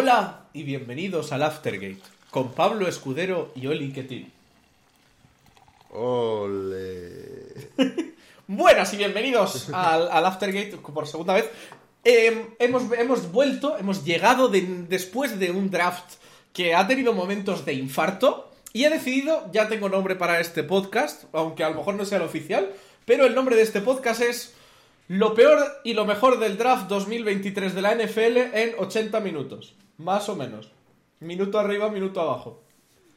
[0.00, 1.98] Hola y bienvenidos al Aftergate
[2.30, 4.30] con Pablo Escudero y Oli Ketil.
[5.90, 7.72] Ole.
[8.46, 11.50] Buenas y bienvenidos al, al Aftergate por segunda vez.
[12.04, 16.14] Eh, hemos, hemos vuelto, hemos llegado de- después de un draft
[16.52, 21.24] que ha tenido momentos de infarto y he decidido, ya tengo nombre para este podcast,
[21.32, 22.70] aunque a lo mejor no sea el oficial,
[23.04, 24.54] pero el nombre de este podcast es
[25.08, 30.28] Lo peor y lo mejor del draft 2023 de la NFL en 80 minutos, más
[30.28, 30.70] o menos.
[31.20, 32.62] Minuto arriba, minuto abajo.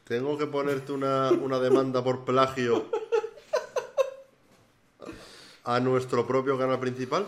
[0.04, 2.86] Tengo que ponerte una, una demanda por plagio
[5.64, 7.26] a nuestro propio canal principal.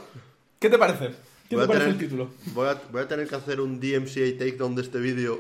[0.60, 1.14] ¿Qué te parece?
[1.50, 2.30] ¿Qué Voy te a parece tener- el título?
[2.54, 5.40] Voy a, voy a tener que hacer un DMCA takedown de este vídeo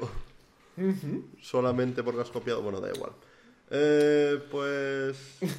[1.41, 2.62] solamente porque has copiado.
[2.62, 3.12] Bueno, da igual.
[3.71, 5.18] Eh, pues.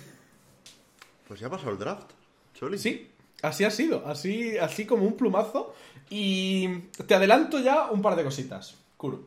[1.27, 2.11] Pues ya ha pasado el draft.
[2.55, 2.77] Choli.
[2.78, 3.09] Sí,
[3.41, 5.75] así ha sido, así, así como un plumazo.
[6.10, 6.69] Y
[7.06, 9.22] te adelanto ya un par de cositas, Kuro.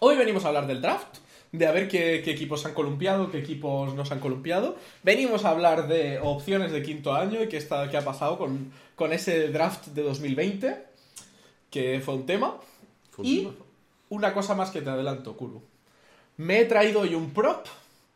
[0.00, 1.18] Hoy venimos a hablar del draft,
[1.52, 4.76] de a ver qué, qué equipos se han columpiado, qué equipos no se han columpiado.
[5.02, 8.72] Venimos a hablar de opciones de quinto año y qué, está, qué ha pasado con,
[8.96, 10.84] con ese draft de 2020,
[11.70, 12.56] que fue un tema.
[13.10, 13.54] Fue un y tema.
[14.08, 15.62] una cosa más que te adelanto, Kuro.
[16.38, 17.66] Me he traído hoy un prop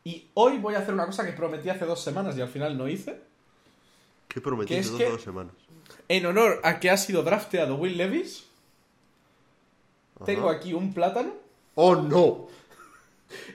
[0.03, 2.77] y hoy voy a hacer una cosa que prometí hace dos semanas y al final
[2.77, 3.21] no hice.
[4.67, 5.55] ¿Qué dos que- o dos semanas?
[6.09, 8.47] En honor a que ha sido drafteado Will Levis,
[10.25, 11.33] tengo aquí un plátano.
[11.75, 12.49] ¡Oh, no!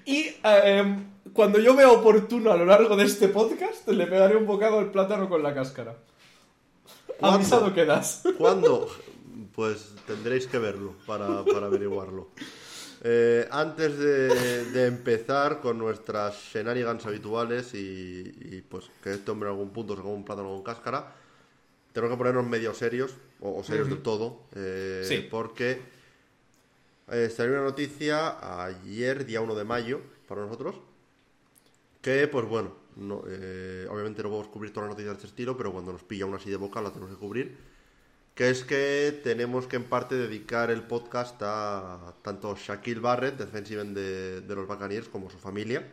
[0.06, 0.98] Y eh,
[1.34, 4.92] cuando yo vea oportuno a lo largo de este podcast, le pegaré un bocado al
[4.92, 5.96] plátano con la cáscara.
[7.20, 7.38] ¿Cuándo?
[7.38, 8.24] Avisado quedas.
[8.38, 8.88] ¿Cuándo?
[9.56, 12.30] Pues tendréis que verlo para, para averiguarlo.
[13.04, 19.50] Eh, antes de, de empezar con nuestras shenanigans habituales y, y, pues que este hombre
[19.50, 21.16] en algún punto se come un plátano con cáscara,
[21.94, 25.28] tenemos que ponernos medio serios, o, o serios del todo, eh, Sí.
[25.30, 25.82] porque
[27.12, 30.76] eh, salió una noticia ayer, día 1 de mayo, para nosotros,
[32.02, 35.58] que pues bueno, no, eh, obviamente no podemos cubrir todas las noticias de este estilo,
[35.58, 37.58] pero cuando nos pilla una así de boca la tenemos que cubrir.
[38.36, 43.82] Que es que tenemos que en parte dedicar el podcast a tanto Shaquille Barrett, defensive
[43.82, 45.86] end de, de los Buccaneers, como su familia.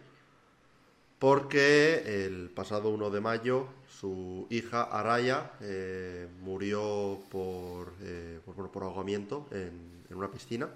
[1.18, 3.66] Porque el pasado 1 de mayo
[3.98, 10.68] su hija Araya eh, murió por, eh, por ahogamiento en, en una piscina.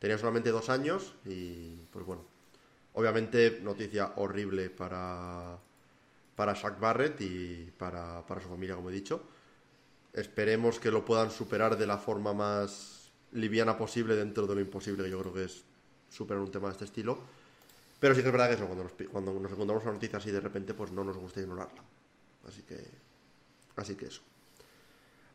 [0.00, 2.22] Tenía solamente dos años y pues bueno,
[2.94, 5.58] obviamente noticia horrible para,
[6.34, 9.22] para Shaq Barrett y para, para su familia, como he dicho.
[10.12, 15.04] Esperemos que lo puedan superar de la forma más liviana posible dentro de lo imposible,
[15.04, 15.64] que yo creo que es
[16.10, 17.18] superar un tema de este estilo.
[18.00, 20.30] Pero sí que es verdad que eso, cuando nos, cuando nos encontramos una noticia así
[20.30, 21.82] de repente, pues no nos gusta ignorarla.
[22.48, 22.78] Así que,
[23.76, 24.22] así que eso.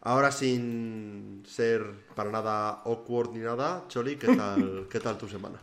[0.02, 1.84] Ahora sin ser
[2.16, 5.59] para nada awkward ni nada, Choli, ¿qué tal, ¿qué tal tu semana?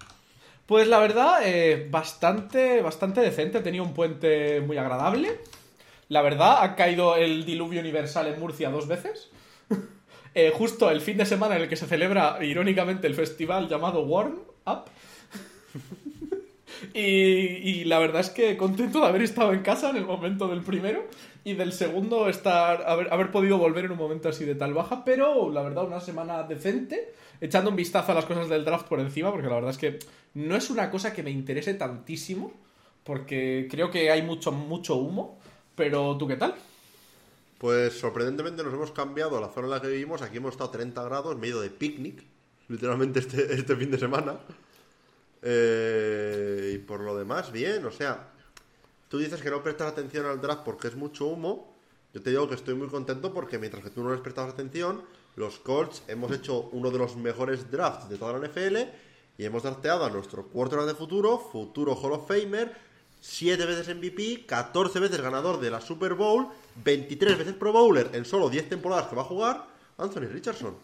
[0.66, 3.58] Pues la verdad, eh, bastante, bastante decente.
[3.58, 5.40] He tenido un puente muy agradable.
[6.08, 9.30] La verdad, ha caído el diluvio universal en Murcia dos veces.
[10.38, 14.02] Eh, justo el fin de semana en el que se celebra, irónicamente, el festival llamado
[14.02, 14.82] Warm Up.
[16.92, 20.46] y, y la verdad es que contento de haber estado en casa en el momento
[20.46, 21.06] del primero
[21.46, 25.04] y del segundo estar haber, haber podido volver en un momento así de tal baja,
[25.04, 28.98] pero la verdad una semana decente, echando un vistazo a las cosas del draft por
[28.98, 30.00] encima, porque la verdad es que
[30.34, 32.52] no es una cosa que me interese tantísimo,
[33.04, 35.38] porque creo que hay mucho, mucho humo,
[35.76, 36.56] pero ¿tú qué tal?
[37.58, 40.22] Pues sorprendentemente nos hemos cambiado a la zona en la que vivimos.
[40.22, 42.24] Aquí hemos estado a 30 grados, medio de picnic,
[42.66, 44.34] literalmente este, este fin de semana.
[45.42, 48.30] Eh, y por lo demás, bien, o sea,
[49.08, 51.74] tú dices que no prestas atención al draft porque es mucho humo.
[52.12, 55.02] Yo te digo que estoy muy contento porque mientras que tú no les prestabas atención,
[55.36, 58.76] los Colts hemos hecho uno de los mejores drafts de toda la NFL
[59.38, 62.74] y hemos drafteado a nuestro quarterback de futuro, futuro Hall of Famer,
[63.20, 66.48] 7 veces MVP, 14 veces ganador de la Super Bowl,
[66.84, 69.66] 23 veces Pro Bowler en solo 10 temporadas que va a jugar,
[69.98, 70.74] Anthony Richardson.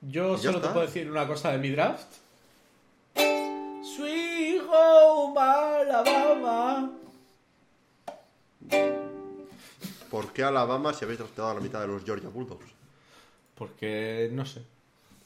[0.00, 2.06] Yo solo te puedo decir una cosa de mi draft.
[3.14, 7.01] Sweet Home Alabama.
[10.10, 12.66] ¿Por qué Alabama si habéis drafteado a la mitad de los Georgia Bulldogs?
[13.54, 14.62] Porque, no sé.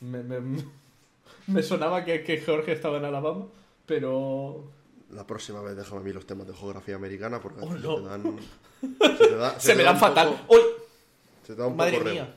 [0.00, 0.64] Me, me-
[1.48, 3.46] me sonaba que, que Jorge estaba en Alabama,
[3.87, 4.64] pero.
[5.10, 7.96] La próxima vez déjame a mí los temas de geografía americana porque Oh, se no.
[7.96, 8.37] te dan...
[9.16, 10.28] Se, te da- Se, te me da dan fatal.
[10.28, 10.60] poco- ¡Uy!
[11.44, 12.34] se te da un Madre poco mía.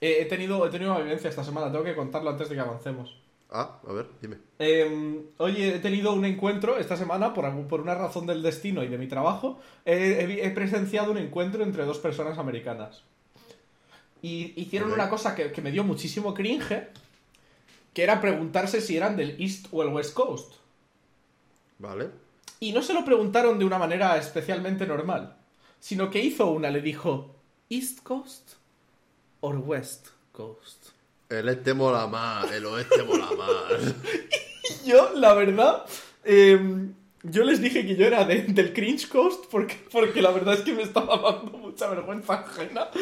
[0.00, 2.60] Eh, he, tenido, he tenido una vivencia esta semana, tengo que contarlo antes de que
[2.60, 3.14] avancemos.
[3.50, 4.38] Ah, a ver, dime.
[4.58, 8.88] Eh, oye, he tenido un encuentro esta semana, por, por una razón del destino y
[8.88, 13.02] de mi trabajo, he, he- he presenciado un encuentro entre dos personas americanas.
[14.22, 16.88] Y hicieron una cosa que, que me dio muchísimo cringe,
[17.94, 20.54] que era preguntarse si eran del East o el West Coast.
[21.78, 22.10] Vale.
[22.58, 25.36] Y no se lo preguntaron de una manera especialmente normal,
[25.78, 27.36] sino que hizo una, le dijo,
[27.70, 28.54] ¿East Coast
[29.40, 30.88] o West Coast?
[31.28, 33.94] El este mola más, el oeste mola más.
[34.84, 35.84] Y yo, la verdad,
[36.24, 36.88] eh,
[37.24, 40.60] yo les dije que yo era de- del Cringe Coast porque, porque la verdad es
[40.60, 42.88] que me estaba dando mucha vergüenza ajena.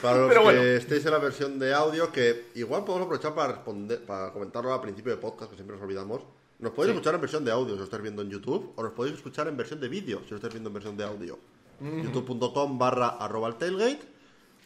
[0.00, 0.62] Para los Pero que bueno.
[0.62, 4.80] estéis en la versión de audio, que igual podemos aprovechar para responder, para comentarlo al
[4.80, 6.22] principio de podcast, que siempre nos olvidamos.
[6.58, 6.96] Nos podéis Sí.
[6.96, 9.48] escuchar en versión de audio si lo estáis viendo en YouTube, o nos podéis escuchar
[9.48, 11.38] en versión de vídeo si lo estáis viendo en versión de audio.
[11.80, 14.00] youtube.com barra arroba el tailgate,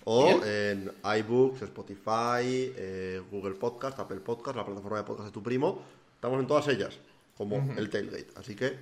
[0.09, 0.93] o Bien.
[1.05, 5.83] en iBooks, Spotify, eh, Google Podcast, Apple Podcast, la plataforma de podcast de tu primo.
[6.15, 6.97] Estamos en todas ellas,
[7.37, 8.29] como el tailgate.
[8.37, 8.77] Así que,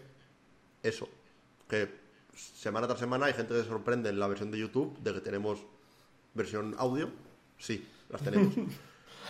[0.82, 1.08] eso.
[1.68, 1.88] Que
[2.36, 5.20] semana tras semana hay gente que se sorprende en la versión de YouTube de que
[5.20, 5.60] tenemos
[6.34, 7.08] versión audio.
[7.58, 8.54] Sí, las tenemos.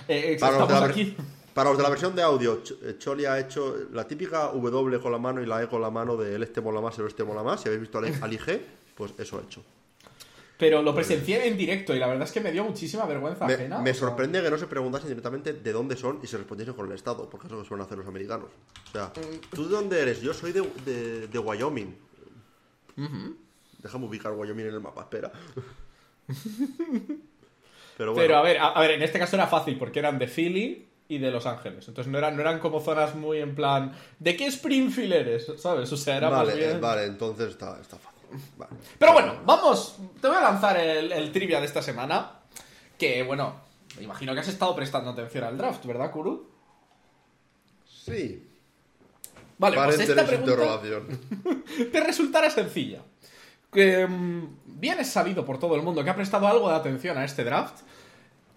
[0.08, 1.16] Eh, Para los, estamos de la, ver- aquí.
[1.54, 4.98] para los de la versión de audio, Ch- eh, Choli ha hecho la típica W
[5.00, 7.06] con la mano y la E con la mano de el este mola más, el
[7.06, 7.60] este mola más.
[7.60, 8.60] Si habéis visto al, al IG,
[8.96, 9.62] pues eso ha hecho.
[10.56, 13.54] Pero lo presencié en directo y la verdad es que me dio muchísima vergüenza Me,
[13.54, 13.78] ajena.
[13.80, 16.74] me o sea, sorprende que no se preguntasen directamente de dónde son y se respondiesen
[16.74, 18.48] con el estado, porque eso es lo que suelen hacer los americanos.
[18.88, 19.12] O sea,
[19.52, 20.20] ¿tú de dónde eres?
[20.20, 21.96] Yo soy de, de- de Wyoming.
[23.82, 25.32] Déjame ubicar Wyoming en el mapa, espera.
[27.96, 30.18] Pero bueno, Pero a ver, a, a ver, en este caso era fácil porque eran
[30.18, 31.86] de Philly y de Los Ángeles.
[31.88, 35.52] Entonces no eran, no eran como zonas muy en plan, ¿de qué Springfield eres?
[35.58, 35.92] ¿Sabes?
[35.92, 36.80] O sea, era vale, más bien...
[36.80, 38.13] vale, entonces está, está fácil.
[38.98, 42.40] Pero bueno, vamos, te voy a lanzar el, el trivia de esta semana.
[42.98, 43.54] Que bueno,
[43.96, 46.50] me imagino que has estado prestando atención al draft, ¿verdad, Kuru?
[47.86, 48.44] Sí,
[49.58, 50.80] Vale, pues esta pregunta
[51.92, 53.02] te resultará sencilla.
[53.72, 57.18] Que, mm, bien es sabido por todo el mundo que ha prestado algo de atención
[57.18, 57.80] a este draft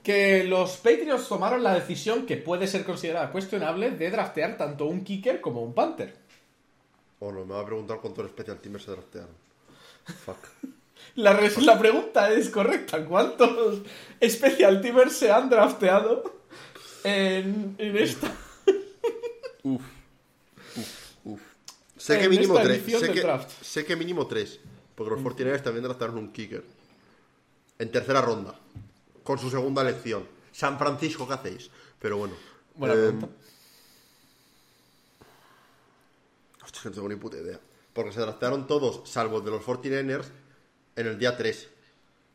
[0.03, 5.03] que los Patriots tomaron la decisión que puede ser considerada cuestionable de draftear tanto un
[5.03, 6.15] kicker como un punter.
[7.19, 9.46] O no, me va a preguntar cuántos special teamers se draftearon.
[10.25, 10.37] Fuck.
[11.15, 13.03] La, res- la pregunta es correcta.
[13.03, 13.81] ¿Cuántos
[14.23, 16.43] special teamers se han drafteado
[17.03, 18.31] en, en esta?
[19.63, 19.81] Uf.
[20.75, 20.87] Uf.
[21.23, 21.41] Uf.
[21.97, 22.83] Sé En que mínimo tres.
[22.99, 24.59] Sé que, sé que mínimo tres.
[24.93, 26.63] Porque los 49 también draftaron un kicker.
[27.79, 28.53] En tercera ronda.
[29.23, 30.23] Con su segunda elección.
[30.51, 31.71] San Francisco, ¿qué hacéis?
[31.99, 32.35] Pero bueno.
[32.75, 33.27] Buena eh, pregunta.
[36.63, 37.59] Hostia, no tengo ni puta idea.
[37.97, 40.25] Porque se draftearon todos, salvo el de los 49ers,
[40.95, 41.67] en el día 3.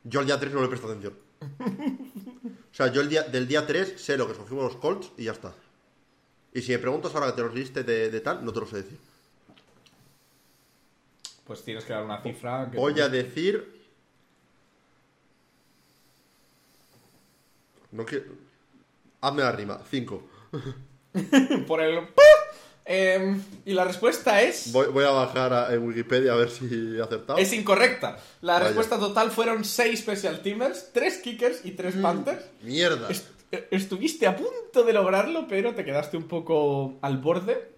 [0.02, 1.14] Yo al día 3 no le presto atención.
[1.40, 5.22] O sea, yo el día, del día 3 sé lo que escogimos los Colts y
[5.22, 5.54] ya está.
[6.52, 8.66] Y si me preguntas ahora que te los liste de, de tal, no te lo
[8.66, 8.98] sé decir.
[11.46, 12.68] Pues tienes que dar una cifra.
[12.68, 13.80] que- Voy a decir.
[17.92, 18.32] No quiero.
[19.20, 19.80] Hazme la rima.
[19.88, 20.28] 5.
[21.68, 22.08] Por el...
[22.84, 24.72] Em, y la respuesta es...
[24.72, 27.38] Voy, voy a bajar a- en Wikipedia a ver si he acertado.
[27.38, 28.18] Es incorrecta.
[28.40, 28.66] La Vaya.
[28.66, 32.42] respuesta total fueron 6 special teamers, 3 kickers y 3 panthers.
[32.62, 33.08] Mierda.
[33.08, 33.28] Est-
[33.70, 37.70] estuviste a punto de lograrlo, pero te quedaste un poco al borde.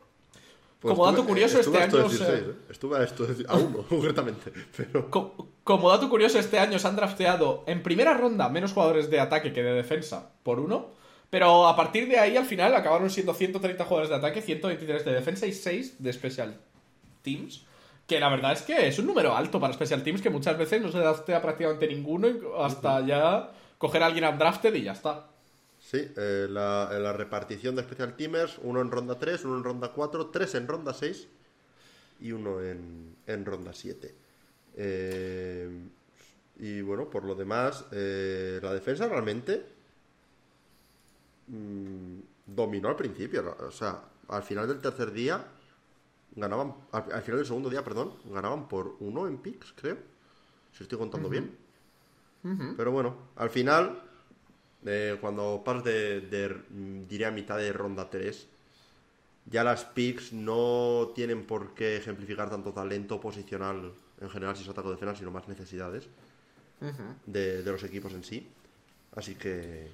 [0.81, 2.55] Pues como dato curioso, este a año se- seis, ¿eh?
[2.71, 4.53] Estuve a esto a uno, concretamente.
[4.77, 5.11] Pero.
[5.11, 9.19] Co- como dato curioso, este año se han drafteado en primera ronda menos jugadores de
[9.21, 10.91] ataque que de defensa por uno.
[11.35, 15.15] Pero a partir de ahí, al final, acabaron siendo 130 jugadores de ataque, 123 de
[15.15, 16.57] defensa y 6 de special
[17.23, 17.67] teams.
[18.07, 20.81] Que la verdad es que es un número alto para special teams que muchas veces
[20.81, 25.27] no se draftea prácticamente ninguno hasta ya coger a alguien undrafted y ya está.
[25.81, 29.89] Sí, eh, la, la repartición de Special Teamers: uno en ronda 3, uno en ronda
[29.89, 31.27] 4, tres en ronda 6
[32.21, 34.15] y uno en, en ronda 7.
[34.77, 35.69] Eh,
[36.61, 39.74] y bueno, por lo demás, eh, la defensa realmente
[41.49, 43.57] mm, dominó al principio.
[43.61, 45.45] O sea, al final del tercer día
[46.37, 49.99] ganaban, al, al final del segundo día, perdón, ganaban por uno en picks, creo.
[50.73, 51.57] Si estoy contando bien.
[52.77, 54.03] Pero bueno, al final,
[54.85, 58.49] eh, cuando pasas de, de, mm, diría, mitad de ronda 3,
[59.47, 64.69] ya las picks no tienen por qué ejemplificar tanto talento posicional en general si es
[64.69, 66.09] ataque o defensa, sino más necesidades
[67.27, 68.47] de, de los equipos en sí.
[69.17, 69.89] Así que,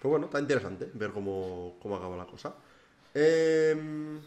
[0.00, 2.54] pues bueno, está interesante ver cómo, cómo acaba la cosa.
[3.14, 4.18] Em,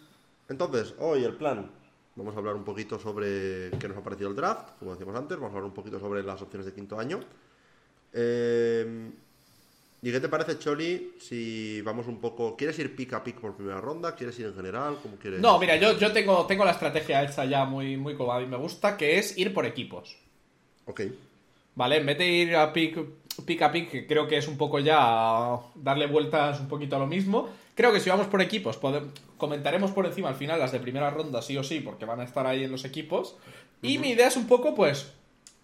[0.50, 1.72] entonces, hoy el plan.
[2.16, 5.38] Vamos a hablar un poquito sobre qué nos ha parecido el draft, como decíamos antes.
[5.38, 7.20] Vamos a hablar un poquito sobre las opciones de quinto año.
[8.12, 9.14] Em,
[10.02, 12.56] ¿Y qué te parece, Choli, si vamos un poco...
[12.56, 14.16] ¿Quieres ir pick a pick por primera ronda?
[14.16, 14.98] ¿Quieres ir en general?
[15.02, 15.42] ¿Cómo quieres?
[15.42, 18.46] No, mira, yo, yo tengo, tengo la estrategia hecha ya muy, muy como a mí
[18.46, 20.18] me gusta, que es ir por equipos.
[20.86, 21.02] Ok.
[21.76, 21.98] ¿Vale?
[21.98, 22.98] En vez de ir a pick.
[23.46, 27.00] Pick a pick, que creo que es un poco ya darle vueltas un poquito a
[27.00, 27.50] lo mismo.
[27.76, 28.80] Creo que si vamos por equipos,
[29.38, 32.24] comentaremos por encima al final las de primera ronda, sí o sí, porque van a
[32.24, 33.38] estar ahí en los equipos.
[33.82, 35.14] Y mi idea es un poco, pues,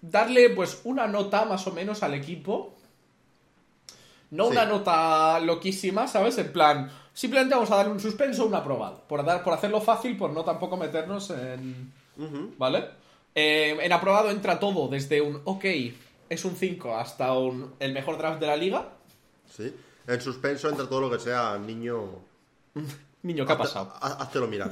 [0.02, 2.74] darle pues una nota más o menos al equipo.
[4.32, 6.38] No una nota loquísima, ¿sabes?
[6.38, 9.04] En plan, simplemente vamos a darle un suspenso un aprobado.
[9.08, 11.92] Por, dar, por hacerlo fácil, por no tampoco meternos en...
[12.58, 12.86] ¿Vale?
[13.36, 15.66] Eh, en aprobado entra todo, desde un ok,
[16.30, 18.90] es un 5 hasta un el mejor draft de la liga.
[19.50, 19.74] Sí.
[20.08, 22.04] En suspenso entra todo lo que sea niño.
[23.24, 23.94] niño, ¿qué ha pasado?
[24.02, 24.70] Hazlo mirar.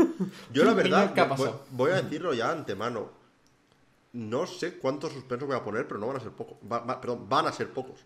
[0.52, 1.14] Yo la verdad,
[1.72, 3.10] voy, a decirlo ya antemano.
[4.14, 6.58] No sé cuántos suspensos voy a poner, pero no van a ser pocos.
[7.02, 8.00] perdón, van a ser pocos.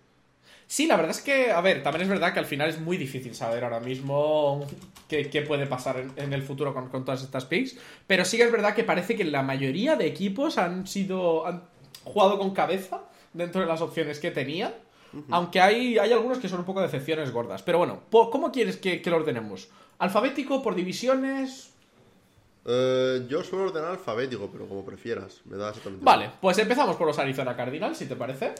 [0.65, 2.97] Sí, la verdad es que, a ver, también es verdad que al final es muy
[2.97, 4.65] difícil saber ahora mismo
[5.07, 7.77] qué, puede pasar en, el futuro con, todas estas picks.
[8.05, 11.45] Pero sí que es verdad que parece que la mayoría de equipos han sido.
[11.45, 11.63] han
[12.03, 13.01] jugado con cabeza
[13.37, 14.73] dentro de las opciones que tenía.
[15.29, 17.63] Aunque hay, hay algunos que son un poco decepciones gordas.
[17.63, 19.69] Pero bueno, ¿cómo quieres que, lo ordenemos?
[19.99, 20.61] ¿Alfabético?
[20.61, 21.71] ¿Por divisiones?
[22.65, 25.41] Eh, yo suelo ordenar alfabético, pero como prefieras.
[25.45, 28.53] Me da exactamente Vale, pues empezamos por los Arizona Cardinals, si te parece.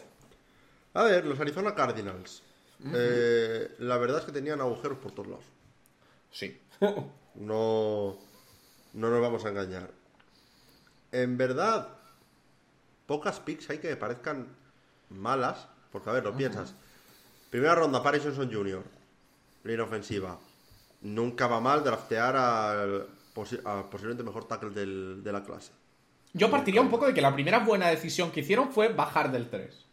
[0.93, 2.41] A ver, los Arizona Cardinals.
[2.93, 5.45] Eh, la verdad es que tenían agujeros por todos lados.
[6.31, 6.59] Sí.
[7.35, 8.17] no,
[8.93, 9.91] no nos vamos a engañar.
[11.11, 11.89] En verdad,
[13.05, 14.47] pocas picks hay que me parezcan
[15.09, 15.67] malas.
[15.91, 16.73] Porque, a ver, lo piensas.
[17.49, 18.83] Primera ronda, Paris Johnson Jr.
[19.63, 20.37] Línea ofensiva.
[21.01, 25.71] Nunca va mal draftear al, posiblemente mejor tackle de la clase.
[26.33, 29.49] Yo partiría un poco de que la primera buena decisión que hicieron fue bajar del
[29.49, 29.85] 3.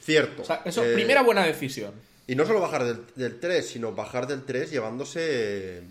[0.00, 0.42] Cierto.
[0.64, 1.92] eso, eh, primera buena decisión.
[2.26, 5.82] Y no solo bajar del, 3, sino bajar del 3 llevándose.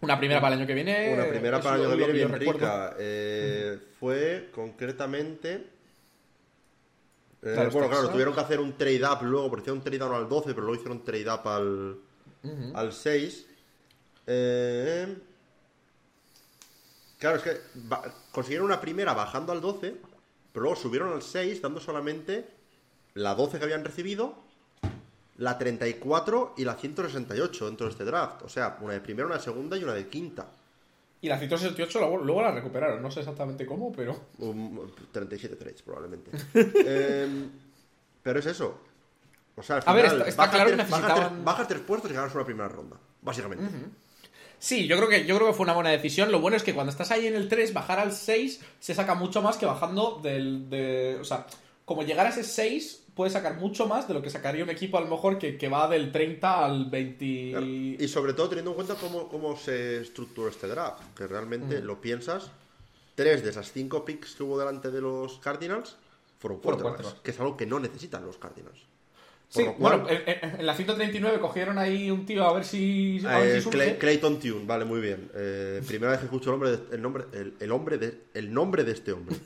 [0.00, 1.12] Una primera para el año que viene.
[1.12, 2.94] Una primera para el año que viene bien rica.
[2.98, 5.75] Eh, fue concretamente.
[7.42, 10.14] Eh, bueno, claro, tuvieron que hacer un trade up luego, porque hicieron un trade down
[10.14, 11.98] al 12, pero luego hicieron un trade up al,
[12.74, 13.46] al 6.
[17.18, 17.60] claro, es que
[18.32, 19.96] consiguieron una primera bajando al 12,
[20.52, 22.48] pero luego subieron al 6, dando solamente
[23.14, 24.34] la 12 que habían recibido,
[25.38, 28.42] la 34 y la 168 dentro de este draft.
[28.42, 30.48] O sea, una de primera, una de segunda y una de quinta.
[31.20, 34.16] Y la 168 luego, la recuperaron, no sé exactamente cómo, pero...
[35.12, 36.30] 37 trades, probablemente.
[36.54, 37.50] Em,
[38.22, 38.78] pero es eso.
[39.56, 41.44] O sea, al final, A ver, está, claro que necesitaban...
[41.44, 43.64] bajas, tres, puestos y ganas una primera ronda, básicamente.
[44.58, 46.30] Sí, yo creo, que, yo creo que fue una buena decisión.
[46.32, 49.14] Lo bueno es que cuando estás ahí en el 3, bajar al 6 se saca
[49.14, 50.68] mucho más que bajando del...
[50.70, 51.46] De, o sea,
[51.84, 54.98] como llegar a ese 6 puede sacar mucho más de lo que sacaría un equipo
[54.98, 57.24] a lo mejor que, va del 30 al 20.
[57.98, 62.50] Y sobre todo teniendo en cuenta cómo, se estructuró este draft, que realmente lo piensas,
[63.14, 65.96] tres de esas cinco picks que hubo delante de los Cardinals
[66.38, 68.78] fueron quarterbacks, que es algo que no necesitan los Cardinals.
[69.48, 73.70] sí, bueno, en, la 139 cogieron ahí un tío a ver si, a ver si
[73.80, 75.30] eh, Clayton Tune, vale, muy bien.
[75.34, 77.24] Eh, primera vez que escucho el nombre, el nombre,
[77.60, 79.36] el, hombre de, el nombre de este hombre.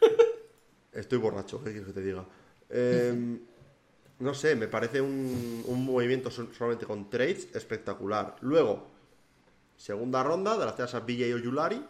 [0.92, 2.24] Estoy borracho, ¿qué quieres que te diga?
[2.68, 3.40] Em,
[4.18, 8.36] no sé, me parece un, movimiento solamente con trades espectacular.
[8.40, 8.88] Luego,
[9.76, 11.84] segunda ronda de las a BJ Oyulari,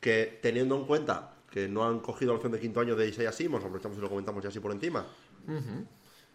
[0.00, 3.32] que teniendo en cuenta que no han cogido la opción de quinto año de Isaiah
[3.32, 5.06] Simmons, aprovechamos y lo comentamos ya así por encima,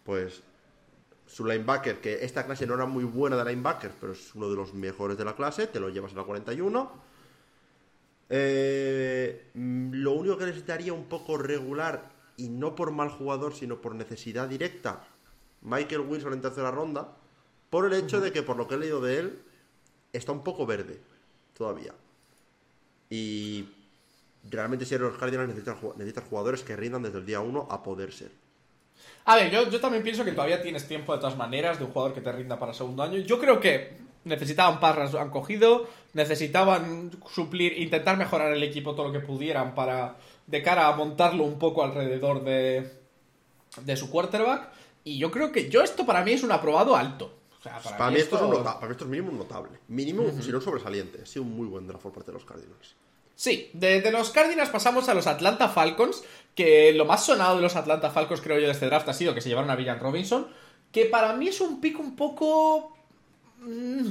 [0.04, 0.42] pues
[1.26, 4.56] su linebacker, que esta clase no era muy buena de linebacker, pero es uno de
[4.56, 6.90] los mejores de la clase, te lo llevas a la 41.
[8.32, 12.09] Eh, lo único que necesitaría un poco regular
[12.40, 15.04] y no por mal jugador, sino por necesidad directa,
[15.60, 17.08] Michael Wilson en tercera ronda,
[17.68, 19.42] por el hecho de que, por lo que he leído de él,
[20.12, 20.98] está un poco verde
[21.56, 21.92] todavía.
[23.10, 23.68] Y
[24.48, 28.10] realmente si eres los Cardinals necesitas, jugadores que rindan desde el día 1 a poder
[28.12, 28.30] ser.
[29.26, 31.92] A ver, yo, yo, también pienso que todavía tienes tiempo de todas maneras de un
[31.92, 33.18] jugador que te rinda para el segundo año.
[33.18, 39.12] Yo creo que necesitaban parras, han cogido, necesitaban suplir, intentar mejorar el equipo todo lo
[39.12, 42.90] que pudieran para de cara a montarlo un poco alrededor de,
[43.82, 44.68] de su quarterback.
[45.04, 47.32] Y yo creo que yo esto para mí es un aprobado alto.
[47.62, 48.36] para, mí esto...
[48.36, 49.78] es un para, mí esto es mínimo un notable.
[49.88, 51.22] Mínimo, si no sobresaliente.
[51.22, 52.96] Ha sido un muy buen draft por parte de los Cardinals.
[53.40, 56.22] Sí, de, los Cardinals pasamos a los Atlanta Falcons,
[56.54, 59.32] que lo más sonado de los Atlanta Falcons creo yo de este draft ha sido
[59.32, 60.48] que se llevaron a Villan Robinson,
[60.92, 62.94] que para mí es un pico un poco...
[63.60, 64.08] Mm,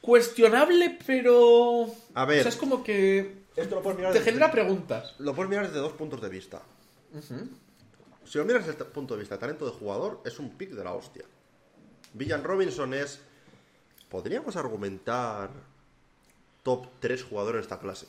[0.00, 1.86] cuestionable, pero...
[2.14, 2.46] A ver...
[2.46, 3.40] es como que
[4.12, 5.14] te genera preguntas.
[5.18, 6.62] Lo puedes mirar desde dos puntos de vista.
[8.24, 10.84] Si lo miras desde el punto de vista talento de jugador, es un pick de
[10.84, 11.24] la hostia.
[12.14, 13.20] Villan Robinson es.
[14.08, 15.50] Podríamos argumentar
[16.62, 18.06] top 3 jugadores de esta clase.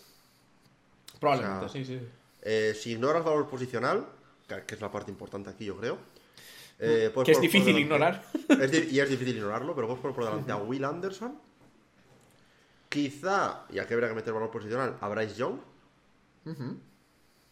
[1.20, 2.00] Probablemente, sí, sí.
[2.42, 4.08] Eh, si ignoras valor posicional,
[4.48, 5.98] que es la parte importante aquí, yo creo.
[6.84, 8.26] Eh, puedes Que es por difícil ignorar.
[8.50, 11.40] Es y es difícil ignorarlo, pero puedes poner por delante a Will Anderson.
[12.90, 15.58] Quizá, y aquí habría que meter valor posicional, a Bryce Young.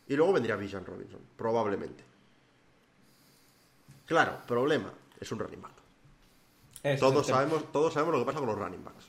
[0.08, 2.04] Y luego vendría Bijan Robinson, probablemente.
[4.06, 6.98] Claro, problema, es un running back.
[7.00, 9.06] Todos sabemos, todos sabemos lo que pasa con los running backs.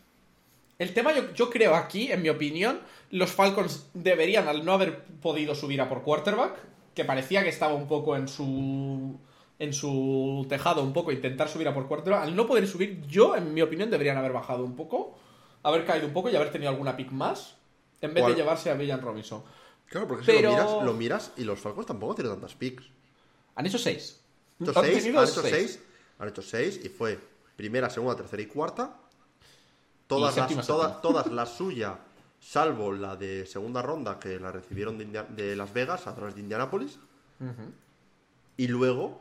[0.79, 5.03] El tema, yo, yo creo aquí, en mi opinión, los Falcons deberían, al no haber
[5.23, 6.55] podido subir a por quarterback,
[6.95, 9.19] que parecía que estaba un poco en su.
[9.61, 13.37] En su tejado, un poco, intentar subir a por quarterback, al no poder subir, yo,
[13.37, 15.17] en mi opinión, deberían haber bajado un poco,
[15.63, 17.55] haber caído un poco y haber tenido alguna pick más,
[18.01, 18.33] en vez ¿Cuál?
[18.35, 19.43] de llevarse a Villan Robinson.
[19.87, 22.85] Claro, porque Pero- si lo miras, lo miras y los Falcons tampoco tienen tantas picks.
[23.55, 24.19] Han hecho seis.
[24.61, 25.81] Han hecho Han seis, han hecho seis,
[26.19, 27.19] han hecho seis y fue
[27.57, 28.97] primera, segunda, tercera y cuarta.
[30.07, 31.03] Todas, Y séptima, las, todas, séptima.
[31.03, 31.99] todas la suya,
[32.41, 36.35] salvo la de segunda ronda que la recibieron de, India- de Las Vegas a través
[36.35, 36.99] de Indianapolis.
[38.57, 39.21] Y luego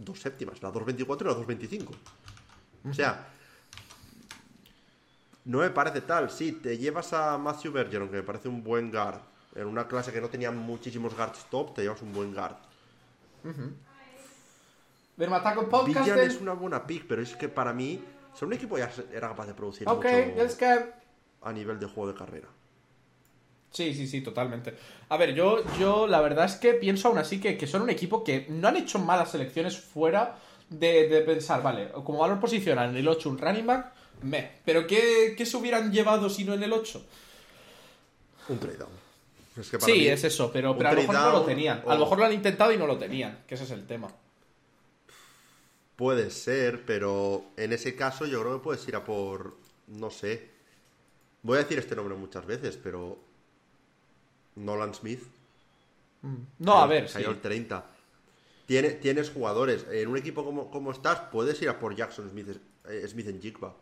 [0.00, 1.88] dos séptimas, la 2.24 y la 2.25.
[2.90, 3.26] O sea,
[5.44, 6.30] no me parece tal.
[6.30, 9.20] Sí, te llevas a Matthew Bergeron, que me parece un buen guard.
[9.54, 12.56] En una clase que no tenía muchísimos guards top, te llevas un buen guard.
[15.16, 16.06] Dermataco Podcast.
[16.06, 18.02] Villan es una buena pick, pero es que para mí,
[18.34, 20.56] son un equipo ya era capaz de producir Ok, mucho
[21.42, 22.48] a nivel de juego de carrera.
[23.72, 24.74] Sí, sí, sí, totalmente.
[25.08, 27.90] A ver, yo, yo la verdad es que pienso aún así que, que son un
[27.90, 30.36] equipo que no han hecho malas selecciones fuera
[30.68, 34.50] de, de pensar, vale, como valor posicional en el 8 un running back, me.
[34.64, 37.04] Pero ¿qué, qué se hubieran llevado si no en el 8?
[38.48, 38.90] Un trade down.
[39.56, 41.82] Es que para Sí, mí, es eso, pero, pero a lo mejor no lo tenían.
[41.84, 43.86] o- A lo mejor lo han intentado y no lo tenían, que ese es el
[43.86, 44.08] tema.
[45.96, 49.56] Puede ser, pero en ese caso yo creo que puedes ir a por.
[49.88, 50.48] No sé.
[51.42, 53.18] Voy a decir este nombre muchas veces, pero.
[54.64, 55.22] Nolan Smith.
[56.58, 57.14] No, a ver, sí.
[57.14, 57.84] Cayó el 30.
[58.66, 59.86] Tiene, tienes jugadores.
[59.90, 62.48] En un equipo como, como estás, puedes ir a por Jackson Smith,
[62.88, 63.74] eh, Smith en Jigba.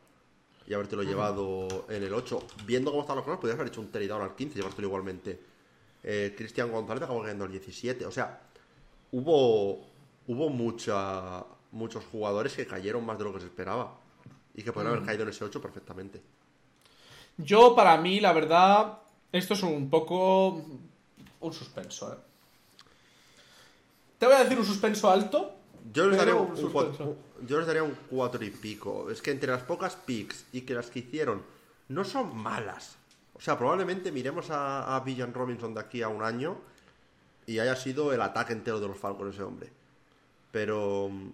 [0.67, 2.47] Y habértelo llevado en el 8.
[2.65, 4.89] Viendo cómo están los cosas, podrías haber hecho un trade down al 15 y llevártelo
[4.89, 5.41] igualmente.
[6.03, 8.07] Eh, Cristian González acabó cayendo al 17.
[8.07, 8.41] O sea,
[9.13, 9.87] hubo,
[10.27, 13.99] hubo mucha, muchos jugadores que cayeron más de lo que se esperaba.
[14.55, 16.21] Y que podrían haber caído en ese 8 perfectamente.
[17.39, 18.99] Yo, para mí, la verdad,
[19.33, 20.65] esto es un poco
[21.41, 22.17] un suspenso, ¿eh?
[24.19, 25.55] Te voy a decir un suspenso alto.
[25.93, 29.11] Yo les, daría un cuatro, yo les daría un 4 y pico.
[29.11, 31.43] Es que entre las pocas picks y que las que hicieron
[31.89, 32.97] no son malas.
[33.35, 36.59] O sea, probablemente miremos a, a Villan Robinson de aquí a un año
[37.47, 39.71] y haya sido el ataque entero de los Falcons ese hombre.
[40.51, 41.31] Pero mm,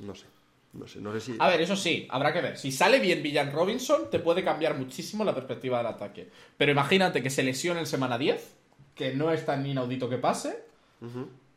[0.00, 0.26] no sé.
[0.74, 1.36] No sé, no sé si.
[1.38, 2.58] A ver, eso sí, habrá que ver.
[2.58, 6.30] Si sale bien Villan Robinson, te puede cambiar muchísimo la perspectiva del ataque.
[6.56, 8.54] Pero imagínate que se lesione en semana 10,
[8.94, 10.64] que no es tan inaudito que pase,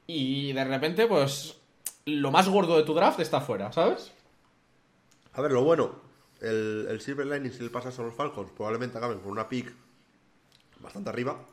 [0.06, 1.58] y de repente, pues,
[2.06, 4.12] lo más gordo de tu draft está fuera, ¿sabes?
[5.34, 5.92] A ver, lo bueno,
[6.42, 9.74] el, el Silver Lining, si le pasas a los Falcons, probablemente acaben con una pick
[10.80, 11.44] bastante arriba.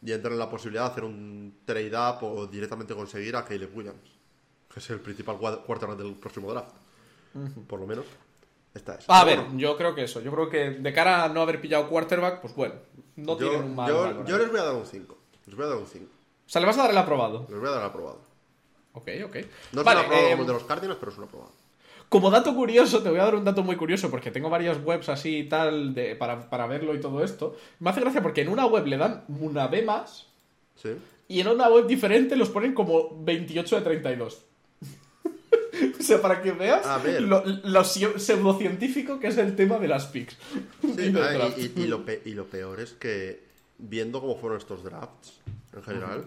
[0.00, 3.76] Y entren en la posibilidad de hacer un trade up o directamente conseguir a Caleb
[3.76, 4.17] Williams,
[4.72, 6.74] que es el principal quarterback del próximo draft.
[7.68, 8.04] Por lo menos,
[8.74, 9.04] esta es.
[9.08, 10.20] A Pero ver, bueno, yo creo que eso.
[10.20, 12.74] Yo creo que de cara a no haber pillado quarterback, pues bueno,
[13.16, 14.24] no yo, tienen un mal.
[14.26, 15.16] yo- les voy a dar un 5.
[15.46, 16.06] Les voy a dar un 5.
[16.06, 17.46] O sea, le vas a dar el aprobado.
[17.50, 18.20] Les voy a dar aprobado.
[18.94, 19.36] Ok, ok.
[19.72, 21.52] No es Vale, un aprobado eh, como el de los Cardinals, pero es un aprobado.
[22.08, 25.10] Como dato curioso, te voy a dar un dato muy curioso porque tengo varias webs
[25.10, 27.54] así y tal de, para, para verlo y todo esto.
[27.80, 30.26] Me hace gracia porque en una web le dan una B más
[30.76, 30.96] Sí.
[31.28, 34.44] y en una web diferente los ponen como 28 de 32.
[36.00, 36.84] o sea, para que veas
[37.20, 40.36] lo, lo pseu- pseudocientífico que es el tema de las picks.
[40.82, 43.44] Sí, ah, y, y- y lo pe- y lo peor es que,
[43.78, 45.40] viendo cómo fueron estos drafts,
[45.74, 46.24] en general,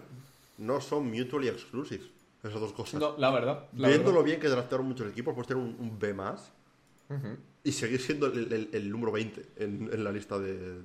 [0.58, 2.04] no son mutually exclusive.
[2.42, 3.00] Esas dos cosas.
[3.00, 3.66] No, la verdad.
[3.76, 4.20] la Viendo verdad.
[4.20, 6.50] lo bien que draftearon muchos equipos, puedes tener un, un B más
[7.64, 10.80] y seguir siendo el, el- el número 20 en, en la lista de.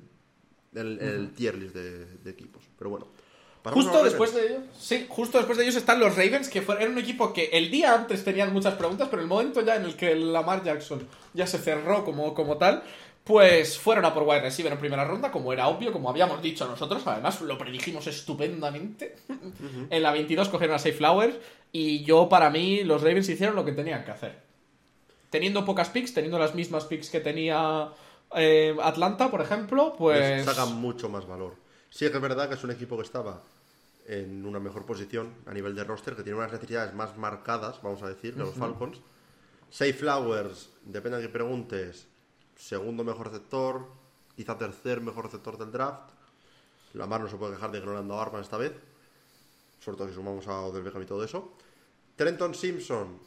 [0.76, 2.64] en el tier list de, de equipos.
[2.78, 3.08] Pero bueno.
[3.64, 6.92] Justo después de ellos, sí, justo después de ellos están los Ravens, que fueron, era
[6.92, 9.96] un equipo que el día antes tenían muchas preguntas, pero el momento ya en el
[9.96, 12.84] que Lamar Jackson ya se cerró como, como tal,
[13.28, 16.66] pues fueron a por wide receiver en primera ronda, como era obvio, como habíamos dicho
[16.66, 19.18] nosotros, además lo predijimos estupendamente.
[19.90, 21.36] En la 22 cogieron a Safe Flowers
[21.74, 24.40] y yo, para mí, los Ravens hicieron lo que tenían que hacer.
[25.30, 27.90] Teniendo pocas picks, teniendo las mismas picks que tenía
[28.34, 30.46] eh, Atlanta, por ejemplo, Les pues...
[30.46, 31.56] sacan mucho más valor.
[31.90, 33.42] Sí que es verdad que es un equipo que estaba
[34.08, 38.02] en una mejor posición a nivel de roster, que tiene unas necesidades más marcadas, vamos
[38.04, 39.00] a decir, de los Falcons.
[39.70, 42.08] Safe Flowers, depende de que preguntes,
[42.56, 43.86] segundo mejor receptor,
[44.36, 46.12] quizá tercer mejor receptor del draft.
[46.94, 48.72] Lamar no se puede quejar de que no le han dado armas esta vez,
[49.80, 51.54] sobre todo si sumamos a Odell Beckham y todo eso.
[52.16, 53.20] Trenton Simpson,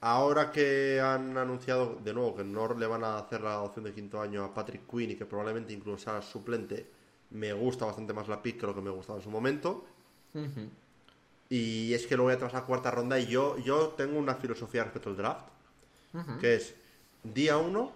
[0.00, 3.94] ahora que han anunciado de nuevo que no le van a hacer la opción de
[3.94, 7.01] quinto año a Patrick Quinn y que probablemente incluso sea suplente,
[7.32, 9.84] me gusta bastante más la pick que lo que me gustaba en su momento.
[11.48, 14.34] Y es que lo voy a tras la cuarta ronda y yo, yo tengo una
[14.36, 15.46] filosofía respecto al draft,
[16.40, 16.74] que es
[17.22, 17.92] día uno,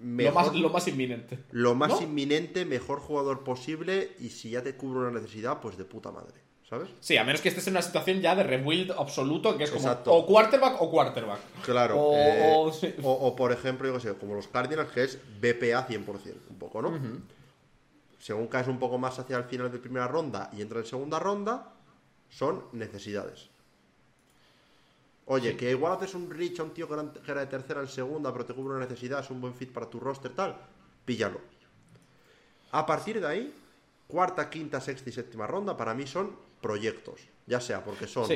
[0.00, 1.38] lo, más, lo más inminente.
[1.50, 5.84] Lo más inminente, mejor jugador posible y si ya te cubre una necesidad, pues de
[5.84, 6.34] puta madre.
[6.68, 6.90] ¿Sabes?
[7.00, 9.90] Sí, a menos que estés en una situación ya de rebuild absoluto, que es como
[10.04, 11.40] o quarterback o quarterback.
[11.64, 11.98] Claro.
[11.98, 12.14] O,
[12.82, 16.04] eh, o, por ejemplo, yo que sé, como los Cardinals, que es BPA 100%,
[16.50, 16.92] un poco, ¿no?
[18.18, 21.18] Según caes un poco más hacia el final de primera ronda y entra en segunda
[21.18, 21.72] ronda,
[22.28, 23.48] son necesidades.
[25.26, 28.32] Oye, que igual haces un reach a un tío que era de tercera en segunda,
[28.32, 30.56] pero te cubre una necesidad, es un buen fit para tu roster, tal,
[31.04, 31.40] píllalo.
[32.70, 33.54] A partir de ahí,
[34.06, 37.20] cuarta, quinta, sexta y séptima ronda, para mí son proyectos.
[37.46, 38.28] Ya sea porque son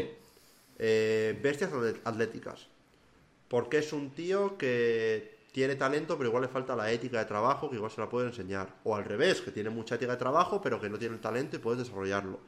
[0.79, 1.71] eh, bestias
[2.05, 2.69] atléticas.
[3.49, 7.71] Porque es un tío que tiene talento, pero igual le falta la ética de trabajo,
[7.71, 8.75] que igual se la puede enseñar.
[8.85, 11.57] O al revés, que tiene mucha ética de trabajo, pero que no tiene el talento
[11.57, 12.41] y puedes desarrollarlo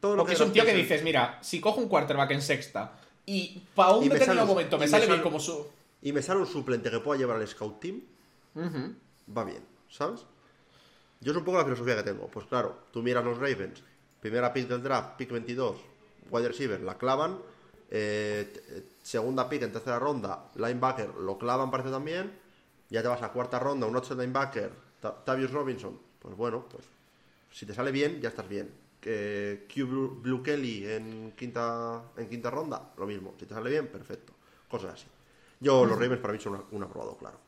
[0.00, 2.92] porque es un tío que dices, mira, si cojo un quarterback en sexta
[3.24, 5.66] y para un determinado momento me sale, bien como su.
[6.02, 8.02] Y me sale un suplente que pueda llevar al scout team,
[8.56, 10.24] va bien, ¿sabes?
[11.20, 12.28] Yo es un poco la filosofía que tengo.
[12.28, 13.82] Pues claro, tú miras los Ravens,
[14.20, 15.76] primera pick del draft, pick 22,
[16.30, 17.38] wide receiver, la clavan.
[17.90, 22.32] Eh, segunda pick en tercera ronda, linebacker, lo clavan, parece también.
[22.88, 24.72] Ya te vas a cuarta ronda, un 8 linebacker,
[25.24, 25.98] Tavius Robinson.
[26.18, 26.84] Pues bueno, pues
[27.50, 32.50] si te sale bien, ya estás bien eh, Q Blue Kelly en quinta, en quinta
[32.50, 33.34] ronda, lo mismo.
[33.38, 34.32] Si te sale bien, perfecto.
[34.68, 35.06] Cosas así.
[35.60, 37.38] Yo, los Ravens para mí son un aprobado claro.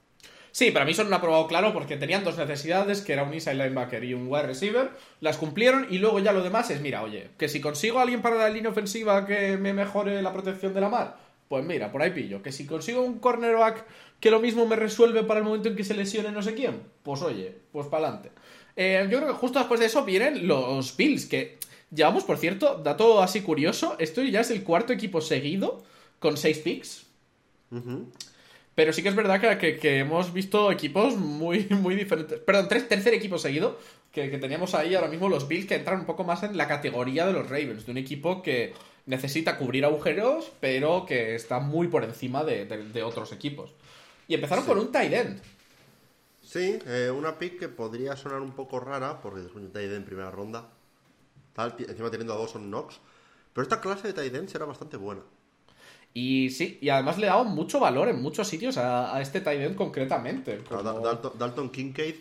[0.51, 3.55] Sí, para mí son un aprobado claro porque tenían dos necesidades, que era un inside
[3.55, 7.29] linebacker y un wide receiver, las cumplieron y luego ya lo demás es, mira, oye,
[7.39, 10.81] que si consigo a alguien para la línea ofensiva que me mejore la protección de
[10.81, 11.17] la mar,
[11.49, 12.43] pues mira, por ahí pillo.
[12.43, 13.85] Que si consigo un cornerback
[14.21, 16.83] que lo mismo me resuelve para el momento en que se lesione no sé quién,
[17.03, 18.31] pues oye, pues para adelante.
[18.77, 21.59] Eh, yo creo que justo después de eso vienen los Bills, que
[21.91, 25.83] llevamos, por cierto, dato así curioso, esto ya es el cuarto equipo seguido
[26.19, 27.07] con seis picks.
[28.79, 32.39] Pero sí que es verdad que, hemos visto equipos muy, muy diferentes.
[32.39, 33.77] Perdón, tres, tercer equipo seguido
[34.13, 37.27] que, teníamos ahí ahora mismo los Bills que entran un poco más en la categoría
[37.27, 38.75] de los Ravens, de un equipo que
[39.07, 43.73] necesita cubrir agujeros, pero que está muy por encima de, otros equipos.
[44.29, 45.43] Y empezaron con un tight end.
[46.41, 50.05] Sí, eh, una pick que podría sonar un poco rara, porque es un tight en
[50.05, 50.69] primera ronda.
[51.53, 53.01] Tal, encima teniendo a Dawson Knox.
[53.53, 55.23] Pero esta clase de tight end será bastante buena.
[56.21, 59.77] Y sí, y además le dado mucho valor en muchos sitios a, este tight end
[59.77, 60.61] concretamente.
[61.39, 62.17] Dalton, Kincaid,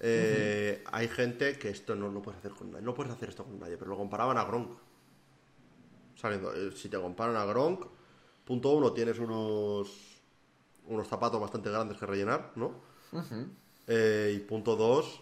[0.00, 2.84] eh, hay gente que esto no lo puedes hacer con nadie.
[2.84, 4.72] No puedes hacer esto con nadie, pero lo comparaban a Gronk.
[6.14, 7.86] Saliendo, eh, si te comparan a Gronk,
[8.44, 10.20] punto uno, tienes unos,
[10.86, 12.72] unos zapatos bastante grandes que rellenar, ¿no?
[13.86, 15.20] Eh, y punto 2,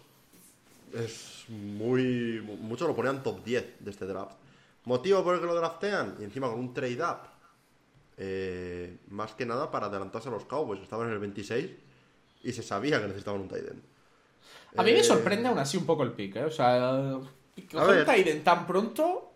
[0.95, 2.41] es muy.
[2.59, 4.35] Muchos lo ponían top 10 de este draft.
[4.83, 6.17] ¿Motivo por el que lo draftean?
[6.19, 7.36] Y encima con un trade up.
[8.17, 10.81] Eh, más que nada para adelantarse a los Cowboys.
[10.81, 11.71] Estaban en el 26
[12.43, 13.65] y se sabía que necesitaban un tight
[14.75, 16.45] A mí me eh, sorprende aún así un poco el pick, ¿eh?
[16.45, 19.31] O sea, un tight tan pronto.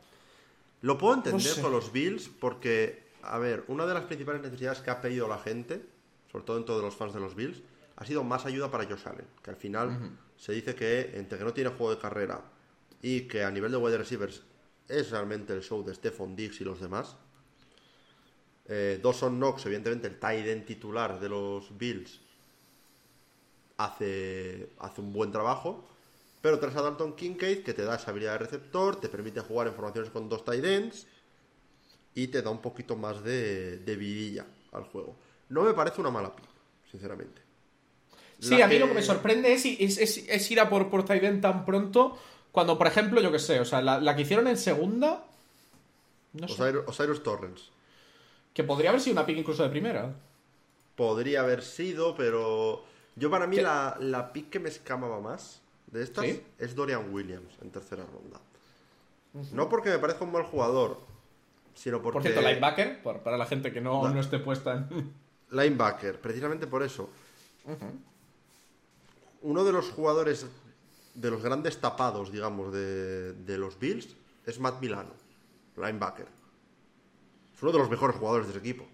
[0.82, 4.90] Lo puedo entender con los Bills porque, a ver, una de las principales necesidades que
[4.90, 5.86] ha pedido la gente,
[6.32, 7.62] sobre todo en todos los fans de los Bills,
[7.98, 11.44] ha sido más ayuda para Josh Allen, que al final se dice que entre que
[11.44, 12.42] no tiene juego de carrera
[13.00, 14.42] y que a nivel de wide receivers
[14.88, 17.16] es realmente el show de Stephon Diggs y los demás.
[18.74, 22.22] Eh, Dawson Knox, evidentemente el tight end titular de los Bills,
[23.76, 25.86] hace, hace un buen trabajo.
[26.42, 29.68] Pero traes a Dalton Kincaid, que te da esa habilidad de receptor, te permite jugar
[29.68, 31.06] en formaciones con dos tight ends
[32.16, 35.18] y te da un poquito más de, de vidilla al juego.
[35.50, 36.46] No me parece una mala pick,
[36.90, 37.42] sinceramente.
[38.40, 42.18] Sí, a mí lo que me sorprende es, es, ir a por, por tan pronto
[42.52, 45.26] cuando, por ejemplo, yo que sé, o sea, la, que hicieron en segunda...
[46.34, 46.48] No
[46.88, 47.70] Osiris, Torrens.
[48.54, 50.14] Que podría haber sido una pick incluso de primera.
[50.96, 52.84] Podría haber sido, pero...
[53.16, 56.26] Yo para mí la, la pick que me escamaba más de estas
[56.58, 58.40] es Dorian Williams en tercera ronda.
[59.54, 61.00] No porque me parezca un mal jugador,
[61.74, 62.14] sino porque...
[62.14, 65.14] Por cierto, linebacker, para la gente que no, no esté puesta en...
[65.52, 67.10] Linebacker, precisamente por eso
[69.42, 70.46] uno de los jugadores,
[71.14, 75.12] de los grandes tapados, digamos, de, los Bills es Matt Milano,
[75.76, 76.28] linebacker.
[77.62, 78.88] Es uno de los mejores jugadores de ese equipo.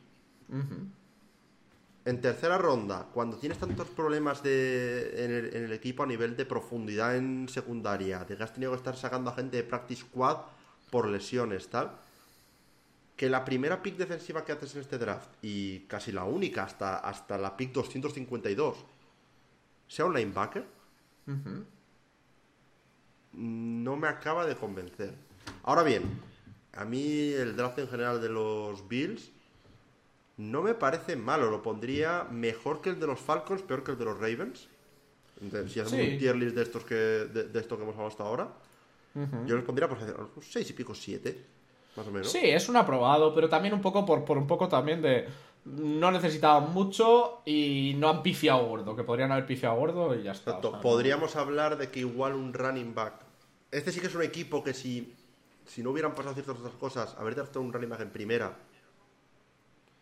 [2.03, 7.15] En tercera ronda, cuando tienes tantos problemas de, en, el, equipo a nivel de profundidad
[7.15, 10.39] en secundaria, de que has tenido que estar sacando a gente de practice squad
[10.91, 11.97] por lesiones, tal,
[13.15, 16.97] que la primera pick defensiva que haces en este draft y casi la única hasta,
[16.97, 18.85] hasta la pick 252
[19.87, 20.65] sea un linebacker,
[23.31, 25.15] no me acaba de convencer.
[25.63, 26.03] Ahora bien,
[26.77, 29.31] a mí el draft en general de los Bills
[30.37, 31.49] no me parece malo.
[31.49, 34.67] Lo pondría mejor que el de los Falcons, peor que el de los Ravens.
[35.41, 36.11] Entonces, si hacemos Sí.
[36.13, 38.49] un tier list de estos que, de, de esto que hemos hablado hasta ahora,
[39.47, 41.43] yo les pondría pues unos 6 y pico, 7,
[41.95, 42.31] más o menos.
[42.31, 45.27] Sí, es un aprobado, pero también un poco por, por un poco también de.
[45.65, 50.31] No necesitaban mucho y no han pifiado gordo, que podrían haber pifiado gordo y ya
[50.33, 50.51] está.
[50.51, 50.67] Exacto.
[50.67, 53.15] o sea, no- Podríamos hablar de que igual un running back.
[53.71, 55.13] Este sí que es un equipo que si,
[55.67, 58.57] si no hubieran pasado ciertas otras cosas, haber draftado un running back en primera,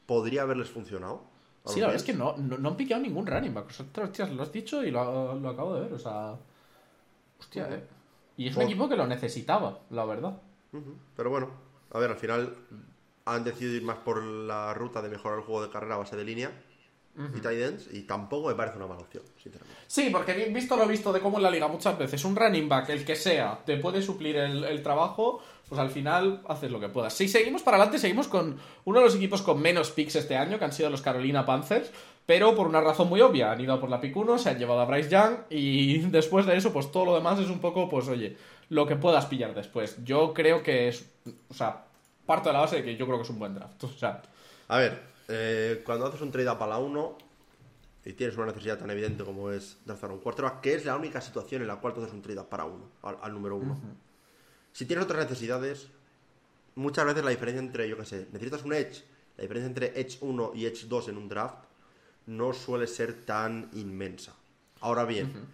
[0.05, 1.23] podría haberles funcionado.
[1.65, 3.67] Sí, la verdad es que no, no, no han piqueado ningún running back.
[3.67, 5.93] O sea, hostias, lo has dicho y lo, lo acabo de ver.
[5.93, 6.35] O sea.
[7.39, 7.83] Hostia, eh.
[8.37, 10.37] Y es un Por- equipo que lo necesitaba, la verdad.
[11.15, 11.49] Pero bueno,
[11.91, 12.53] a ver, al final
[13.25, 16.15] han decidido ir más por la ruta de mejorar el juego de carrera a base
[16.15, 16.51] de línea
[17.35, 19.81] y tight ends, y tampoco me parece una mala opción, sinceramente.
[19.87, 22.67] Sí, porque vi- visto lo visto de cómo en la liga muchas veces un running
[22.67, 26.79] back, el que sea, te puede suplir el, el trabajo, pues al final haces lo
[26.79, 27.13] que puedas.
[27.13, 30.59] Si seguimos para adelante, seguimos con uno de los equipos con menos picks este año,
[30.59, 31.89] que han sido los Carolina Panthers,
[32.25, 34.81] pero por una razón muy obvia, han ido por la pick 1, se han llevado
[34.81, 38.07] a Bryce Young y después de eso, pues todo lo demás es un poco, pues
[38.09, 38.35] oye,
[38.69, 40.03] lo que puedas pillar después.
[40.03, 41.05] Yo creo que es,
[41.49, 41.85] o sea,
[42.25, 43.81] parto de la base de que yo creo que es un buen draft.
[43.83, 44.21] O sea,
[44.67, 47.17] A ver, eh, cuando haces un trade up a la 1
[48.05, 51.21] y tienes una necesidad tan evidente como es draftar un quarterback, que es la única
[51.21, 53.79] situación en la cual tú haces un trade up para uno, al, al número uno.
[54.71, 55.87] Si tienes otras necesidades,
[56.75, 59.03] muchas veces la diferencia entre, yo qué sé, necesitas un edge,
[59.37, 61.65] la diferencia entre edge 1 y edge 2 en un draft
[62.27, 64.35] no suele ser tan inmensa.
[64.81, 65.47] Ahora bien,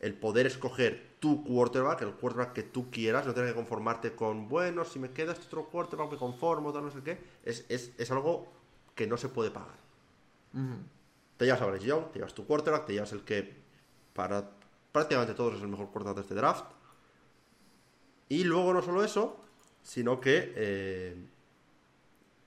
[0.00, 4.48] el poder escoger tu quarterback, el quarterback que tú quieras, no tener que conformarte con,
[4.48, 7.92] bueno, si me queda este otro quarterback me conformo, tal, no sé qué, es, es,
[7.96, 8.52] es algo
[8.94, 9.76] que no se puede pagar.
[11.36, 13.56] Te llevas a Bryce Young, te llevas tu quarterback, te llevas el que
[14.12, 14.50] para
[14.92, 16.64] prácticamente todos es el mejor quarterback de este draft.
[18.28, 19.44] Y luego no solo eso,
[19.82, 21.16] sino que eh,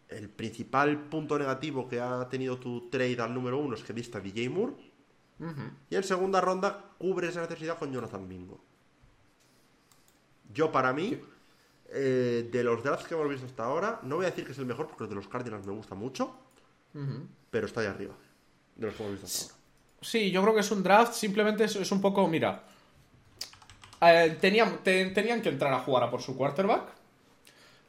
[0.10, 4.17] el principal punto negativo que ha tenido tu trade al número uno es que diste
[4.17, 4.73] a DJ Moore.
[5.89, 8.60] Y en segunda ronda cubre esa necesidad con Jonathan Mingo.
[10.51, 11.21] Yo para mí,
[11.89, 14.58] eh, de los drafts que hemos visto hasta ahora, no voy a decir que es
[14.58, 16.36] el mejor porque el de los Cardinals me gusta mucho,
[17.52, 18.13] pero está ahí arriba.
[18.76, 19.63] De los que hemos visto hasta ahora.
[20.02, 22.63] Sí, yo creo que es un draft, simplemente es, es un poco, mira,
[24.02, 26.84] eh, tenían, te- tenían que entrar a jugar a por su quarterback,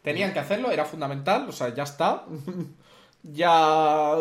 [0.03, 2.25] tenían que hacerlo, era fundamental, o sea, ya está.
[3.23, 4.15] ya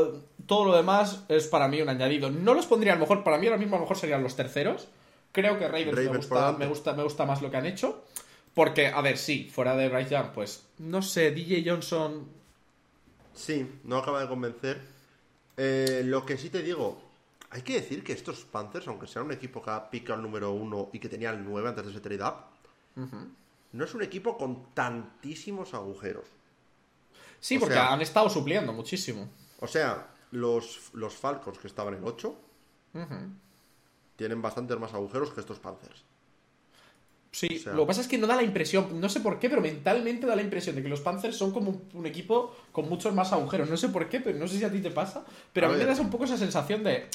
[0.48, 2.30] todo lo demás es para mí un añadido.
[2.30, 4.36] No los pondría a lo mejor, para mí ahora mismo a lo mejor serían los
[4.36, 4.88] terceros.
[5.32, 8.04] Creo que Ravens, me, Ravens gusta, me, gusta, me gusta más lo que han hecho.
[8.58, 12.28] Porque, a ver, sí, fuera de Bryce Young, pues, no sé, DJ Johnson
[13.36, 14.82] Sí, no acaba de convencer.
[15.58, 17.00] Eh, lo que sí te digo,
[17.52, 20.52] hay que decir que estos Panthers, aunque sean un equipo que ha picado el número
[20.54, 22.36] uno y que tenía el 9 antes de ese trade up,
[23.74, 26.26] no es un equipo con tantísimos agujeros.
[27.39, 29.30] Sí, O porque sea- han estado supliendo muchísimo.
[29.60, 32.36] O sea, los, los Falcons que estaban en 8
[34.15, 36.04] tienen bastantes más agujeros que estos Panthers.
[37.38, 39.38] Sí, O sea- lo que pasa es que no da la impresión, no sé por
[39.38, 42.89] qué, pero mentalmente da la impresión de que los Panthers son como un, equipo con
[42.89, 43.69] muchos más agujeros.
[43.69, 45.23] No sé por qué, pero no sé si a ti te pasa.
[45.54, 47.06] Pero A a, mí me das un poco esa sensación de.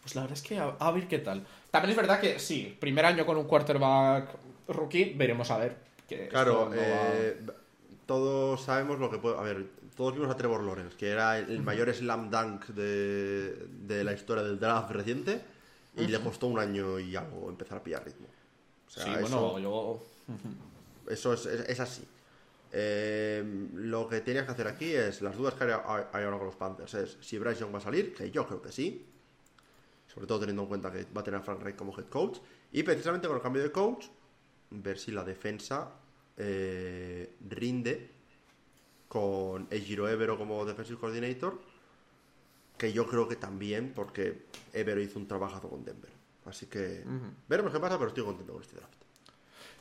[0.00, 1.44] Pues la verdad es que a, a ver qué tal.
[1.72, 4.28] También es verdad que sí, primer año con un quarterback
[4.68, 5.76] rookie, veremos a ver.
[6.08, 7.40] Que Claro, va- eh,
[8.06, 9.38] todos sabemos lo que puede.
[9.38, 13.56] A ver, todos vimos a Trevor Lawrence, que era el, el mayor slam dunk de,
[13.88, 15.40] de la historia del draft reciente,
[15.96, 18.28] y le costó un año y algo empezar a pillar ritmo.
[18.92, 20.02] Sea, sí, eso, bueno, yo.
[21.08, 22.04] eso es, es- es así.
[22.72, 23.42] Eh,
[23.74, 26.46] lo que tienes que hacer aquí es las dudas que hay, hay- hay ahora con
[26.46, 29.06] los Panthers es si Bryce Young va a salir, que yo creo que sí,
[30.12, 32.38] sobre todo teniendo en cuenta que va a tener a Frank Reich como head coach,
[32.72, 34.06] y precisamente con el cambio de coach,
[34.70, 35.90] ver si la defensa
[36.36, 38.10] eh, rinde
[39.08, 41.58] con Ejiro Evero como defensive coordinator,
[42.78, 46.10] que yo creo que también, porque Evero hizo un trabajazo con Denver.
[46.46, 47.04] Así que
[47.48, 49.02] veremos qué pasa, pero estoy contento con este draft.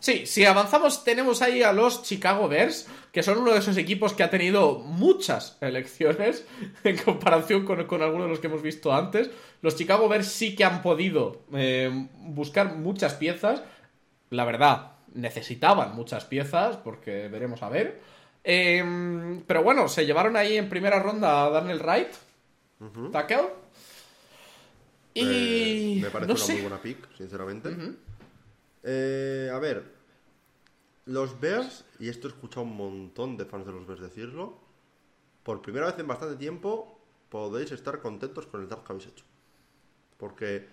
[0.01, 4.13] Sí, si avanzamos, tenemos ahí a los Chicago Bears, que son uno de esos equipos
[4.13, 6.43] que ha tenido muchas elecciones
[6.83, 9.29] en comparación con, con algunos de los que hemos visto antes.
[9.61, 13.61] Los Chicago Bears sí que han podido eh, buscar muchas piezas.
[14.31, 18.01] La verdad, necesitaban muchas piezas, porque veremos a ver.
[18.43, 18.83] Eh,
[19.45, 22.09] pero bueno, se llevaron ahí en primera ronda a Daniel Wright,
[23.11, 23.60] tackle.
[25.13, 26.53] Y Eh, me parece no una sé.
[26.53, 27.75] muy buena pick, sinceramente.
[28.83, 29.83] Eh, a ver,
[31.05, 34.57] los Bears, y esto he escuchado un montón de fans de los Bears decirlo,
[35.43, 39.25] por primera vez en bastante tiempo, podéis estar contentos con el draft que habéis hecho.
[40.17, 40.67] Porque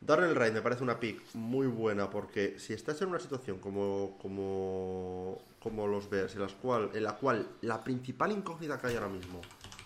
[0.00, 4.18] Darren Wright me parece una pick muy buena porque si estás en una situación como,
[4.20, 8.94] como, como los Bears, en, las cual, en la cual la principal incógnita que hay
[8.94, 9.40] ahora mismo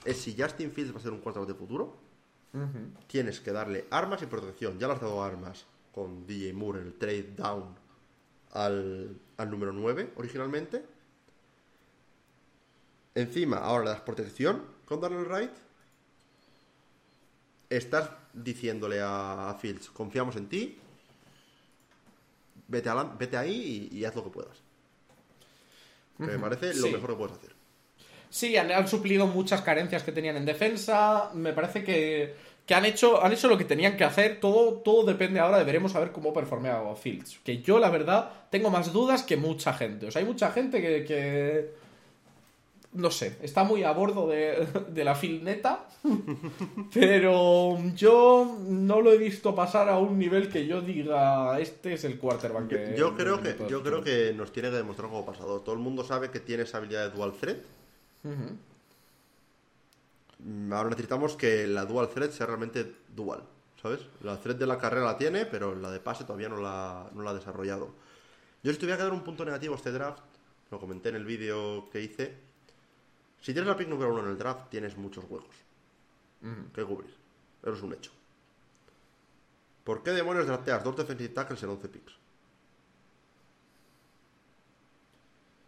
[0.05, 1.97] es si Justin Fields va a ser un quarterback de futuro,
[3.07, 4.79] tienes que darle armas y protección.
[4.79, 7.75] Ya le has dado armas con DJ Moore en el trade down
[8.53, 10.85] al, al número 9 originalmente.
[13.15, 15.51] Encima, ahora le das protección con Darren Wright.
[17.71, 20.79] Estás diciéndole a, a Fields, confiamos en ti.
[22.69, 24.59] Vete, a la- vete ahí y, y haz lo que puedas.
[26.19, 27.56] Me parece lo mejor que puedes hacer.
[28.37, 31.31] Sí, han, han suplido muchas carencias que tenían en defensa.
[31.33, 32.35] Me parece que,
[32.67, 34.41] que han, hecho, han hecho lo que tenían que hacer.
[34.41, 37.39] Todo, todo depende ahora de veremos a ver cómo performea Fields.
[37.43, 40.07] Que yo, la verdad, tengo más dudas que mucha gente.
[40.09, 41.05] O sea, hay mucha gente que.
[41.07, 41.87] que-
[42.93, 45.87] no sé, está muy a bordo de, de la filneta.
[46.93, 52.05] pero yo no lo he visto pasar a un nivel que yo diga: Este es
[52.05, 52.95] el quarterback Yo, que.
[52.97, 54.03] yo creo que, yo creo futuro".
[54.03, 55.61] que nos tiene que demostrar como pasado.
[55.61, 57.59] Todo el mundo sabe que tiene esa habilidad de dual threat.
[60.71, 63.43] Ahora necesitamos que la dual threat sea realmente dual,
[63.81, 64.01] ¿sabes?
[64.23, 67.23] La threat de la carrera la tiene, pero la de pase todavía no la, no
[67.23, 67.95] la ha desarrollado.
[68.63, 70.23] Yo si tuviera que dar un punto negativo a este draft,
[70.71, 72.37] lo comenté en el vídeo que hice,
[73.41, 75.55] si tienes la pick número uno en el draft, tienes muchos huecos
[76.75, 77.15] que cubrir.
[77.63, 78.11] Eso es un hecho.
[79.85, 82.13] ¿Por qué demonios drafteas dos defensive tackles en 11 picks?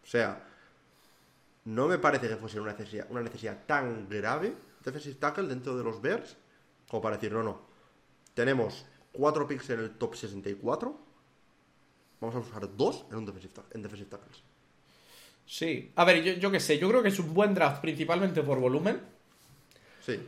[0.02, 0.47] O sea,
[1.68, 5.84] no me parece que fuese una necesidad, una necesidad tan grave defensive tackle dentro de
[5.84, 6.36] los Bears
[6.88, 7.60] como para decir, no, no.
[8.32, 10.98] Tenemos cuatro picks en el top 64.
[12.20, 14.42] Vamos a usar dos en, un defensive, en defensive tackles.
[15.44, 15.92] Sí.
[15.96, 18.58] A ver, yo, yo qué sé, yo creo que es un buen draft principalmente por
[18.58, 19.02] volumen.
[20.04, 20.18] Sí.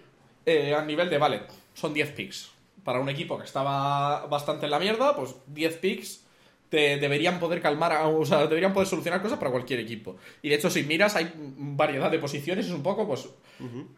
[0.45, 2.51] Eh, a nivel de, vale, son 10 picks.
[2.85, 6.25] Para un equipo que estaba bastante en la mierda, pues 10 picks
[6.71, 10.17] te deberían poder calmar, a- o sea, deberían poder solucionar cosas para cualquier equipo.
[10.41, 13.29] Y de hecho, si miras, hay variedad de posiciones, es un poco, pues.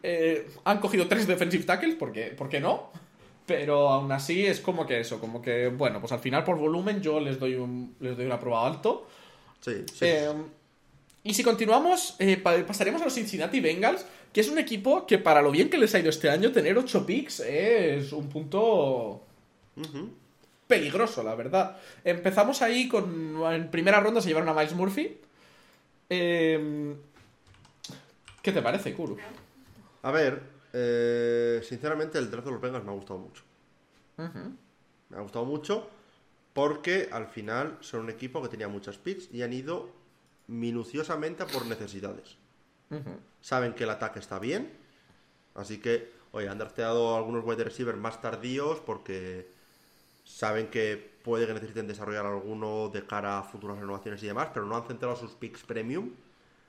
[0.03, 2.91] eh, han cogido tres defensive tackles, porque, ¿por qué no?
[3.45, 7.01] Pero aún así es como que eso, como que, bueno, pues al final por volumen
[7.01, 9.07] yo les doy un, les doy un aprobado alto.
[9.61, 10.05] Sí, sí.
[10.05, 10.31] Eh,
[11.25, 15.17] y si continuamos, eh, pa- pasaremos a los Cincinnati Bengals, que es un equipo que
[15.19, 19.23] para lo bien que les ha ido este año, tener 8 picks es un punto
[19.77, 20.09] Ujú.
[20.73, 21.77] Peligroso, la verdad.
[22.03, 23.41] Empezamos ahí con...
[23.53, 25.19] En primera ronda se llevaron a Miles Murphy.
[26.09, 26.95] Eh,
[28.41, 29.17] ¿Qué te parece, Kuru?
[30.01, 30.41] A ver,
[30.73, 33.43] eh, sinceramente el draft de los Bengals me ha gustado mucho.
[34.17, 35.89] Me ha gustado mucho
[36.53, 39.89] porque al final son un equipo que tenía muchas picks y han ido
[40.47, 42.37] minuciosamente por necesidades.
[43.41, 44.71] Saben que el ataque está bien,
[45.55, 49.52] así que, oye, han drafteado algunos wide receivers más tardíos porque
[50.23, 54.65] saben que puede que necesiten desarrollar alguno de cara a futuras renovaciones y demás, pero
[54.65, 56.11] no han centrado sus picks premium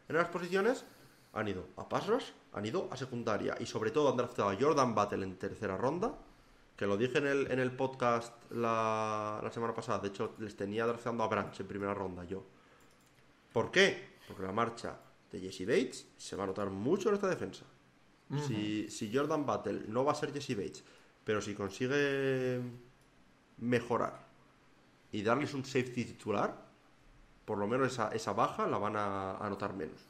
[0.09, 0.85] en las posiciones.
[1.33, 4.57] Han ido a pass rush, han ido a secundaria y sobre todo han draftado a
[4.57, 6.15] Jordan Battle en tercera ronda,
[6.77, 9.99] que lo dije en el, en el podcast la, la semana pasada.
[9.99, 12.45] De hecho, les tenía drafteando a Branch en primera ronda yo.
[13.53, 14.15] ¿Por qué?
[14.29, 14.97] Porque la marcha
[15.31, 17.65] de Jesse Bates se va a notar mucho en esta defensa.
[18.47, 20.85] si, si Jordan Battle no va a ser Jesse Bates,
[21.25, 22.61] pero si consigue
[23.59, 24.25] mejorar
[25.13, 26.55] y darles un safety titular,
[27.45, 30.01] por lo menos esa, esa baja la van a, a notar menos.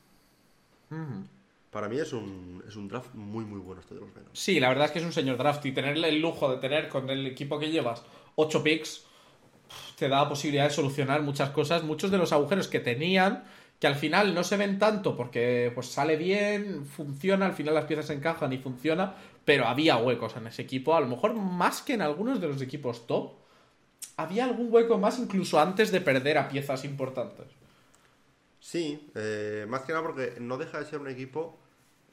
[1.71, 4.39] Para mí es un, es un draft muy muy bueno este de los Bengals.
[4.39, 6.89] Sí, la verdad es que es un señor draft y tenerle el lujo de tener
[6.89, 8.05] con el equipo que llevas
[8.37, 9.05] 8 picks
[9.97, 13.45] te da posibilidad de solucionar muchas cosas, muchos de los agujeros que tenían,
[13.85, 17.85] que al final no se ven tanto porque pues sale bien, funciona, al final las
[17.85, 19.15] piezas encajan y funciona,
[19.45, 22.63] pero había huecos en ese equipo, a lo mejor más que en algunos de los
[22.63, 23.33] equipos top.
[24.17, 27.45] Había algún hueco más incluso antes de perder a piezas importantes.
[28.59, 31.59] Sí, eh, más que nada porque no deja de ser un equipo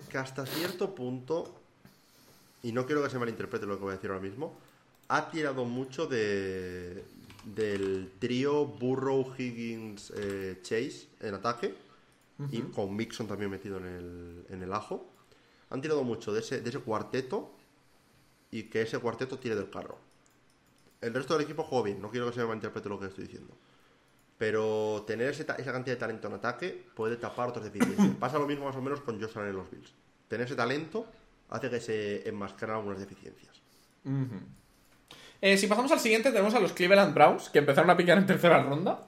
[0.09, 1.55] que hasta cierto punto,
[2.63, 4.57] y no quiero que se malinterprete lo que voy a decir ahora mismo,
[5.07, 7.05] ha tirado mucho de
[7.43, 11.75] del trío Burrow, Higgins, eh, Chase en ataque,
[12.49, 15.05] y con Mixon también metido en el, en el ajo.
[15.69, 17.51] Han tirado mucho de ese, de ese cuarteto
[18.49, 19.99] y que ese cuarteto tire del carro.
[21.01, 23.25] El resto del equipo juega bien, no quiero que se me malinterprete lo que estoy
[23.25, 23.53] diciendo.
[24.37, 28.15] Pero tener ese esa cantidad de talento en ataque puede tapar otras deficiencias.
[28.19, 29.93] Pasa lo mismo más o menos con Josh Allen en los Bills.
[30.27, 31.05] Tener ese talento
[31.49, 33.61] hace que se enmascaran algunas deficiencias.
[35.41, 38.27] Eh, si pasamos al siguiente, tenemos a los Cleveland Browns, que empezaron a picar en
[38.27, 39.05] tercera ronda.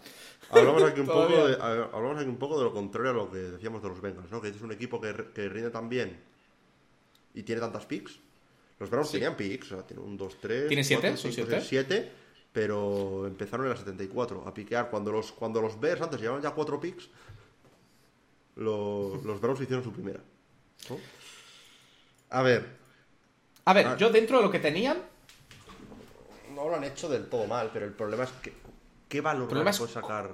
[0.50, 3.32] Hablamos aquí, un poco de, a- hablamos aquí un poco de lo contrario a lo
[3.32, 4.42] que decíamos de los Bengals, ¿no?
[4.42, 6.20] Que es un equipo que, que rinde tan bien
[7.36, 8.20] y tiene tantas picks.
[8.80, 9.14] Los Browns Sí.
[9.14, 11.16] tenían picks, o sea, tienen un 2, 3, ¿Tiene siete?
[11.18, 11.62] ¿Son siete?
[11.62, 12.12] 7,
[12.52, 14.90] pero empezaron en la 74 a piquear.
[14.90, 17.10] Cuando los, cuando los Bears antes llevaban ya 4 picks,
[18.56, 20.20] lo- los Browns hicieron su primera.
[20.90, 20.98] ¿no?
[22.32, 22.82] A ver,
[23.66, 23.98] A ver, Ah.
[23.98, 24.98] yo dentro de lo que tenían,
[26.64, 28.54] no lo han hecho del todo mal, pero el problema es que
[29.10, 30.34] ¿qué valor puedes sacar?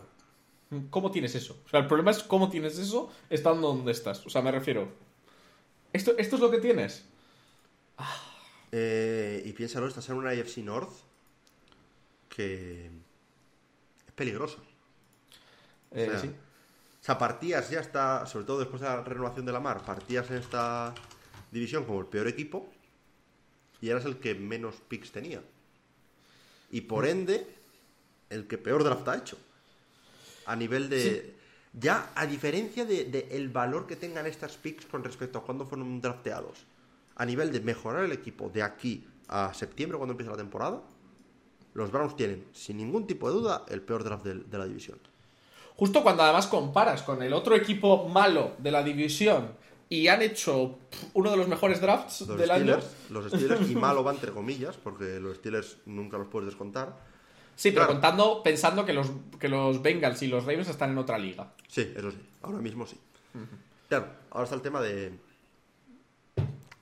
[0.91, 1.59] ¿cómo tienes eso?
[1.65, 4.23] O sea, el problema es cómo tienes eso estando donde estás.
[4.25, 4.87] O sea, me refiero.
[5.91, 7.05] ¿Esto, esto es lo que tienes?
[8.71, 10.91] Eh, y piénsalo, estás en una AFC North
[12.29, 14.59] que es peligrosa.
[15.91, 16.27] Eh, O sea, sí.
[16.27, 20.29] O sea, partías ya está, sobre todo después de la renovación de la mar, partías
[20.29, 20.93] en esta
[21.51, 22.69] división como el peor equipo
[23.81, 25.41] y eras el que menos picks tenía.
[26.71, 27.47] Y por ende,
[28.29, 29.37] el que peor draft ha hecho.
[30.45, 31.35] A nivel de...
[31.73, 35.65] Ya, a diferencia del de, el valor que tengan estas picks con respecto a cuando
[35.67, 36.57] fueron drafteados,
[37.15, 40.81] a nivel de mejorar el equipo de aquí a septiembre cuando empieza la temporada,
[41.75, 44.97] los Browns tienen, sin ningún tipo de duda, el peor draft del- de la división.
[45.75, 49.51] Justo cuando además comparas con el otro equipo malo de la división
[49.89, 50.77] y han hecho
[51.13, 52.77] uno de los mejores drafts Los del año.
[53.09, 56.95] Los Steelers, y malo va entre comillas, porque los Steelers nunca los puedes descontar.
[57.55, 57.93] Sí, pero Claro.
[57.93, 59.07] contando, pensando que los,
[59.39, 61.51] que los Bengals y los Ravens están en otra liga.
[61.67, 62.97] Sí, eso sí, ahora mismo sí.
[63.89, 65.11] Claro, ahora está el tema de.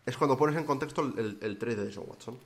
[0.06, 2.38] Es cuando pones en contexto el, el, el trade de Deshaun Watson.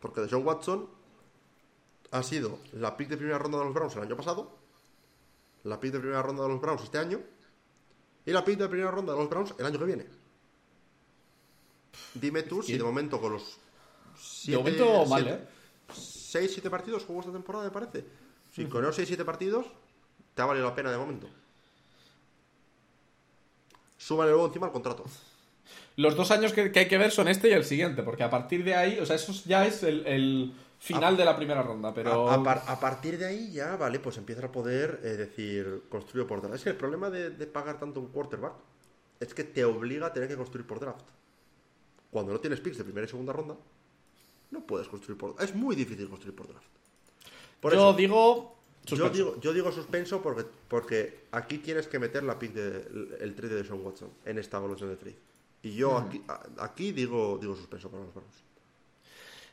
[0.00, 0.86] Porque Deshaun Watson
[2.10, 4.50] ha sido la pick de primera ronda de los Browns el año pasado,
[5.64, 7.20] la pick de primera ronda de los Browns este año
[8.26, 10.06] y la pick de primera ronda de los Browns el año que viene.
[12.14, 13.42] Dime tú si de momento con los.
[13.42, 13.50] de
[14.20, 15.48] siete- momento, mal, siete- ¿eh?
[16.62, 18.04] 6-7 partidos jugó esta temporada, me parece.
[18.52, 19.66] Si con esos 6-7 partidos,
[20.34, 21.28] te ha valido la pena de momento.
[23.98, 25.04] Súbale luego encima el contrato.
[25.96, 28.30] Los dos años que, que hay que ver son este y el siguiente, porque a
[28.30, 30.52] partir de ahí, o sea, eso ya es el, el
[30.84, 32.28] final de la primera ronda, pero...
[32.28, 35.84] A, a par- a partir de ahí ya, vale, pues empiezas a poder eh, decir,
[35.88, 36.56] construir por draft.
[36.56, 38.52] Es que el problema de, de pagar tanto un quarterback
[39.20, 41.04] es que te obliga a tener que construir por draft.
[42.10, 43.56] Cuando no tienes picks de primera y segunda ronda,
[44.50, 46.66] no puedes construir por Es muy difícil construir por draft.
[47.60, 48.50] Por yo eso, digo...
[48.86, 49.14] Yo suspenso.
[49.16, 53.54] digo, yo digo suspenso porque, porque aquí tienes que meter la pick de, el, trade
[53.54, 55.16] de Sean Watson en esta evaluación de trade.
[55.62, 58.43] Y yo aquí, a- aquí digo, digo suspenso para los Browns.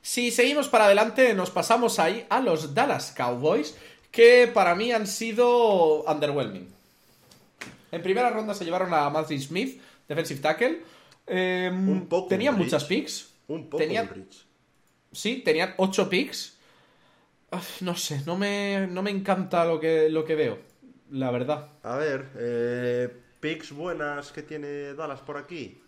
[0.02, 3.76] Si seguimos para adelante, nos pasamos ahí a los Dallas Cowboys,
[4.12, 6.68] que para mí han sido underwhelming.
[7.91, 10.82] En primera ronda se llevaron a Matthew Smith, defensive tackle.
[11.28, 13.30] Eh, Un poco tenían un muchas picks.
[13.47, 14.28] Un poco Tenían- un.
[15.12, 16.58] Sí, tenían 8 picks.
[17.52, 20.58] Uf, No sé, no me, no me encanta lo que, lo que veo,
[21.12, 21.68] la verdad.
[21.84, 23.10] A ver, eh,
[23.41, 25.82] picks buenas que tiene Dallas por aquí.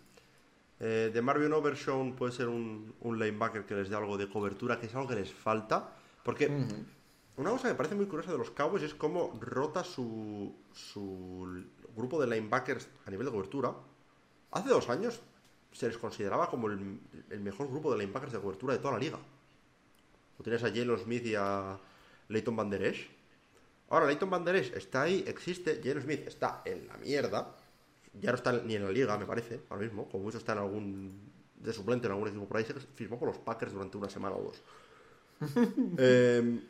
[0.80, 4.78] Eh, de Marvin Overshawn puede ser un, un linebacker que les dé algo de cobertura,
[4.78, 5.92] que es algo que les falta.
[6.22, 6.48] Porque
[7.36, 11.64] una cosa que me parece muy curiosa de los Cowboys es cómo rota su, su
[11.94, 13.74] grupo de linebackers a nivel de cobertura.
[14.50, 15.20] Hace dos años
[15.72, 17.00] se les consideraba como el,
[17.30, 19.18] el mejor grupo de linebackers de cobertura de toda la liga.
[20.38, 21.78] Lo tienes a Jalen Smith y a
[22.28, 23.08] Leighton Van Der Esch.
[23.90, 25.80] Ahora, Leighton Van Der Esch está ahí, existe.
[25.82, 27.54] Jalen Smith está en la mierda.
[28.20, 30.08] Ya no está ni en la liga, me parece, ahora mismo.
[30.08, 31.32] Como mucho está en algún.
[31.56, 32.64] de suplente en algún equipo por ahí.
[32.64, 34.62] Se firmó con los Packers durante una semana o dos.
[35.98, 36.60] Em,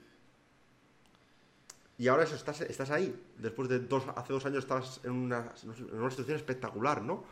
[1.98, 3.14] y ahora eso, estás, estás ahí.
[3.38, 4.04] Después de dos.
[4.16, 7.24] Hace dos años estabas en una, en una situación espectacular, ¿no?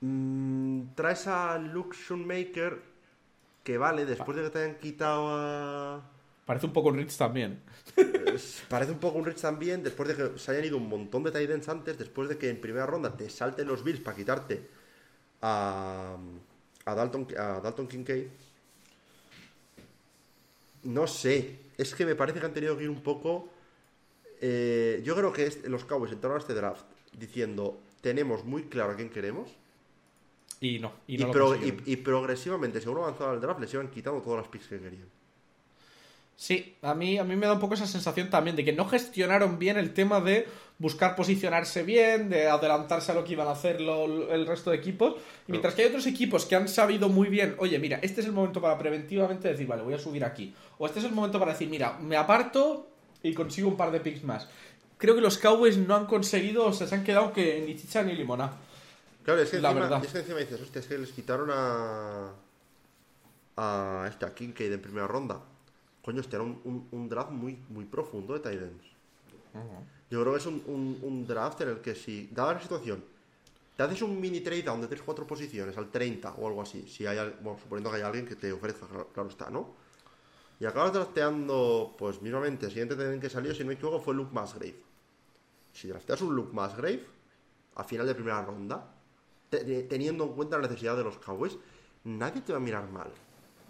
[0.00, 2.82] Mm, traes a Luke Schoonmaker.
[3.64, 6.15] Que vale, después de que te hayan quitado a.
[6.46, 7.60] Parece un poco un Rich también.
[8.68, 11.30] Parece un poco un Rich también, después de que se hayan ido un montón de
[11.30, 14.68] tight ends antes, después de que en primera ronda te salten los Bills para quitarte
[15.42, 16.16] a,
[16.86, 18.26] a, Dalton, a Dalton Kincaid.
[20.84, 23.48] No sé, es que me parece que han tenido que ir un poco...
[24.40, 26.86] eh, yo creo que los Cowboys entraron a este draft
[27.18, 29.56] diciendo, tenemos muy claro a quién queremos
[30.60, 33.72] Y no, y y, no lo pro- y- y progresivamente, según avanzaba el draft, les
[33.74, 35.08] iban quitando todas las picks que querían.
[36.38, 38.86] Sí, a mí, a mí me da un poco esa sensación también de que no
[38.86, 40.46] gestionaron bien el tema de
[40.78, 44.76] buscar posicionarse bien, de adelantarse a lo que iban a hacer lo- el resto de
[44.76, 45.14] equipos.
[45.48, 48.26] Y mientras que hay otros equipos que han sabido muy bien, oye, mira, este es
[48.26, 50.54] el momento para preventivamente decir, vale, voy a subir aquí.
[50.76, 52.86] O este es el momento para decir, mira, me aparto
[53.22, 54.46] y consigo un par de picks más.
[54.98, 58.02] Creo que los Cowboys no han conseguido, o sea, se han quedado que ni chicha
[58.02, 58.52] ni limona.
[59.24, 60.04] Claro, es que, La encima, verdad.
[60.04, 62.32] es que encima dices, hostia, es que les quitaron a.
[63.56, 65.40] a este, a Kincaid en primera ronda.
[66.06, 68.86] Coño, este era un, un- un draft muy, muy profundo de tight ends.
[70.10, 70.62] Yo creo que es un,
[71.26, 73.04] draft en el que si, dada la situación,
[73.76, 77.06] te haces un mini trade down de 3-4 posiciones al 30 o algo así, si
[77.06, 79.74] hay, bueno, suponiendo que hay alguien que te ofrezca, claro, claro está, ¿no?
[80.60, 84.14] Y acabas drafteando, pues mismamente, el siguiente end que salió, si no me equivoco, fue
[84.14, 84.76] Luke Musgrave.
[85.72, 87.04] Si drafteas un Luke Musgrave,
[87.74, 88.94] a final de primera ronda,
[89.50, 91.58] te- te- teniendo en cuenta la necesidad de los Cowboys,
[92.04, 93.10] nadie te va a mirar mal.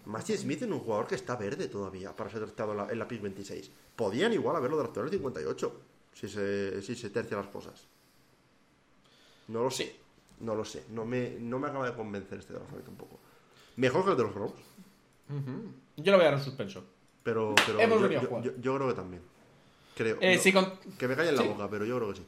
[0.07, 3.21] Matthew Smith es un jugador que está verde todavía para ser drafteado en la, pick
[3.21, 3.69] 26.
[3.95, 5.81] Podían igual haberlo drafteado en el 58,
[6.13, 7.85] si se, si se tercian las cosas.
[9.49, 9.95] No lo sé.
[10.39, 10.85] No lo sé.
[10.91, 13.19] No me, no me acaba de convencer este draft tampoco.
[13.77, 14.53] Mejor que el de los Browns,
[15.97, 16.83] Yo lo voy a dar en suspenso.
[17.23, 18.43] pero, pero Hemos yo, venido a jugar.
[18.43, 19.21] yo- yo creo que también.
[19.95, 20.17] Creo.
[20.21, 22.25] Eh, No, si, con- Que me calle en la boca, pero yo creo que sí.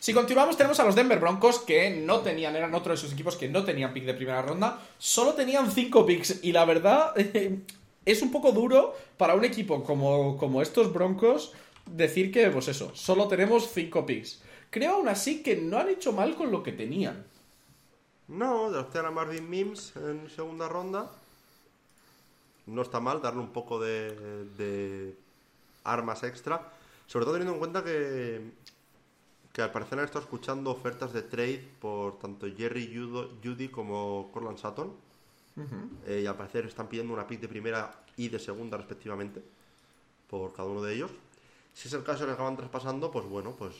[0.00, 3.36] Si continuamos, tenemos a los Denver Broncos que no tenían, eran otro de sus equipos
[3.36, 6.42] que no tenían pick de primera ronda, solo tenían 5 picks.
[6.42, 7.14] Y la verdad,
[8.06, 11.52] es un poco duro para un equipo como, como estos Broncos
[11.84, 14.40] decir que, pues eso, solo tenemos 5 picks.
[14.70, 17.26] Creo aún así que no han hecho mal con lo que tenían.
[18.26, 21.10] No, draftear a Marvin Mims en segunda ronda.
[22.64, 24.12] No está mal darle un poco de,
[24.56, 25.14] de
[25.84, 26.72] armas extra.
[27.10, 28.40] Sobre todo teniendo en cuenta que,
[29.60, 32.96] que al parecer han estado escuchando ofertas de trade por tanto Jerry
[33.44, 34.90] Judy como Corland Sutton.
[36.06, 39.42] Eh, y al parecer están pidiendo una pick de primera y de segunda respectivamente
[40.30, 41.10] por cada uno de ellos.
[41.74, 43.74] Si es el caso que acaban traspasando, pues bueno, pues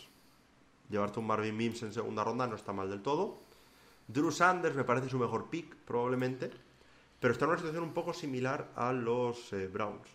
[0.90, 3.38] llevarte un Marvin Mims en segunda ronda no está mal del todo.
[4.06, 6.50] Drew Sanders me parece su mejor pick, probablemente.
[7.20, 10.08] Pero está en una situación un poco similar a los eh, Browns.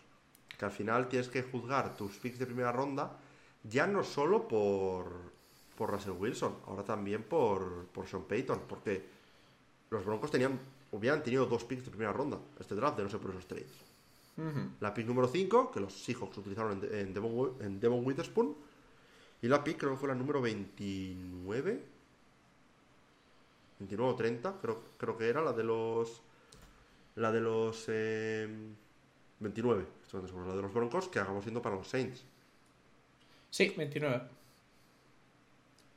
[0.56, 3.18] Que al final tienes que juzgar tus picks de primera ronda
[3.68, 5.35] ya no solo por,
[5.76, 8.62] por Russell Wilson, ahora también por, por Sean Payton.
[8.68, 9.04] Porque
[9.90, 10.58] los Broncos tenían,
[10.92, 13.84] hubieran tenido dos picks de primera ronda este draft, de no ser por esos trades.
[14.80, 18.54] La pick número 5, que los Seahawks utilizaron en, en, Devon, en Devon Witherspoon.
[19.40, 21.82] Y la pick creo que fue la número 29.
[23.78, 26.20] 29 o 30, creo, creo que era la de los.
[27.14, 27.84] La de los.
[27.88, 28.46] eh,
[29.38, 32.24] 29, estoy bastante seguro, la de los Broncos, que acabamos siendo para los Saints.
[33.50, 34.22] Sí, 29.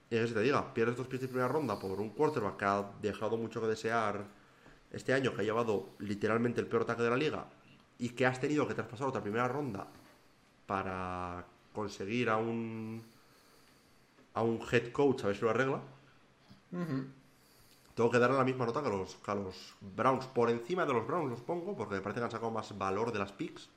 [0.09, 2.65] Y es que te diga, pierdes dos pies de primera ronda por un quarterback que
[2.65, 4.25] ha dejado mucho que desear
[4.91, 7.45] este año, que ha llevado literalmente el peor ataque de la liga,
[7.99, 9.87] y que has tenido que traspasar otra primera ronda
[10.65, 13.03] para conseguir a un
[14.33, 15.81] a un head coach a ver si lo arregla.
[17.95, 20.25] Tengo que darle la misma nota que a los, que a los Browns.
[20.27, 23.11] Por encima de los Browns los pongo, porque me parece que han sacado más valor
[23.11, 23.69] de las picks.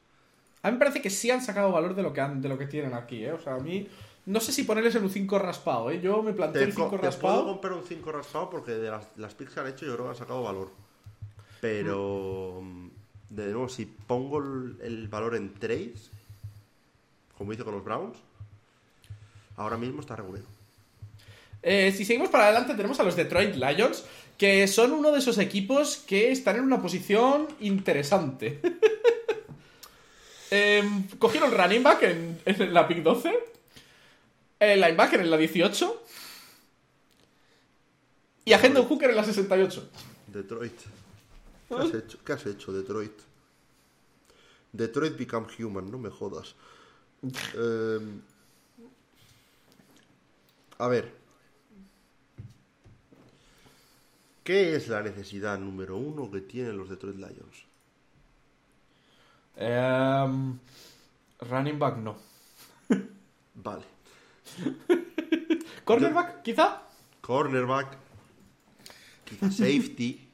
[0.62, 2.56] A mí me parece que sí han sacado valor de lo que, han, de lo
[2.56, 3.32] que tienen aquí, ¿eh?
[3.32, 3.88] O sea, a mí
[4.26, 6.00] no sé si ponerles en un 5 raspado, ¿eh?
[6.00, 7.44] Yo me planteo Te, el co- 5 te puedo raspado.
[7.46, 10.10] comprar un 5 raspado porque de las, las picks que han hecho yo creo que
[10.10, 10.70] han sacado valor.
[11.60, 12.88] Pero, mm,
[13.30, 16.10] de nuevo, si pongo el, el valor en trades,
[17.38, 18.16] como hice con los Browns,
[19.56, 20.42] ahora mismo está regular.
[21.62, 24.04] Eh, si seguimos para adelante, tenemos a los Detroit Lions,
[24.36, 28.60] que son uno de esos equipos que están en una posición interesante.
[30.50, 33.32] Em, cogieron running back en, en la pick 12,
[34.70, 36.02] el linebacker en la 18
[38.44, 39.90] y a Hendon Hooker en la 68.
[40.28, 40.80] Detroit.
[41.68, 43.12] ¿Qué has hecho, ¿Qué has hecho, Detroit?
[44.72, 46.54] Detroit Become Human, no me jodas.
[47.54, 48.20] Em,
[50.78, 51.12] a ver.
[54.42, 57.64] ¿Qué es la necesidad número uno que tienen los Detroit Lions?
[59.56, 60.58] Em,
[61.40, 62.16] running back no.
[63.54, 63.91] Vale.
[65.84, 66.82] Cornerback, quizá.
[67.20, 67.96] Cornerback.
[69.24, 70.28] Quizá safety.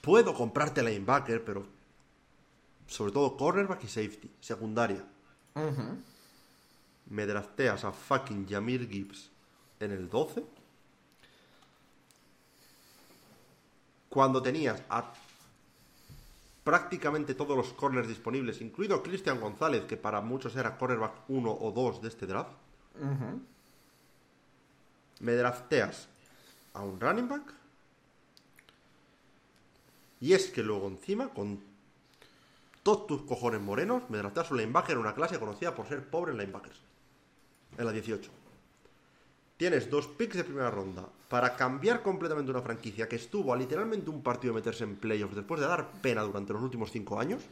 [0.00, 1.66] Puedo comprarte linebacker, pero
[2.86, 4.30] sobre todo cornerback y safety.
[4.40, 5.04] Secundaria.
[7.06, 9.30] Me drafteas a fucking Jamir Gibbs
[9.80, 10.44] en el 12.
[14.08, 15.12] Cuando tenías a
[16.64, 21.72] prácticamente todos los corners disponibles, incluido Cristian González, que para muchos era cornerback 1 o
[21.72, 22.52] 2 de este draft.
[25.20, 26.08] Me drafteas
[26.74, 27.54] a un running back.
[30.20, 31.60] Y es que luego encima, con
[32.82, 36.32] todos tus cojones morenos, me drafteas un linebacker en una clase conocida por ser pobre
[36.32, 36.80] en linebackers.
[37.78, 38.30] En la 18.
[39.56, 44.10] Tienes dos picks de primera ronda para cambiar completamente una franquicia que estuvo a literalmente
[44.10, 47.42] un partido de meterse en playoffs después de dar pena durante los últimos cinco años.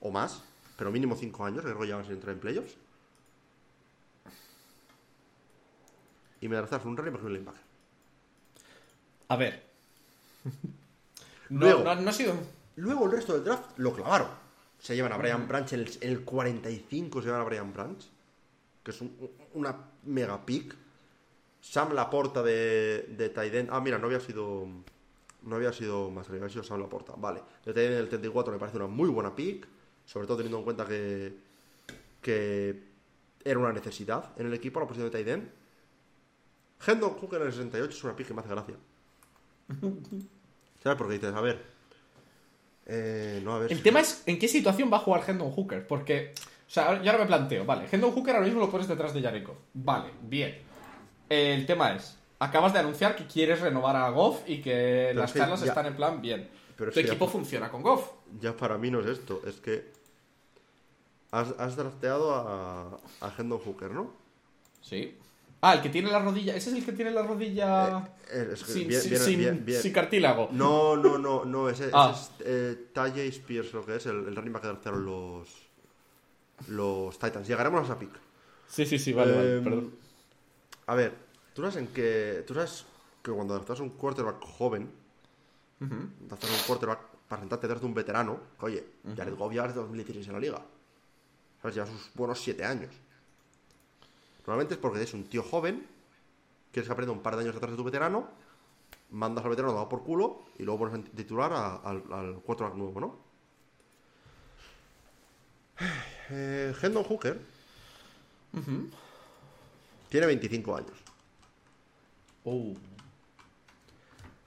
[0.00, 0.42] O más,
[0.76, 2.76] pero mínimo cinco años, que llevan sin entrar en playoffs.
[6.44, 7.62] Y me draftas un running back y un linebacker.
[9.28, 9.62] A ver.
[11.48, 11.82] Luego.
[11.82, 12.34] no, no ha sido.
[12.76, 14.28] Luego el resto del draft lo clavaron.
[14.78, 18.04] Se llevan a Brian Branch en el, el 45, se llevan a Brian Branch,
[18.82, 19.16] que es un-
[19.54, 19.74] una
[20.04, 20.76] mega pick.
[21.62, 23.68] Sam Laporta de, de Taiden.
[23.70, 24.66] Ah, mira, no había sido.
[25.44, 27.14] No había sido más había sido Sam Laporta.
[27.16, 27.40] Vale.
[27.64, 29.66] De Taiden en el 34 me parece una muy buena pick.
[30.04, 31.38] Sobre todo teniendo en cuenta que.
[32.20, 32.92] que
[33.42, 35.63] era una necesidad en el equipo la posición de Taiden.
[36.86, 38.74] Hendon Hooker en el 68 es una pick que me hace gracia.
[40.82, 40.98] ¿Sabes?
[40.98, 41.64] Porque dices, a ver.
[42.86, 43.72] Eh, no, a ver.
[43.72, 46.34] El si- tema es en qué situación va a jugar Hendon Hooker, porque,
[46.66, 49.22] o sea, yo ahora me planteo, vale, Hendon Hooker ahora mismo lo pones detrás de
[49.22, 50.58] Jarekov, vale, bien.
[51.30, 55.30] El tema es, acabas de anunciar que quieres renovar a Goff y que Pero las
[55.30, 56.50] es que charlas ya- están en plan bien.
[56.76, 58.10] pero tu ya- equipo funciona con Goff.
[58.40, 59.90] Ya para mí no es esto, es que.
[61.30, 64.12] Has, has drafteado a, a Hendon Hooker, ¿no?
[64.82, 65.16] Sí.
[65.66, 68.62] Ah, el que tiene la rodilla, ese es el que tiene la rodilla Eh, es
[68.64, 69.80] que sin, bien- sin- bien- sin- bien- bien.
[69.82, 70.48] sin cartílago.
[70.52, 72.12] No, no, no, no, ese, ese Ah.
[72.14, 75.48] es eh, Spears, lo que es, el, el running back que draftearon los.
[76.68, 77.48] Los Titans.
[77.48, 78.10] Llegaremos a esa pick.
[78.68, 79.94] Sí, sí, sí, vale, vale, Em, perdón.
[80.86, 81.14] A ver,
[81.54, 82.44] tú sabes en que.
[82.46, 82.84] Tú sabes
[83.22, 84.90] que cuando draftas un quarterback joven,
[85.80, 88.84] draftas un quarterback para sentarte detrás de un veterano, que, oye,
[89.16, 90.62] Jared Goff ya es de 2016 en la liga.
[91.62, 91.74] ¿Sabes?
[91.74, 92.90] Lleva sus buenos 7 años.
[94.46, 95.86] Normalmente es porque eres un tío joven,
[96.72, 98.28] quieres que aprenda un par de años detrás de tu veterano,
[99.10, 102.74] mandas al veterano dado por culo y luego pones a titular a- al, al quarterback
[102.76, 103.16] nuevo, ¿no?
[106.30, 107.38] Eh, Hendon Hooker
[110.08, 110.92] tiene 25 años.
[112.44, 112.72] Oh.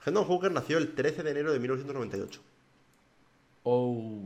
[0.04, 2.40] Hendon Hooker nació el 13 de enero de 1998.
[3.62, 4.22] Oh.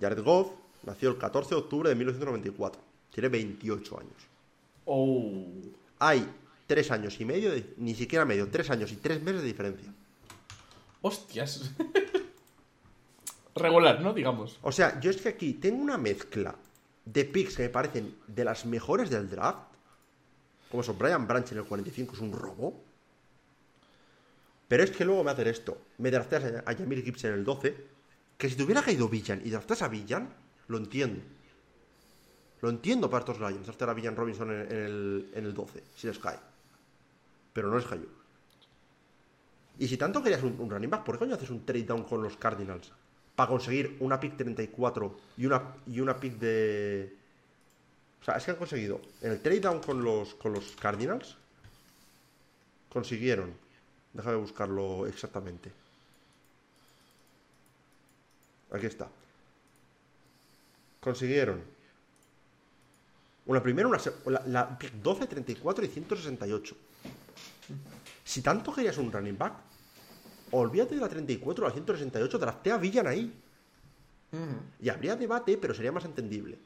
[0.00, 0.50] Jared Goff
[0.82, 2.80] nació el 14 de octubre de 1994.
[3.12, 4.14] Tiene 28 años.
[4.84, 5.44] Oh.
[5.98, 6.26] Hay
[6.66, 9.92] 3 años y medio, de- ni siquiera medio, 3 años y 3 meses de diferencia.
[11.02, 11.70] Hostias.
[13.54, 14.12] Regular, ¿no?
[14.14, 14.58] Digamos.
[14.62, 16.54] O sea, yo es que aquí tengo una mezcla
[17.04, 19.68] de picks que me parecen de las mejores del draft.
[20.70, 22.80] Como son Brian Branch en el 45, es un robo.
[24.68, 25.78] Pero es que luego me hacen esto.
[25.98, 27.76] Me drafteas a Jamir Gibbs en el 12.
[28.38, 30.32] Que si te hubiera caído Villan y draftas a Villan,
[30.68, 31.20] lo entiendo.
[32.62, 36.06] Lo entiendo para estos Lions, draftear a Villan Robinson en, el, en el 12, si
[36.06, 36.38] les cae.
[37.52, 38.06] Pero no les cayó.
[39.78, 42.04] Y si tanto querías un, un running back, ¿por qué coño haces un trade down
[42.04, 42.92] con los Cardinals?
[43.34, 47.16] Para conseguir una pick 34 y una, y una pick de.
[48.20, 49.00] O sea, es que han conseguido.
[49.22, 51.36] En el trade down con los, con los Cardinals.
[52.90, 53.54] Consiguieron.
[54.12, 55.72] Déjame buscarlo exactamente.
[58.70, 59.08] Aquí está.
[61.00, 61.62] Consiguieron.
[63.46, 66.76] Una primera, una la, la pick 12, 34 y 168.
[68.24, 69.54] Si tanto querías un running back,
[70.52, 73.32] olvídate de la 34 o la 168, draftea a Villan ahí.
[74.80, 76.56] Y habría debate, pero sería más entendible.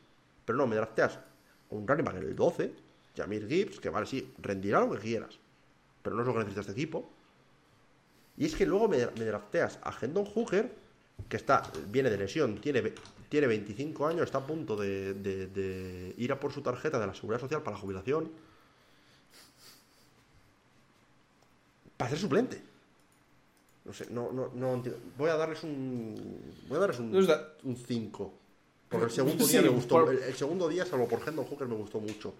[0.44, 1.18] Pero no, me drafteas
[1.70, 2.74] un running back en el 12,
[3.16, 5.38] Jamir Gibbs, que vale, sí, rendirá lo que quieras.
[6.02, 7.10] Pero no es lo que necesita este equipo.
[8.36, 10.70] Y es que luego me, me drafteas a Hendon Hooker,
[11.28, 12.92] que está, viene de lesión, tiene,
[13.28, 17.06] tiene 25 años, está a punto de, de- de ir a por su tarjeta de
[17.06, 18.30] la Seguridad Social para la jubilación.
[21.96, 22.60] Para ser suplente.
[23.84, 25.00] No sé, no, no, no entiendo.
[25.18, 26.40] Voy a darles un.
[26.68, 28.34] Voy a darles un, O sea- un 5.
[28.88, 30.04] Porque el segundo Sí, día me gustó.
[30.04, 32.34] por- El, el segundo día, salvo por Hendon Hooker, me gustó mucho.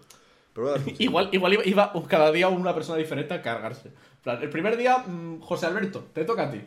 [0.53, 1.03] Pero voy a darles un cinco.
[1.03, 3.91] Igual, igual iba, iba cada día una persona diferente a cargarse.
[4.23, 6.61] Plan, El primer día, mm, José Alberto, te toca a ti.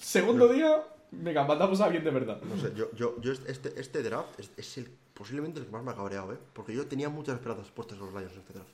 [0.00, 0.82] Segundo día,
[1.12, 2.40] venga, mandamos a alguien de verdad.
[2.42, 5.82] No sé, yo, yo, yo este, este draft es, es el, posiblemente el que más
[5.84, 6.38] me ha cabreado, ¿eh?
[6.52, 8.70] Porque yo tenía muchas esperanzas puestas en los Lions en este draft.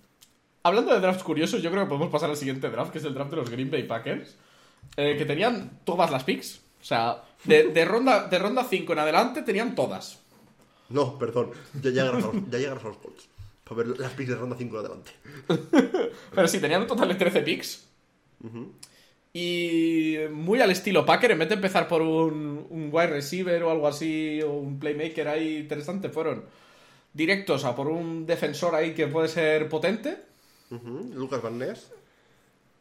[0.63, 3.15] Hablando de drafts curiosos, yo creo que podemos pasar al siguiente draft, que es el
[3.15, 4.37] draft de los Green Bay Packers.
[4.97, 6.61] eh, que tenían todas las picks.
[6.81, 10.21] O sea, de, de ronda de ronda 5 en adelante tenían todas.
[10.91, 11.51] No, perdón,
[11.83, 13.29] ya llegarás a los, ya llegarás a los Colts.
[13.65, 15.11] Para ver las picks de ronda 5 adelante.
[16.35, 17.85] Pero sí, tenían un total de 13 picks.
[19.33, 23.71] Y muy al estilo Packer, en vez de empezar por un, un wide receiver o
[23.71, 26.45] algo así, o un playmaker ahí interesante, fueron
[27.13, 30.17] directos a por un defensor ahí que puede ser potente.
[31.15, 31.93] Lucas Van Ness.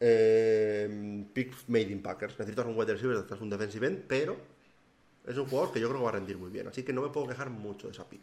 [0.00, 2.38] Eh, pick made in Packers.
[2.38, 4.36] Necesitas un wide receiver, necesitas un defensive end, pero
[5.26, 6.68] es un jugador que yo creo que va a rendir muy bien.
[6.68, 8.22] Así que no me puedo quejar mucho de esa pick.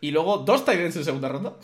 [0.00, 1.56] Y luego dos tight ends en segunda ronda.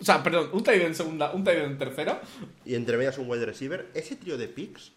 [0.00, 2.20] O sea, perdón, un tight end en segunda, un tight end en tercera.
[2.64, 3.90] Y entre medias un wide receiver.
[3.94, 4.92] Ese trío de picks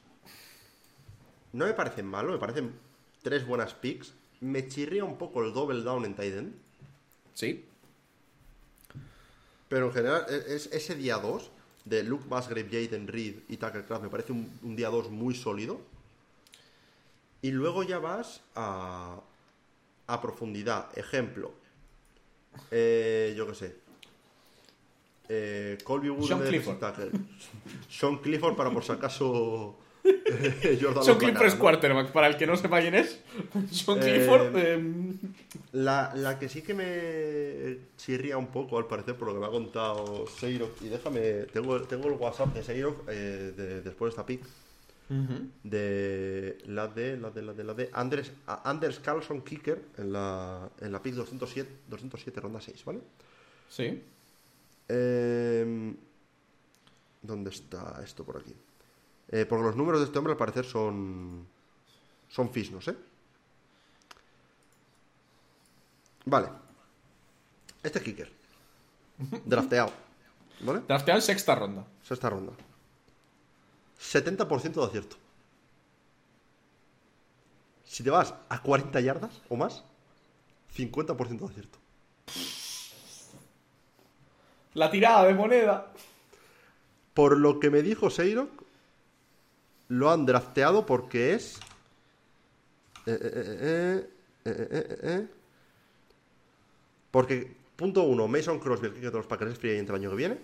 [1.54, 2.74] no me parecen malo, me parecen
[3.22, 4.14] tres buenas picks.
[4.39, 6.54] Me chirría un poco el double down en tight end.
[7.34, 7.66] Sí.
[9.70, 11.52] Pero en general, e- es, ese día 2
[11.86, 15.36] de Luke Musgrave, Jaden Reed y Tucker Craft me parece un, un día 2 muy
[15.36, 15.80] sólido.
[17.41, 19.20] Y luego ya vas a,
[20.08, 20.95] a profundidad.
[20.97, 21.52] Ejemplo.
[22.70, 23.76] Eh, yo qué sé.
[25.30, 26.78] Eh, Colby Wood Sean Clifford.
[27.89, 29.78] Sean Clifford para por si acaso
[30.32, 33.19] eh, Love Clifford es quarterback, para el que no sepa quién es.
[33.55, 34.57] Eh, Clifford.
[34.57, 35.17] em,
[35.73, 39.45] La, la que sí que me chirría un poco, al parecer, por lo que me
[39.45, 41.21] ha contado Seirok, y déjame,
[41.53, 44.41] tengo, tengo el WhatsApp de Seirok eh, de- después de esta pick,
[45.63, 50.13] de la de, la de, la de, la de Anders, a- Anders Carlson Kicker en
[50.13, 52.99] la, en la pick 207, 207 ronda 6, ¿vale?
[53.69, 54.01] Sí.
[54.88, 55.93] Eh,
[57.21, 58.53] ¿Dónde está esto por aquí?
[59.32, 61.47] Eh, porque los números de este hombre al parecer son.
[62.29, 62.95] Son fisnos, ¿eh?
[66.25, 66.49] Vale.
[67.84, 68.32] Este es kicker.
[69.45, 69.91] Drafteado.
[70.61, 70.82] ¿Vale?
[70.88, 71.86] Drafteado en sexta ronda.
[72.03, 72.53] Sexta ronda.
[73.99, 75.15] 70% de acierto.
[77.84, 79.84] Si te vas a 40 yardas o más,
[80.75, 81.77] 50% de acierto.
[84.73, 85.91] La tirada de moneda.
[87.13, 88.49] Por lo que me dijo Seirok,
[89.91, 91.59] lo han drafteado porque es.
[93.05, 94.09] eh,
[94.45, 95.27] eh, eh.
[97.11, 100.09] Porque, punto uno, Mason Crosby, el kicker de los Packers, es free agent el año
[100.09, 100.39] que viene.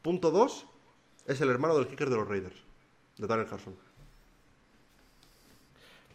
[0.00, 0.64] Punto dos,
[1.26, 2.56] es el hermano del kicker de los Raiders,
[3.18, 3.76] de Daniel Carson.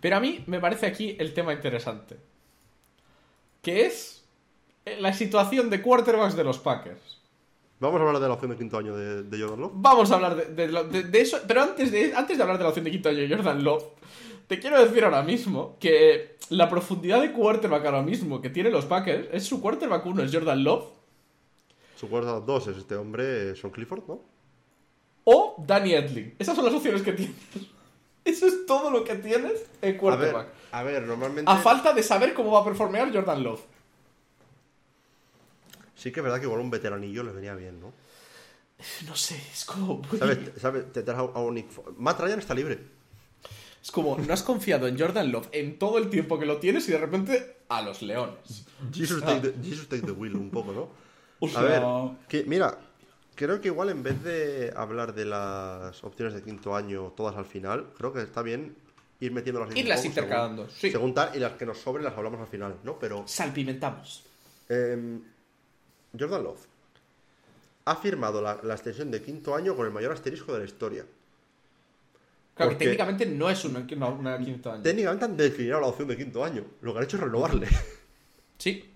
[0.01, 2.17] Pero a mí me parece aquí el tema interesante.
[3.61, 4.25] Que es
[4.97, 7.14] la situación de quarterbacks de los Packers.
[7.79, 9.71] Vamos a hablar de la opción de quinto año de, de Jordan Love.
[9.75, 11.39] Vamos a hablar de, eso.
[11.47, 13.83] Pero antes de, antes de hablar de la opción de quinto año de Jordan Love,
[14.47, 18.85] te quiero decir ahora mismo que la profundidad de quarterback ahora mismo que tienen los
[18.85, 20.85] Packers es su quarterback uno, es Jordan Love,
[21.95, 24.21] Su cuarta dos es este hombre, Sean Clifford, ¿no?
[25.25, 26.35] o Danny Edling.
[26.37, 27.35] Esas son las opciones que tienes.
[28.23, 30.47] Eso es todo lo que tienes en A ver, quarterback.
[30.71, 31.51] a ver, normalmente.
[31.51, 33.61] A falta de saber cómo va a performear Jordan Love.
[35.95, 37.93] Sí que es verdad que igual un veteranillo le venía bien, ¿no?
[39.07, 39.97] No sé, es como...
[39.99, 40.37] muy- ¿Sabes?
[40.57, 40.91] ¿Sabes?
[40.91, 41.65] Te traes a un
[41.97, 42.79] Matt Ryan está libre.
[43.81, 46.87] Es como, no has confiado en Jordan Love en todo el tiempo que lo tienes
[46.89, 48.65] y de repente a los leones.
[48.93, 50.89] Jesus, take the, Jesus take the wheel, un poco, ¿no?
[51.39, 51.83] O A ver,
[52.29, 52.77] que, mira,
[53.35, 57.45] creo que igual en vez de hablar de las opciones de quinto año todas al
[57.45, 58.75] final, creo que está bien
[59.19, 60.91] ir metiéndolas Irlas intercalando, según, sí.
[60.91, 62.97] según tal, y las que nos sobren las hablamos al final, ¿no?
[62.97, 64.23] Pero salpimentamos.
[64.69, 65.21] em,
[66.19, 66.65] Jordan Love
[67.85, 71.05] ha firmado la, la extensión de quinto año con el mayor asterisco de la historia.
[72.55, 74.81] Claro, que técnicamente no es una, una, una quinto año.
[74.81, 76.63] Técnicamente han declinado la opción de quinto año.
[76.81, 77.67] Lo que han hecho es renovarle.
[78.57, 78.89] Sí,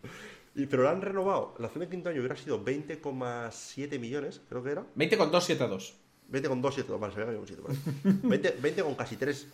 [0.56, 1.54] Y, pero la han renovado.
[1.60, 4.86] La opción de quinto año hubiera sido 20,7 millones, creo que era.
[4.96, 5.94] 20 con 2, 7 a 2.
[6.30, 7.78] 20 con 2, 7, vale, se había un 7 por ahí.
[8.24, 9.48] 20, 20 con casi 3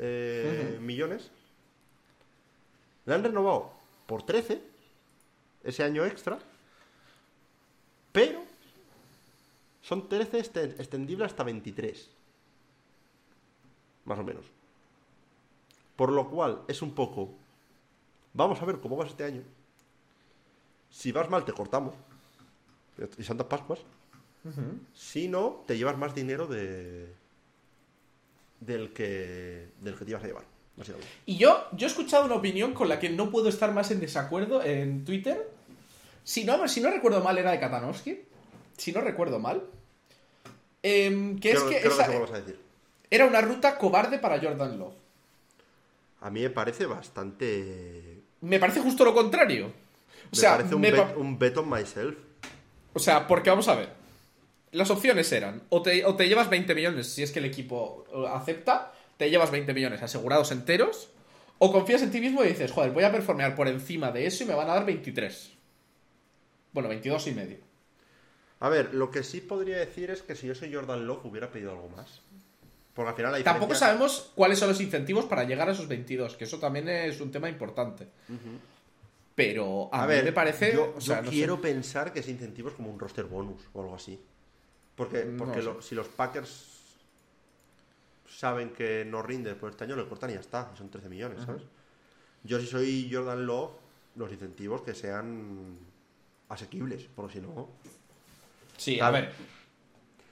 [0.00, 1.30] eh, millones.
[3.06, 3.70] La han renovado
[4.06, 4.60] por 13
[5.62, 6.40] ese año extra.
[8.12, 8.42] Pero
[9.82, 12.08] son 13 este- extendibles hasta 23.
[14.04, 14.44] Más o menos.
[15.96, 17.30] Por lo cual es un poco.
[18.34, 19.42] Vamos a ver cómo vas este año.
[20.90, 21.94] Si vas mal, te cortamos.
[23.18, 23.80] Y Santas Pascuas.
[24.94, 27.14] Si no, te llevas más dinero de
[28.60, 30.44] del que del que te ibas a llevar.
[31.26, 34.00] Y yo, yo he escuchado una opinión con la que no puedo estar más en
[34.00, 35.48] desacuerdo en Twitter.
[36.24, 38.20] Si no, si no recuerdo mal, era de Katanowski.
[38.76, 39.62] Si no recuerdo mal.
[40.82, 42.58] Em, que creo, es que creo esa- que eso lo vas a decir.
[43.10, 44.94] era una ruta cobarde para Jordan Love.
[46.20, 49.66] A mí me parece bastante Me parece justo lo contrario.
[49.66, 49.70] O
[50.32, 52.16] me sea, parece un, me bet, un bet on myself.
[52.94, 53.90] O sea, porque vamos a ver.
[54.72, 58.04] Las opciones eran, o te, o te llevas 20 millones si es que el equipo
[58.14, 61.10] eh, acepta, te llevas 20 millones asegurados enteros,
[61.58, 64.44] o confías en ti mismo y dices, joder, voy a performear por encima de eso
[64.44, 65.52] y me van a dar 23.
[66.72, 67.58] Bueno, 22 y medio.
[68.60, 71.50] A ver, lo que sí podría decir es que si yo soy Jordan Love hubiera
[71.50, 72.20] pedido algo más.
[72.94, 76.36] Porque al final la Tampoco sabemos cuáles son los incentivos para llegar a esos 22,
[76.36, 78.06] que eso también es un tema importante.
[79.34, 80.74] Pero a, A, mí ver, me parece...
[80.74, 81.34] yo, o sea, yo no sé.
[81.36, 84.20] quiero pensar que ese incentivo es como un roster bonus o algo así.
[84.94, 86.66] Porque, porque lo- si los Packers
[88.28, 90.70] saben que no rinde por este año, le cortan y ya está.
[90.76, 91.62] son 13 millones, ¿sabes?
[92.44, 93.70] Yo si soy Jordan Love,
[94.16, 95.78] los incentivos que sean
[96.52, 97.68] asequibles, porque si no...
[98.76, 99.32] Sí, a ver.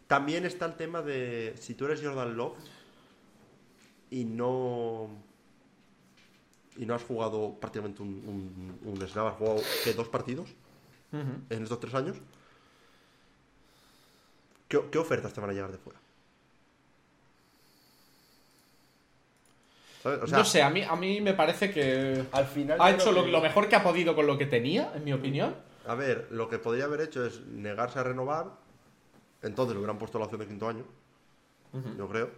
[0.07, 2.59] También está el tema de si tú eres Jordan Love
[4.11, 5.09] y no
[6.77, 10.49] y no has jugado prácticamente un, un, un snap, has jugado ¿qué, dos partidos
[11.13, 12.17] en estos tres años.
[14.69, 15.99] ¿Qué, qué ofertas te van a llegar de fuera?
[20.03, 20.23] ¿sabes?
[20.23, 22.79] O sea, no sé, a mí, a mí me parece que al final.
[22.81, 25.05] ha hecho creo lo, que- lo mejor que ha podido con lo que tenía, en
[25.05, 25.55] mi opinión.
[25.87, 28.47] A ver, lo que podría haber hecho es negarse a renovar.
[29.43, 30.85] Entonces le hubieran puesto la opción de quinto año.
[31.97, 32.31] Yo creo.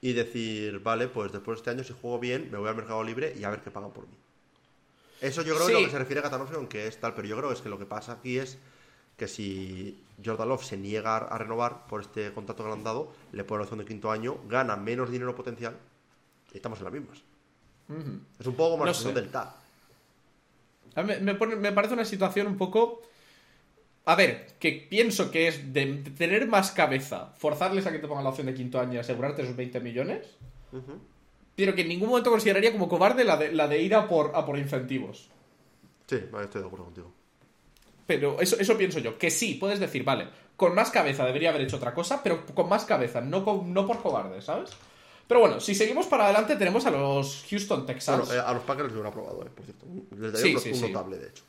[0.00, 3.02] Y decir, vale, pues después de este año, si juego bien, me voy al mercado
[3.02, 4.14] libre y a ver qué pagan por mí.
[5.20, 5.82] Eso yo creo que es Sí.
[5.82, 7.14] lo que se refiere a Katanowski, aunque es tal.
[7.14, 8.58] Pero yo creo es que lo que pasa aquí es
[9.16, 13.12] que si Jordan Love se niega a renovar por este contrato que le han dado,
[13.32, 15.76] le pone la opción de quinto año, gana menos dinero potencial
[16.52, 17.18] y estamos en las mismas.
[18.38, 19.20] Es un poco como la No situación sé.
[19.22, 19.48] del TAC.
[20.98, 23.02] A mí me, pone- me parece una situación un poco.
[24.04, 28.08] A ver, que pienso que es de, de tener más cabeza, forzarles a que te
[28.08, 30.26] pongan la opción de quinto año y asegurarte esos 20 millones,
[31.54, 34.32] pero que en ningún momento consideraría como cobarde la de, la de ir a por,
[34.34, 35.28] a por incentivos.
[36.06, 37.12] Sí, vale, estoy de acuerdo contigo.
[38.06, 39.18] Pero eso, eso pienso yo.
[39.18, 40.26] Que sí, puedes decir, vale,
[40.56, 43.86] con más cabeza debería haber hecho otra cosa, pero con más cabeza, no, con- no
[43.86, 44.70] por cobarde, ¿sabes?
[45.28, 48.26] Pero bueno, si seguimos para adelante, tenemos a los Houston Texans.
[48.26, 49.86] Bueno, eh, a los Packers les hubieran aprobado, eh, por cierto.
[50.18, 50.82] Les daría Sí, un, sí, un sí.
[50.90, 51.44] notable, de hecho.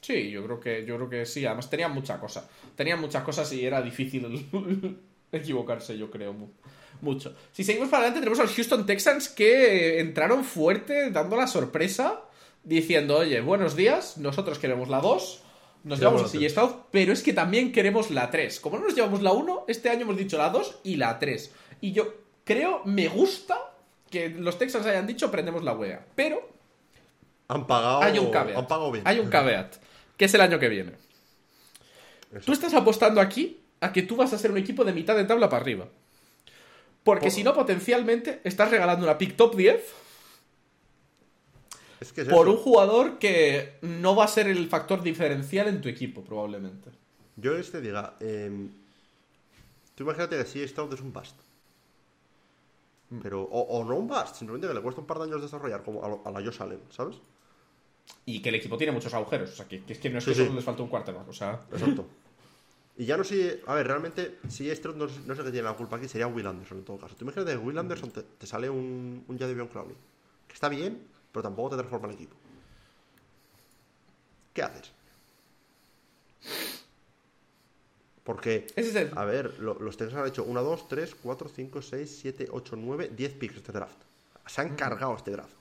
[0.00, 1.44] Sí, yo creo que, yo creo que sí.
[1.46, 2.48] Además, tenían mucha cosa.
[2.74, 4.46] Tenían muchas cosas y era difícil
[5.32, 6.32] equivocarse, yo creo.
[6.32, 6.48] mu-
[7.00, 7.34] Mucho.
[7.52, 12.22] Si seguimos para adelante, tenemos a los Houston Texans que entraron fuerte, dando la sorpresa,
[12.62, 15.42] diciendo, oye, buenos días, nosotros queremos la 2,
[15.84, 16.48] nos llevamos a CJ.
[16.50, 18.58] Stroud, pero es que también queremos la 3.
[18.60, 21.52] Como no nos llevamos la 1, este año hemos dicho la 2 y la 3.
[21.82, 22.06] Y yo
[22.44, 23.58] creo, me gusta
[24.10, 26.04] que los Texans hayan dicho, prendemos la wea.
[26.14, 26.48] Pero
[27.48, 28.02] Han pagado.
[28.02, 28.56] hay un caveat.
[28.58, 29.06] Han pagado bien.
[29.06, 29.76] Hay un caveat,
[30.16, 30.92] que es el año que viene.
[32.32, 32.46] Eso.
[32.46, 35.24] Tú estás apostando aquí a que tú vas a ser un equipo de mitad de
[35.24, 35.88] tabla para arriba.
[37.02, 39.82] Porque Por- si no, potencialmente estás regalando una pick top 10
[42.00, 42.56] Es que es por eso.
[42.56, 46.90] un jugador que no va a ser el factor diferencial en tu equipo, probablemente.
[47.36, 48.14] Yo este diga.
[48.20, 48.70] em,
[49.94, 51.36] tú imagínate que si Stroud es un bust.
[53.10, 53.18] Mm.
[53.20, 55.82] Pero, o, o no un bust, simplemente que le cuesta un par de años desarrollar,
[55.82, 57.16] como a, lo- a la Josh Allen, ¿sabes?
[58.26, 59.50] Y que el equipo tiene muchos agujeros.
[59.52, 60.54] O sea, que, que es que no es Sí, que solo sí.
[60.56, 61.28] les falta un quarterback.
[61.28, 62.06] O sea, Exacto.
[62.96, 63.60] Y ya no sé.
[63.66, 66.46] A ver, realmente, si Stroud no, no sé qué tiene la culpa aquí, sería Will
[66.46, 67.16] Anderson en todo caso.
[67.16, 69.96] Tú imagínate que Will Anderson te, te sale un, un Jadavion Clowney.
[70.46, 72.36] Que está bien, pero tampoco te transforma el equipo.
[74.52, 74.92] ¿Qué haces?
[78.24, 79.16] Porque, es el.
[79.16, 82.76] a ver, lo- los Texans han hecho 1, 2, 3, 4, 5, 6, 7, 8,
[82.76, 83.96] 9, 10 picks este draft.
[84.46, 85.54] Se han cargado este draft.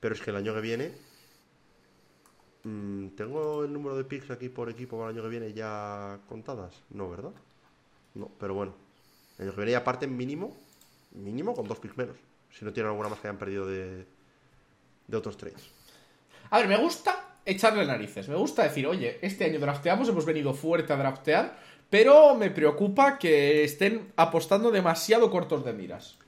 [0.00, 0.92] Pero es que el año que viene.
[2.64, 6.18] mm, ¿Tengo el número de picks aquí por equipo para el año que viene ya
[6.28, 6.74] contadas?
[6.90, 7.32] No, ¿verdad?
[8.14, 8.74] No, pero bueno.
[9.38, 10.56] El año que viene ya parten mínimo.
[11.12, 12.16] Mínimo con dos picks menos.
[12.52, 14.04] Si no tienen alguna más que hayan perdido de,
[15.06, 15.62] de otros trades.
[16.50, 18.28] A ver, me gusta echarle narices.
[18.28, 21.58] Me gusta decir, oye, este año drafteamos, hemos venido fuerte a draftear,
[21.90, 26.18] pero me preocupa que estén apostando demasiado cortos de miras.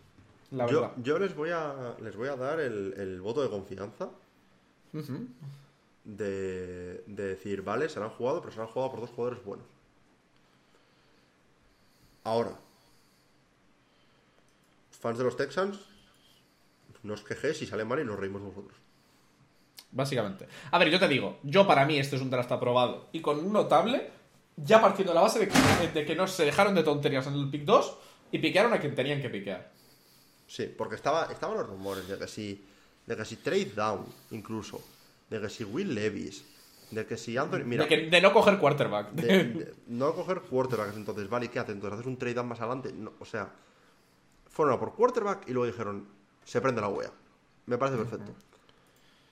[0.50, 0.96] La Yo, verdad.
[1.02, 4.08] yo les voy a les voy a dar el, el voto de confianza
[6.04, 9.66] de, de decir, vale, se han jugado, pero se han jugado por dos jugadores buenos.
[12.24, 12.52] Ahora,
[14.90, 15.78] fans de los Texans,
[17.02, 18.76] no os quejéis si sale mal y nos reímos vosotros.
[19.92, 20.46] Básicamente.
[20.70, 23.38] A ver, yo te digo, yo para mí este es un draft aprobado y con
[23.44, 24.10] un notable,
[24.56, 27.34] ya partiendo de la base de que, de que no se dejaron de tonterías en
[27.34, 27.96] el pick 2
[28.32, 29.72] y piquearon a quien tenían que piquear.
[30.46, 32.64] Sí, porque estaba, estaban los rumores de que si,
[33.06, 34.80] de que si Trade Down, incluso,
[35.28, 36.44] de que si Will Levis,
[36.92, 37.64] de que si Anthony.
[37.64, 39.10] Mira, de, que- de no coger quarterback.
[39.12, 41.74] de- de no coger quarterbacks entonces, vale, ¿y qué hacen?
[41.74, 42.92] Entonces haces un trade down más adelante.
[42.92, 43.48] No, o sea,
[44.48, 46.06] fueron a por quarterback y luego dijeron,
[46.44, 47.10] se prende la wea.
[47.66, 48.34] Me parece perfecto.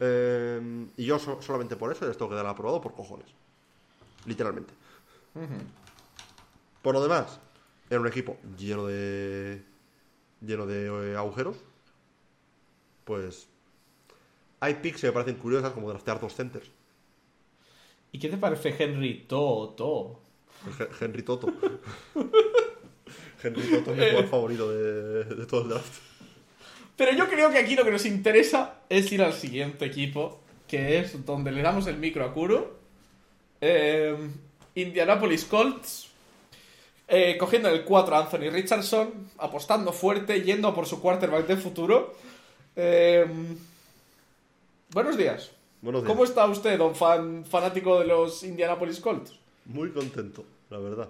[0.00, 3.26] Eh, y yo so- solamente por eso les tengo que dar aprobado por cojones.
[4.26, 4.72] Literalmente.
[6.82, 7.38] Por lo demás,
[7.90, 9.62] era un equipo lleno de.
[10.40, 11.56] lleno de eh, agujeros.
[13.04, 13.48] Pues.
[14.60, 16.70] Hay picks que me parecen curiosas, como draftear dos centers.
[18.10, 20.20] ¿Y qué te parece Henry Toto?
[21.00, 21.46] Henry Toto.
[23.42, 26.02] Henry Toto es mi jugador favorito de, de todo el draft.
[26.98, 30.98] Pero yo creo que aquí lo que nos interesa es ir al siguiente equipo, que
[30.98, 32.76] es donde le damos el micro a Kuro.
[33.60, 34.16] Eh,
[34.74, 36.08] Indianapolis Colts.
[37.06, 42.14] eh, cogiendo el 4 a Anthony Richardson, apostando fuerte, yendo por su quarterback de futuro.
[42.76, 43.24] Eh,
[44.92, 45.50] buenos días.
[45.80, 46.12] Buenos días.
[46.12, 49.38] ¿Cómo está usted, don fan, fanático de los Indianapolis Colts?
[49.66, 51.08] Muy contento, la verdad.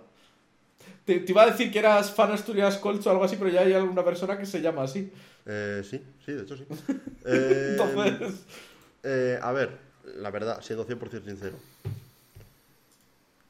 [1.04, 3.62] Te, te iba a decir que eras fan Asturias Colts o algo así, pero ya
[3.62, 5.10] hay alguna persona que se llama así.
[5.48, 6.64] Eh, sí, sí, de hecho sí.
[7.24, 8.44] Eh, Entonces,
[9.02, 9.78] eh, a ver,
[10.16, 11.56] la verdad, siendo 100% sincero.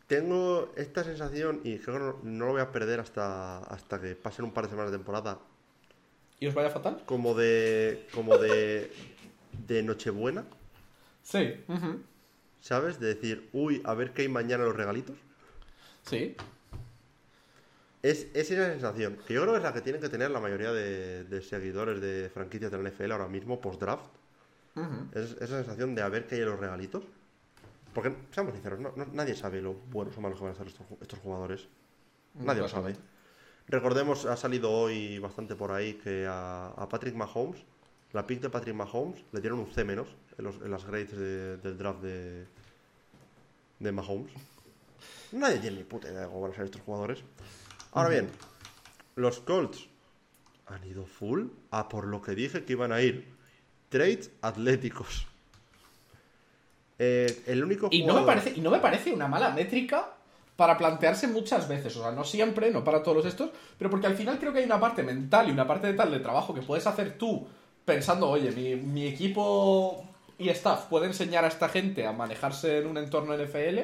[0.07, 4.15] Tengo esta sensación, y creo que no, no lo voy a perder hasta, hasta que
[4.15, 5.39] pasen un par de semanas de temporada,
[6.41, 7.03] ¿Y os vaya fatal?
[7.05, 8.07] como de.
[8.15, 8.91] como de.
[9.67, 10.45] de Nochebuena,
[11.23, 11.55] Sí.
[12.61, 12.99] ¿sabes?
[13.01, 15.17] De decir, uy, a ver qué hay mañana los regalitos.
[16.05, 16.37] Sí.
[18.03, 20.39] Es, es esa sensación, que yo creo que es la que tienen que tener la
[20.41, 24.05] mayoría de, de seguidores de franquicias de la NFL ahora mismo, post-draft.
[24.77, 25.09] Ujú.
[25.19, 27.03] Es esa sensación de a ver qué hay en los regalitos.
[27.95, 30.69] Porque, seamos sinceros, no- no- nadie sabe lo buenos o malos que van a ser
[30.69, 31.67] estos, ju- estos jugadores.
[32.35, 32.95] Nadie lo sabe.
[33.67, 37.61] Recordemos, ha salido hoy bastante por ahí que a, a Patrick Mahomes,
[38.13, 40.07] la pick de Patrick Mahomes, le dieron un C menos
[40.39, 42.47] en, los- en las grades de- del draft de,
[43.81, 44.33] de Mahomes.
[45.33, 47.25] Nadie tiene ni puta idea de cómo van a ser estos jugadores.
[47.93, 48.29] Ahora bien,
[49.17, 49.89] los Colts
[50.67, 53.27] han ido full a por lo que dije que iban a ir.
[53.89, 55.27] Trades atléticos.
[56.99, 60.15] Eh, el único Y no, me parece, y no me parece una mala métrica
[60.57, 61.97] para plantearse muchas veces.
[61.97, 64.65] O sea, no siempre, no para todos estos, pero porque al final creo que hay
[64.65, 67.47] una parte mental y una parte de tal de trabajo que puedes hacer tú
[67.85, 70.05] pensando, oye, mi, mi equipo
[70.37, 73.79] y staff puede enseñar a esta gente a manejarse en un entorno NFL,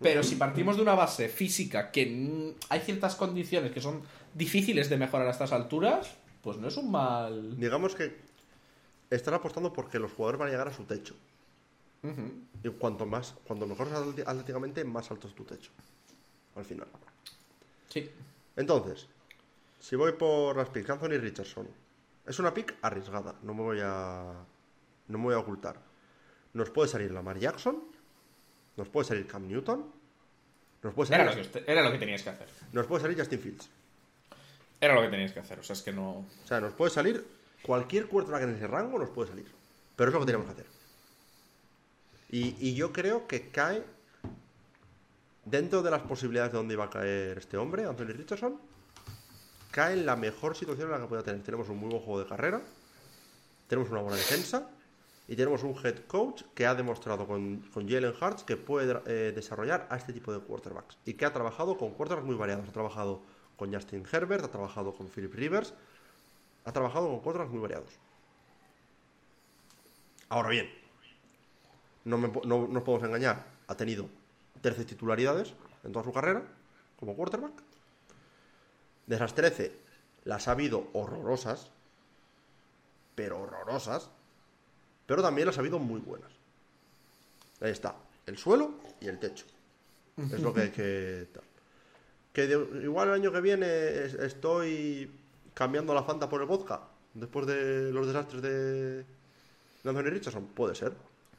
[0.00, 4.02] pero si partimos de una base física que hay ciertas condiciones que son
[4.34, 7.58] difíciles de mejorar a estas alturas, pues no es un mal...
[7.58, 8.16] Digamos que
[9.10, 11.14] están apostando porque los jugadores van a llegar a su techo.
[12.62, 13.88] Y cuanto más, cuanto mejor
[14.24, 15.72] atléticamente, más alto es tu techo.
[16.54, 16.86] Al final.
[17.88, 18.08] Sí.
[18.56, 19.08] Entonces,
[19.80, 21.68] si voy por las picks, Anthony Richardson.
[22.26, 24.32] Es una pick arriesgada, no me voy a.
[25.08, 25.80] No me voy a ocultar.
[26.52, 27.82] Nos puede salir Lamar Jackson,
[28.78, 29.84] nos puede salir Cam Newton,
[30.82, 32.48] nos puede Era salir, lo, que, usted- era lo que tenías que hacer.
[32.72, 33.68] nos puede salir Justin Fields.
[34.80, 35.58] Era lo que tenías que hacer.
[35.58, 36.10] O sea, es que no...
[36.10, 37.26] O sea, nos puede salir
[37.62, 39.46] cualquier quarterback en ese rango, nos puede salir.
[39.96, 40.66] Pero es lo que tenemos que hacer.
[42.30, 43.82] Y, y yo creo que cae
[45.44, 48.60] dentro de las posibilidades de dónde iba a caer este hombre, Anthony Richardson.
[49.72, 51.42] Cae en la mejor situación en la que pueda tener.
[51.42, 52.60] Tenemos un muy buen juego de carrera,
[53.66, 54.70] tenemos una buena defensa
[55.28, 59.86] y tenemos un head coach que ha demostrado con, Jalen Hurts que puede eh, desarrollar
[59.90, 62.66] a este tipo de quarterbacks y que ha trabajado con quarterbacks muy variados.
[62.66, 63.20] Ha trabajado
[63.56, 65.74] con Justin Herbert, ha trabajado con Philip Rivers,
[66.64, 67.92] ha trabajado con quarterbacks muy variados.
[70.30, 70.70] Ahora bien,
[72.04, 74.08] no, me no nos podemos engañar, ha tenido
[74.62, 75.52] 13 titularidades
[75.84, 76.42] en toda su carrera
[76.98, 77.52] como quarterback.
[79.06, 79.78] De esas 13,
[80.24, 81.70] las ha habido horrorosas,
[83.14, 84.10] pero horrorosas,
[85.08, 86.30] pero también las ha habido muy buenas.
[87.60, 87.96] Ahí está,
[88.26, 89.44] el suelo y el techo.
[90.32, 91.26] Es lo que que...
[92.32, 92.44] Que
[92.84, 93.66] igual el año que viene
[94.04, 95.10] es- estoy
[95.54, 96.82] cambiando la Fanta por el vodka,
[97.14, 99.04] después de los desastres de, de
[99.84, 100.92] Anthony Richardson, puede ser.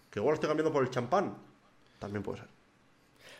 [0.09, 1.37] Que igual estoy cambiando por el champán,
[1.99, 2.47] también puede ser.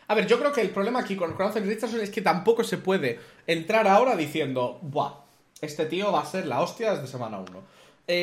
[0.08, 2.78] A ver, yo creo que el problema aquí con Anthony Richardson es que tampoco se
[2.78, 5.12] puede entrar ahora diciendo, ¡buah!
[5.60, 7.62] Este tío va a ser la hostia desde semana 1.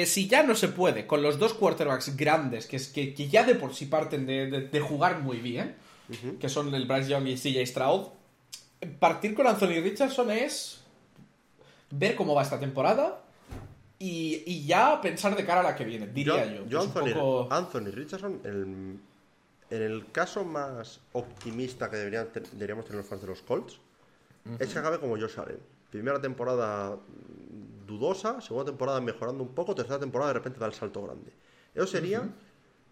[0.05, 3.43] Si ya no se puede con los dos quarterbacks grandes, que, es, que, que ya
[3.43, 5.75] de por sí parten de, de- de jugar muy bien,
[6.39, 8.07] que son el Bryce Young y CJ Stroud,
[8.99, 10.81] partir con Anthony Richardson es
[11.91, 13.21] ver cómo va esta temporada
[13.99, 16.65] y, y ya pensar de cara a la que viene, diría yo.
[16.67, 18.99] yo Anthony, poco- Anthony Richardson, el-
[19.69, 23.77] en el caso más optimista que deberían deberíamos tener los fans de los Colts,
[24.59, 25.59] es que acabe como Josh Allen.
[25.89, 26.95] Primera temporada
[27.87, 31.31] dudosa, segunda temporada mejorando un poco, tercera temporada de repente da el salto grande.
[31.73, 32.27] Eso sería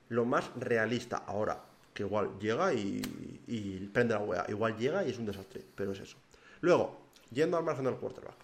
[0.10, 1.18] lo más realista.
[1.28, 1.62] Ahora,
[1.94, 3.02] que igual llega y,
[3.48, 4.46] y prende la wea.
[4.50, 6.18] Igual llega y es un desastre, pero es eso.
[6.62, 7.00] Luego,
[7.32, 8.36] yendo al margen del quarterback.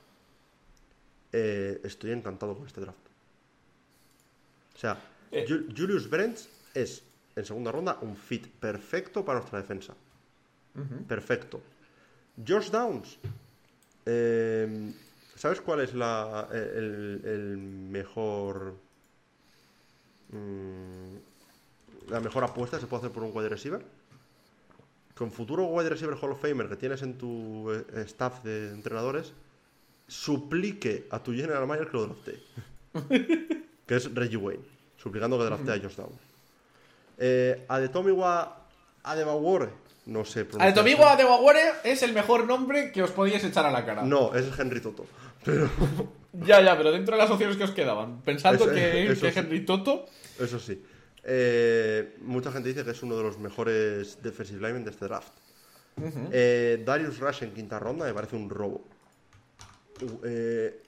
[1.33, 2.97] eh, estoy encantado con este draft.
[4.75, 4.99] O sea,
[5.31, 5.45] Eh.
[5.47, 7.03] Ju- Julius Brents es,
[7.37, 9.93] en segunda ronda, un fit perfecto para nuestra defensa.
[11.07, 11.61] Perfecto.
[12.45, 13.17] Josh Downs.
[14.05, 14.91] eh,
[15.41, 18.75] ¿Sabes cuál es la, el, el mejor.
[20.29, 23.83] mm, la mejor apuesta que se puede hacer por un wide receiver?
[25.15, 29.33] Con futuro wide receiver Hall of Famer que tienes en tu eh, staff de entrenadores,
[30.07, 32.43] suplique a tu general manager que lo draftee.
[33.87, 34.63] que es Reggie Wayne,
[34.95, 36.21] suplicando que draftee a Josh Downs.
[37.17, 38.67] Eh, a de Tomiwa
[39.01, 39.71] Adebayor,
[40.05, 40.39] no sé.
[40.39, 43.85] A de pronunciar Tomigo Adebayor es el mejor nombre que os podíais echar a la
[43.85, 44.03] cara.
[44.03, 45.05] No, es Henry Toto.
[46.33, 48.21] Ya, ya, pero dentro de las opciones que os quedaban.
[48.21, 49.39] Pensando Eso- que, eso que sí.
[49.39, 50.05] Henry Toto.
[50.39, 50.81] Eso sí.
[51.25, 55.27] Eh, mucha gente dice que es uno de los mejores defensive linemen de este draft.
[56.31, 58.81] Eh, Darius Rush en quinta ronda me parece un robo.
[60.01, 60.81] Uh, eh,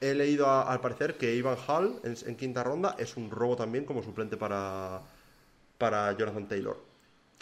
[0.00, 3.54] he leído a- al parecer que Ivan Hall en, en quinta ronda es un robo
[3.54, 5.02] también como suplente para,
[5.76, 6.82] para Jonathan Taylor.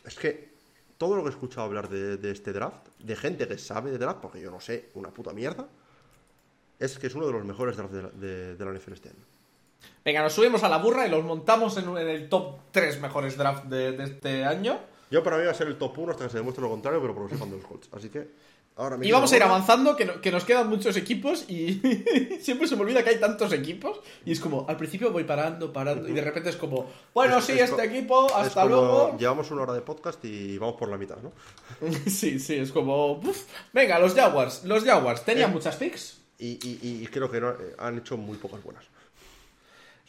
[0.05, 0.54] Es que
[1.05, 3.99] todo lo que he escuchado hablar de, de este draft, de gente que sabe de
[3.99, 5.69] draft, porque yo no sé una puta mierda,
[6.79, 9.11] es que es uno de los mejores drafts de la, de, de la NFL este
[9.11, 9.25] año.
[10.03, 13.37] Venga, nos subimos a la burra y los montamos en, en el top 3 mejores
[13.37, 14.81] drafts de, este año.
[15.11, 17.03] Yo para mí va a ser el top 1 hasta que se demuestre lo contrario,
[17.03, 17.91] pero porque soy fan de los Colts.
[17.93, 18.31] Así que
[18.77, 18.99] ahora.
[19.03, 21.75] Y vamos a ir avanzando, que, no- que nos quedan muchos equipos y
[22.41, 24.01] siempre se me olvida que hay tantos equipos.
[24.25, 27.45] Y es como, al principio voy parando, parando, y de repente es como, bueno, Es-
[27.45, 29.17] sí, es este equipo, hasta como luego.
[29.19, 31.33] Llevamos una hora de podcast y vamos por la mitad, ¿no?
[32.07, 33.43] Sí, sí, es como, uf.
[33.73, 36.19] venga, los Jaguars, los Jaguars, ¿tenían Eh, muchas picks?
[36.39, 38.85] Y, y- y creo que no- eh, han hecho muy pocas buenas.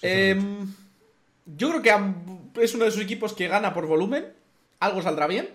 [0.01, 0.73] Em,
[1.45, 4.33] yo creo que es uno de esos equipos que gana por volumen,
[4.79, 5.49] algo saldrá bien.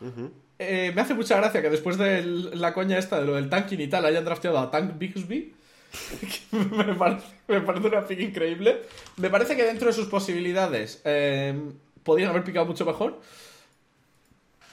[0.00, 0.30] Ujú.
[0.58, 3.80] Eh, me hace mucha gracia que después de la coña esta de lo del tanking
[3.80, 5.54] y tal hayan drafteado a Tank Bixby.
[6.20, 8.82] que me, parece, me parece una pick increíble.
[9.16, 13.20] Me parece que dentro de sus posibilidades eh, podrían haber picado mucho mejor.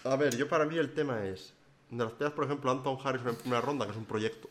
[0.03, 1.53] A ver, yo para mí el tema es.
[1.89, 4.49] Drafteas, por ejemplo, a Anton Harris en primera ronda, que es un proyecto.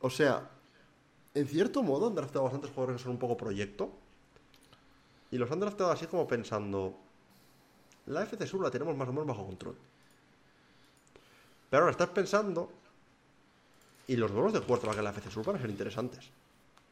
[0.00, 0.48] O sea,
[1.34, 3.90] en cierto modo han drafteado bastantes jugadores que son un poco proyecto.
[5.30, 6.98] Y los han drafteado así como pensando.
[8.08, 9.76] La FC Sur la tenemos más o menos bajo control.
[11.70, 12.70] Pero ahora estás pensando.
[14.06, 16.30] Y los duelos de quarterback en la FC Sur van a ser interesantes.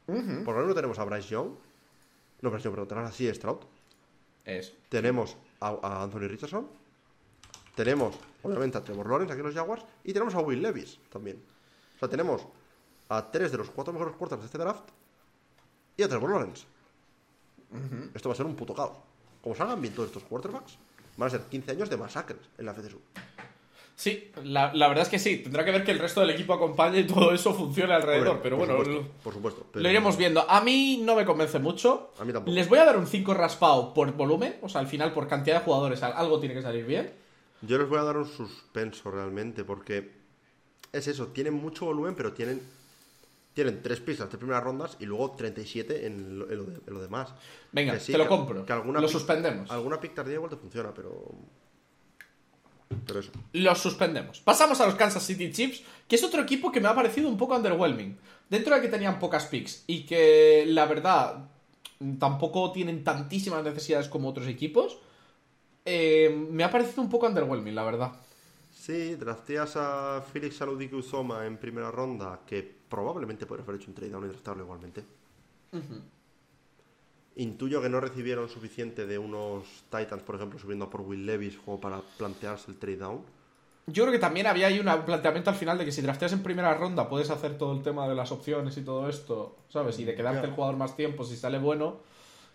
[0.05, 1.49] Por lo menos tenemos a Bryce Young.
[2.41, 3.33] No, Bryce Young, pero tenemos a C.
[3.33, 3.57] Stroud.
[4.45, 4.73] Es.
[4.89, 6.67] Tenemos a, a Anthony Richardson.
[7.75, 9.83] Tenemos, obviamente, a Trevor Lawrence aquí en los Jaguars.
[10.03, 11.41] Y tenemos a Will Levis también.
[11.95, 12.45] O sea, tenemos
[13.09, 14.89] a tres de los cuatro mejores quarterbacks de este draft.
[15.97, 16.65] Y a Trevor Lawrence.
[18.13, 18.97] Esto va a ser un puto caos.
[19.41, 20.77] Como salgan bien todos estos quarterbacks,
[21.17, 22.99] van a ser 15 años de masacres en la FCSU.
[23.95, 25.37] Sí, la, la verdad es que sí.
[25.37, 28.27] Tendrá que ver que el resto del equipo acompañe y todo eso funcione alrededor.
[28.27, 29.65] Hombre, pero por bueno, supuesto, lo, por supuesto.
[29.73, 30.47] lo iremos viendo.
[30.47, 32.11] A mí no me convence mucho.
[32.19, 32.53] A mí tampoco.
[32.53, 34.57] Les voy a dar un 5 raspado por volumen.
[34.61, 37.11] O sea, al final, por cantidad de jugadores, al- algo tiene que salir bien.
[37.63, 40.11] Yo les voy a dar un suspenso realmente, porque
[40.93, 42.61] es eso, tienen mucho volumen, pero tienen
[43.63, 46.93] tienen tres pistas de primeras rondas y luego 37 en lo, en lo, de- en
[46.93, 47.33] lo demás.
[47.71, 48.65] Venga, Que sí, te lo que- compro.
[48.65, 49.71] que alguna lo pick- suspendemos.
[49.71, 51.31] Alguna pick tardía igual te funciona, pero.
[53.05, 53.31] Pero eso.
[53.53, 54.39] Los suspendemos.
[54.41, 57.37] Pasamos a los Kansas City Chiefs, que es otro equipo que me ha parecido un
[57.37, 58.17] poco underwhelming.
[58.49, 61.49] Dentro de que tenían pocas picks y que la verdad
[62.19, 64.99] tampoco tienen tantísimas necesidades como otros equipos,
[65.83, 68.11] eh, me ha parecido un poco underwhelming, la verdad.
[68.87, 73.95] Sí, drafteas a Felix Saludiki Usoma en primera ronda, que probablemente podrías haber hecho un
[73.95, 75.03] trade down y draftarlo igualmente.
[77.35, 81.57] Intuyo que no recibieron suficiente de unos Titans, por ejemplo, subiendo a por Will Levis,
[81.57, 83.25] como para plantearse el trade down.
[83.87, 86.41] Yo creo que también había ahí un planteamiento al final de que si drafteas en
[86.41, 89.99] primera ronda puedes hacer todo el tema de las opciones y todo esto, ¿sabes?
[89.99, 91.97] Y de quedarte el jugador más tiempo si sale bueno.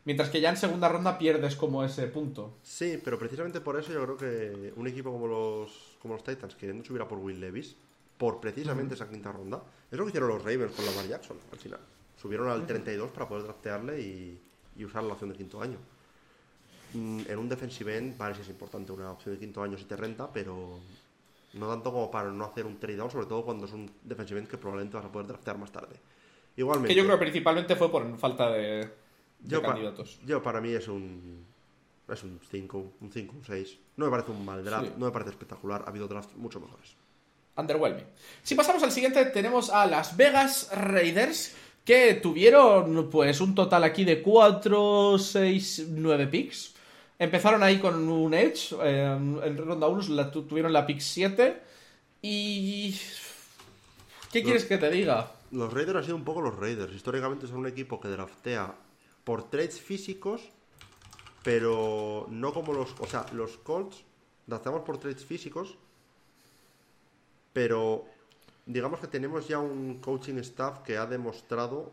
[0.04, 2.54] Mientras que ya en segunda ronda pierdes como ese punto.
[2.62, 6.56] Sí, pero precisamente por eso yo creo que un equipo como los, como los Titans,
[6.56, 7.76] queriendo subir a por Will Levis,
[8.18, 11.58] por precisamente esa quinta ronda, es lo que hicieron los Ravens con Lamar Jackson al
[11.58, 11.80] final.
[12.20, 14.40] Subieron al 32 para poder draftearle y,
[14.76, 15.78] y usar la opción de quinto año.
[16.94, 19.84] Mm, En un defensive end, vale, sí es importante una opción de quinto año si
[19.84, 20.78] te renta, pero
[21.54, 24.40] no tanto como para no hacer un trade down, sobre todo cuando es un defensive
[24.40, 25.96] end que probablemente vas a poder draftear más tarde.
[26.56, 28.90] Igualmente, Que yo creo que principalmente fue por falta de,
[29.42, 30.18] de yo, pa- candidatos.
[30.24, 31.44] yo para mí es un
[32.08, 33.76] es un 5, un 5, un 6.
[33.96, 34.92] No me parece un mal draft, Sí.
[34.98, 36.94] no me parece espectacular, ha habido drafts mucho mejores.
[37.56, 38.04] Underwhelming.
[38.42, 41.54] Si pasamos al siguiente, tenemos a Las Vegas Raiders,
[41.84, 46.74] que tuvieron pues un total aquí de 4, 6, 9 picks.
[47.18, 49.04] Empezaron ahí con un Edge, eh,
[49.44, 51.62] en ronda 1 la, tu- tuvieron la pick 7.
[52.20, 52.96] Y...
[54.32, 55.30] ¿Qué quieres que te diga?
[55.50, 56.92] Los Raiders han sido un poco los Raiders.
[56.94, 58.74] Históricamente son un equipo que draftea
[59.24, 60.50] por trades físicos,
[61.42, 62.94] pero no como los.
[62.98, 64.04] O sea, los Colts
[64.46, 65.76] drafteamos por trades físicos,
[67.52, 68.04] pero
[68.66, 71.92] digamos que tenemos ya un coaching staff que ha demostrado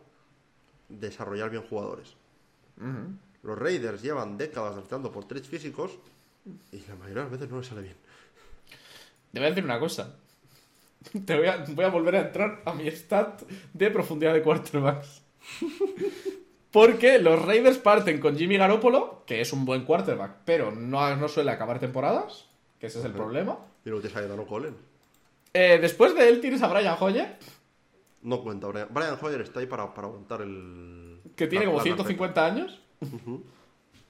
[0.88, 2.16] desarrollar bien jugadores.
[3.44, 5.92] Los Raiders llevan décadas drafteando por trades físicos
[6.72, 7.96] y la mayoría de las veces no les sale bien.
[9.32, 10.16] Te voy a decir una cosa.
[11.26, 13.44] Te voy a, voy a volver a entrar a mi stat
[13.74, 15.22] de profundidad de quarterbacks.
[16.72, 21.28] Porque los Raiders parten con Jimmy Garoppolo, que es un buen quarterback, pero no, no
[21.28, 22.46] suele acabar temporadas,
[22.80, 23.58] que ese es el problema.
[23.84, 24.76] Y luego te sale Dano Colin.
[25.54, 27.38] Eh, después de él tienes a Brian Hoyer,
[28.22, 28.68] No cuenta.
[28.68, 31.22] Brian, Brian Hoyer está ahí para, para aguantar el.
[31.36, 32.80] que tiene la- como la 150 años.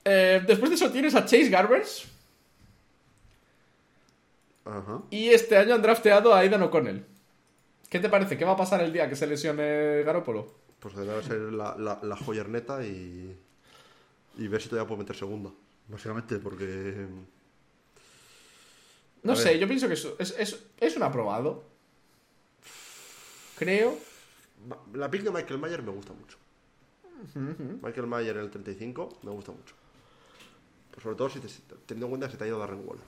[0.03, 2.07] Eh, después de eso tienes a Chase Garbers.
[5.09, 7.03] Y este año han drafteado a Aidan O'Connell.
[7.89, 8.37] ¿Qué te parece?
[8.37, 10.53] ¿Qué va a pasar el día que se lesione Garoppolo?
[10.79, 13.37] Pues debe ser la, la, la joyerneta y.
[14.37, 15.51] Y ver si todavía puedo meter segunda.
[15.87, 17.05] Básicamente, porque.
[19.23, 19.59] No A sé, ver.
[19.59, 21.63] yo pienso que es, es, es, es un aprobado.
[23.57, 23.97] creo.
[24.93, 26.37] La pick de Michael Mayer me gusta mucho.
[27.81, 29.75] Michael Mayer en el 35 me gusta mucho.
[30.91, 31.47] Pues sobre todo si te,
[31.85, 33.03] teniendo en cuenta que se te ha ido Darren Waller.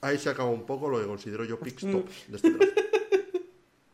[0.00, 2.78] Ahí se acaba un poco lo que considero yo picks tops de este draft.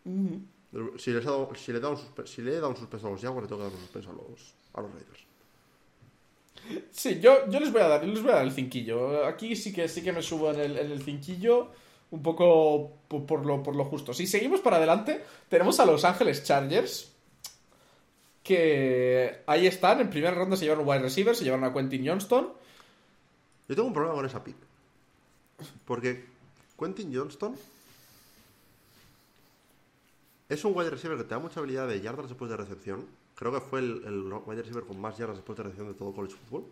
[0.98, 3.06] Si, les he dado- si le he dado un si le he dado un suspenso
[3.06, 5.24] a los Jaguars, le tengo que dar un suspenso a los, a los Raiders.
[6.90, 9.24] Sí, yo, yo les voy a dar, les voy a dar el cinquillo.
[9.24, 11.70] Aquí sí que sí que me subo en el, en el cinquillo.
[12.10, 14.12] Un poco por, por lo, por lo justo.
[14.14, 17.12] Si seguimos para adelante, tenemos a Los Ángeles Chargers.
[18.42, 20.00] Que ahí están.
[20.00, 22.52] En primera ronda se llevaron un wide receiver, se llevaron a Quentin Johnston.
[23.68, 24.56] Yo tengo un problema con esa pick.
[25.84, 26.24] Porque
[26.78, 27.54] Quentin Johnston
[30.48, 33.06] es un wide receiver que te da mucha habilidad de yardas después de recepción.
[33.34, 36.12] Creo que fue el, el wide receiver con más yardas después de recepción de todo
[36.12, 36.64] college football.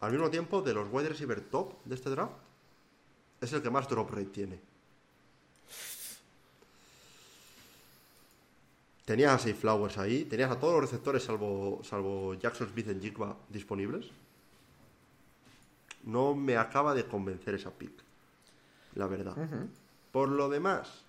[0.00, 2.34] Al mismo tiempo, de los wide receiver top de este draft,
[3.40, 4.60] es el que más drop rate tiene.
[9.04, 13.00] Tenías a Safe Flowers ahí, tenías a todos los receptores salvo, salvo Jackson Smith en
[13.00, 14.10] Jigba disponibles.
[16.04, 17.92] No me acaba de convencer esa pick,
[18.94, 19.36] la verdad.
[20.10, 21.05] Por lo demás,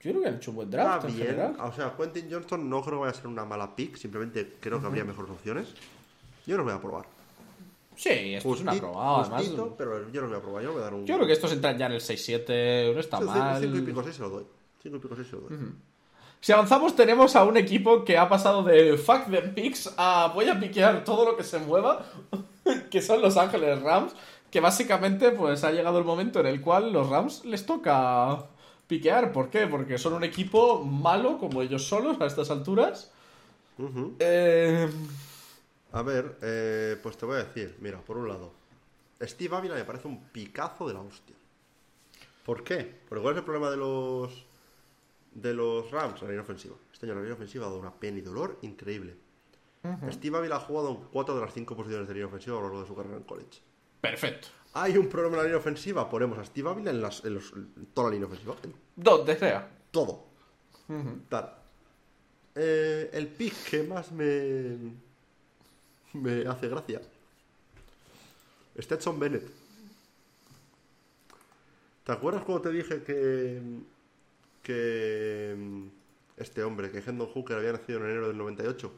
[0.00, 1.26] Yo creo que han hecho un buen está draft en bien.
[1.28, 1.56] general.
[1.60, 4.80] O sea, Quentin Johnston no creo que vaya a ser una mala pick, simplemente creo
[4.80, 5.68] que habría mejores opciones.
[6.46, 7.04] Yo los voy a probar.
[7.96, 9.40] Sí, esto es una probada, además.
[9.42, 10.62] justito, pero yo los voy a probar.
[10.62, 11.04] Yo voy a dar un.
[11.04, 13.60] Yo creo que estos entran ya en el 6-7, no está Sí, mal.
[13.60, 14.44] cinco y pico, seis se lo doy.
[14.80, 15.58] 5 y pico, 6 se lo doy.
[16.40, 20.48] Si avanzamos, tenemos a un equipo que ha pasado de fuck the picks a voy
[20.48, 22.06] a piquear todo lo que se mueva,
[22.90, 24.14] que son los Ángeles Rams,
[24.48, 28.44] que básicamente pues ha llegado el momento en el cual los Rams les toca
[28.88, 29.32] piquear.
[29.32, 29.66] ¿Por qué?
[29.68, 33.12] Porque son un equipo malo como ellos solos a estas alturas.
[34.18, 34.88] Eh,
[35.92, 38.52] A ver, eh, pues te voy a decir, mira, por un lado,
[39.22, 41.36] Steve Ávila me parece un picazo de la hostia.
[42.44, 43.00] ¿Por qué?
[43.08, 44.46] Porque ¿cuál es el problema de los
[45.32, 46.22] de los Rams?
[46.22, 46.76] La línea ofensiva.
[46.92, 49.16] Este año la línea ofensiva ha dado una pena y dolor increíble.
[50.10, 52.66] Steve Ávila ha jugado en cuatro de las cinco posiciones de línea ofensiva a lo
[52.66, 53.60] largo de su carrera en college.
[54.00, 54.48] perfecto.
[54.74, 57.52] Hay un problema en la línea ofensiva, ponemos a Steve Ávila en, las, en, los-
[57.52, 58.54] en toda la línea ofensiva.
[58.62, 59.68] En Donde sea.
[59.90, 60.24] todo.
[61.28, 61.54] Tal.
[62.54, 64.76] Eh, el pick que más me.
[66.14, 67.00] me hace gracia.
[68.80, 69.48] Stetson Bennett.
[72.04, 73.60] ¿Te acuerdas cuando te dije que.
[74.62, 75.56] que.
[76.36, 78.92] este hombre, que Hendon Hooker había nacido en enero del 98?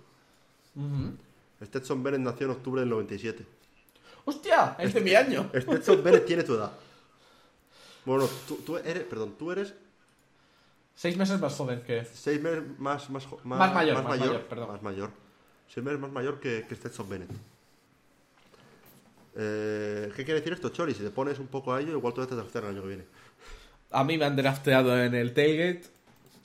[1.64, 3.44] Stetson Bennett nació en octubre del 97.
[4.24, 4.76] ¡Hostia!
[4.78, 5.50] Es de mi año.
[5.54, 6.72] Stetson Bennett tiene tu edad.
[8.04, 9.04] Bueno, tú, tú eres.
[9.04, 9.74] Perdón, tú eres
[10.94, 12.04] Seis meses más joven que...
[12.04, 14.68] Seis meses más, más, jo- Más mayor, más mayor, perdón.
[14.68, 15.10] Más mayor.
[15.66, 17.30] Seis meses más mayor que, que Stetson Bennett.
[19.36, 20.92] Eh, ¿Qué quiere decir esto, Chori?
[20.92, 23.04] Si te pones un poco a ello, igual tú te tercera el año que viene.
[23.90, 25.84] A mí me han drafteado en el Tailgate,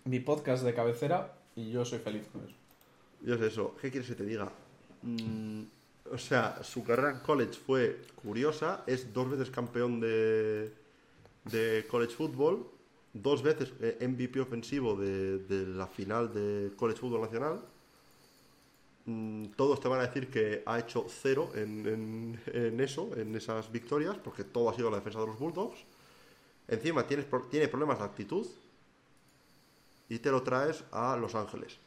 [0.05, 2.55] mi podcast de cabecera, y yo soy feliz con eso.
[3.21, 3.75] Yo sé eso.
[3.81, 4.49] ¿Qué quieres que te diga?
[5.01, 5.63] Mm,
[6.11, 8.83] o sea, su carrera en college fue curiosa.
[8.87, 10.71] Es dos veces campeón de,
[11.45, 12.67] de college football.
[13.13, 17.61] Dos veces eh, MVP ofensivo de, de la final de college football nacional.
[19.05, 23.71] Mm, Todos te van a decir que ha hecho cero en, en- eso, en esas
[23.71, 25.77] victorias, porque todo ha sido la defensa de los Bulldogs.
[26.67, 28.47] Encima tienes, tiene problemas de actitud
[30.09, 31.77] y te lo traes a Los Ángeles.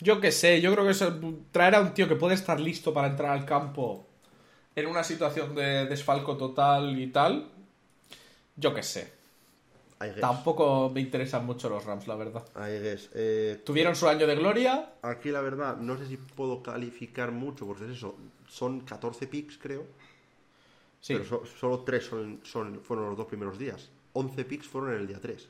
[0.00, 2.58] Yo qué sé, yo creo que es el- traer a un tío que puede estar
[2.58, 4.06] listo para entrar al campo
[4.74, 7.48] en una situación de desfalco total y tal.
[8.56, 9.12] Yo qué sé.
[10.20, 12.44] Tampoco me interesan mucho los Rams, la verdad.
[13.14, 14.94] Eh, Tuvieron su año de gloria.
[15.02, 18.16] Aquí la verdad, no sé si puedo calificar mucho, porque es eso,
[18.48, 19.84] son 14 picks creo,
[21.00, 21.12] Sí.
[21.14, 23.90] pero so- solo 3 son, son- fueron los dos primeros días.
[24.14, 25.46] 11 picks fueron en el día 3.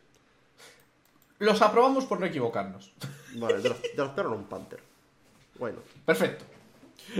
[1.43, 2.93] Los aprobamos por no equivocarnos.
[3.35, 4.81] Vale, draft- draftaron un Panther.
[5.59, 6.45] Bueno, Perfecto.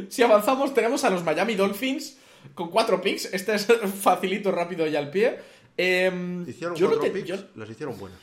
[0.09, 2.17] Si avanzamos, tenemos a los Miami Dolphins
[2.55, 3.27] con cuatro picks.
[3.35, 3.67] Este es
[4.01, 5.39] facilito, rápido y al pie.
[5.77, 8.19] Em, hicieron yo, no 4 te- picks, yo- las hicieron buenas.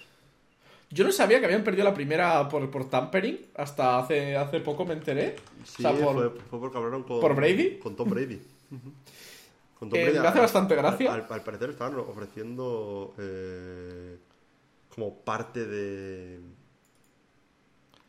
[0.91, 3.47] yo no sabía que habían perdido la primera por, por tampering.
[3.55, 5.35] Hasta hace, hace poco me enteré.
[5.65, 7.77] Sí, O sea, por- fue, fue porque hablaron con, ¿Por Brady?
[7.77, 8.39] Con Tom Brady.
[9.80, 11.13] Con Tom Eh, me hace al- bastante gracia.
[11.13, 14.17] Al, al parecer estaban ofreciendo eh,
[14.94, 16.40] como parte de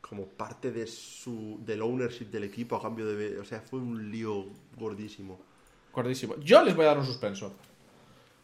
[0.00, 4.10] como parte de su del ownership del equipo a cambio de o sea fue un
[4.10, 4.46] lío
[4.76, 5.38] gordísimo
[5.92, 6.36] Gordísimo.
[6.36, 7.52] Yo les voy a dar un suspenso.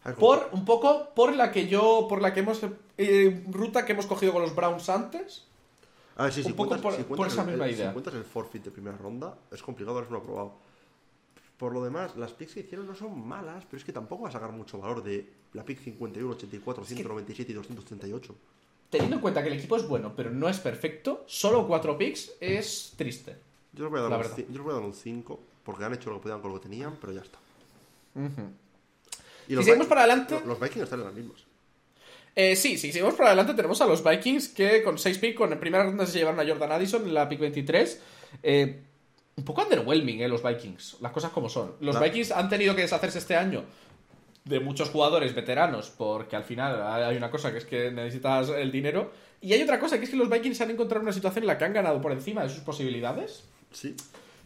[0.03, 2.61] A ver, ¿cómo- Por un poco, por la que yo, por la que hemos,
[2.99, 5.45] eh, ruta que hemos cogido con los Browns antes.
[6.17, 7.87] a ver, sí, si un poco cuentas, por- si por esa misma el- idea.
[7.89, 10.55] si cuentas el forfeit de primera ronda es complicado haberlo aprobado
[11.57, 14.29] por lo demás, las picks que hicieron no son malas, pero es que tampoco va
[14.29, 18.35] a sacar mucho valor de la pick 51, 84, 197 y 238.
[18.91, 22.33] Teniendo en cuenta que el equipo es bueno, pero no es perfecto, solo cuatro picks
[22.41, 23.37] es triste.
[23.73, 25.95] Yo les voy a dar, un, yo les voy a dar un 5, porque han
[25.95, 27.39] hecho lo que podían con lo que tenían, pero ya está.
[29.49, 31.45] Y Si seguimos para adelante- Los, los Vikings están en las mismas.
[32.35, 35.53] Eh, sí, si seguimos para adelante tenemos a los Vikings que con 6 picks, con
[35.53, 38.01] en primera ronda se llevaron a Jordan Addison en la pick 23.
[38.43, 38.83] Eh,
[39.37, 41.75] un poco underwhelming, eh, los Vikings, las cosas como son.
[41.81, 43.65] Los La- Vikings han tenido que deshacerse este año
[44.45, 48.71] de muchos jugadores veteranos porque al final hay una cosa que es que necesitas el
[48.71, 49.11] dinero
[49.41, 51.59] y hay otra cosa que es que los Vikings han encontrado una situación en la
[51.59, 53.45] que han ganado por encima de sus posibilidades.
[53.73, 53.95] Sí.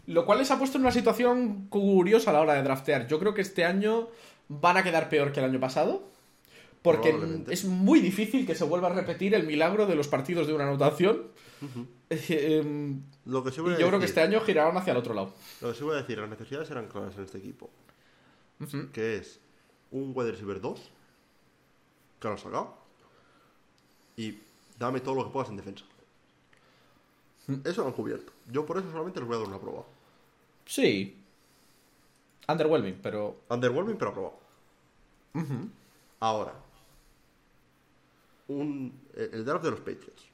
[0.07, 3.07] Lo cual les ha puesto en una situación curiosa a la hora de draftear.
[3.07, 4.09] Yo creo que este año
[4.49, 6.09] van a quedar peor que el año pasado.
[6.83, 7.15] Porque
[7.51, 10.65] es muy difícil que se vuelva a repetir el milagro de los partidos de una
[10.65, 11.27] anotación.
[12.11, 14.91] Eh, em, Lo que sí y voy a yo creo que este año girarán hacia
[14.91, 15.33] el otro lado.
[15.61, 17.71] Lo que sí voy a decir, las necesidades eran claras en este equipo.
[18.93, 19.41] Que es
[19.91, 20.81] un wide receiver 2,
[22.21, 22.75] que lo han sacado,
[24.17, 24.39] y
[24.79, 25.85] dame todo lo que puedas en defensa.
[27.65, 28.33] Eso lo han cubierto.
[28.53, 29.85] Yo por eso solamente les voy a dar una prueba.
[30.67, 31.17] Sí.
[32.49, 33.41] Underwhelming, pero.
[33.49, 34.41] Underwhelming, pero aprobado.
[36.21, 36.53] Ahora,
[38.49, 40.30] un, el el draft de los Patriots.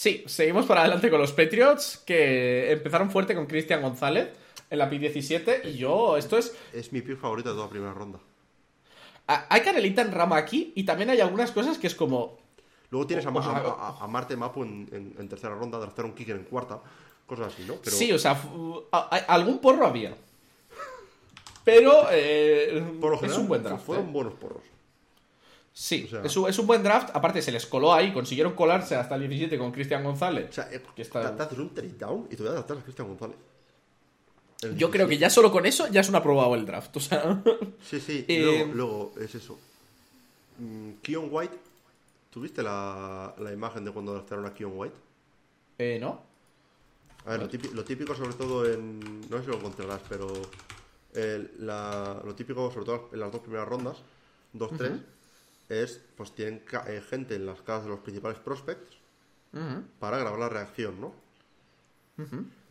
[0.00, 4.30] Sí, seguimos para adelante con los Patriots, que empezaron fuerte con Cristian González
[4.70, 5.62] en la P17.
[5.66, 6.56] Y yo, esto es.
[6.72, 8.18] Es mi pick favorito de toda primera ronda.
[9.26, 12.38] Hay canelita en rama aquí y también hay algunas cosas que es como.
[12.88, 15.28] Luego tienes a, O- Ma- o sea, a- a- a Marte Mapu en, en- en
[15.28, 16.80] tercera ronda, draftar un kicker en cuarta,
[17.26, 17.74] cosas así, ¿no?
[17.74, 18.40] Pero Sí, o sea,
[19.28, 20.16] algún porro había.
[21.62, 23.84] Pero eh, por lo es general un buen draft.
[23.84, 24.12] fueron ¿eh?
[24.12, 24.62] buenos porros.
[25.72, 27.10] Sí, o sea- es, un, es un buen draft.
[27.14, 30.48] Aparte, se les coló ahí, consiguieron colarse hasta el 17 con Cristian González.
[30.50, 32.52] O sea, eh, Que está- te, te haces un trade down y te voy a
[32.52, 33.36] adaptar a Cristian González.
[34.76, 35.18] Yo creo que 17.
[35.20, 36.94] ya solo con eso ya es un aprobado el draft.
[36.96, 37.42] O sea,
[37.82, 38.24] Sí, sí.
[38.28, 39.58] Eh, Luego, luego es eso.
[40.58, 41.56] Mm, Keon White.
[42.30, 44.94] ¿Tuviste la, la imagen de cuando draftaron a Keon White?
[45.78, 46.20] eh, ¿no?
[47.26, 49.20] A ver, lo típico, lo típico sobre todo en...
[49.28, 50.28] No sé si lo encontrarás, pero...
[51.14, 53.96] el- la- lo típico sobre todo en las dos primeras rondas,
[54.54, 55.00] 2-3,
[55.70, 58.98] es pues tienen eh, gente en las casas de los principales prospects
[59.98, 61.14] para grabar la reacción, ¿no?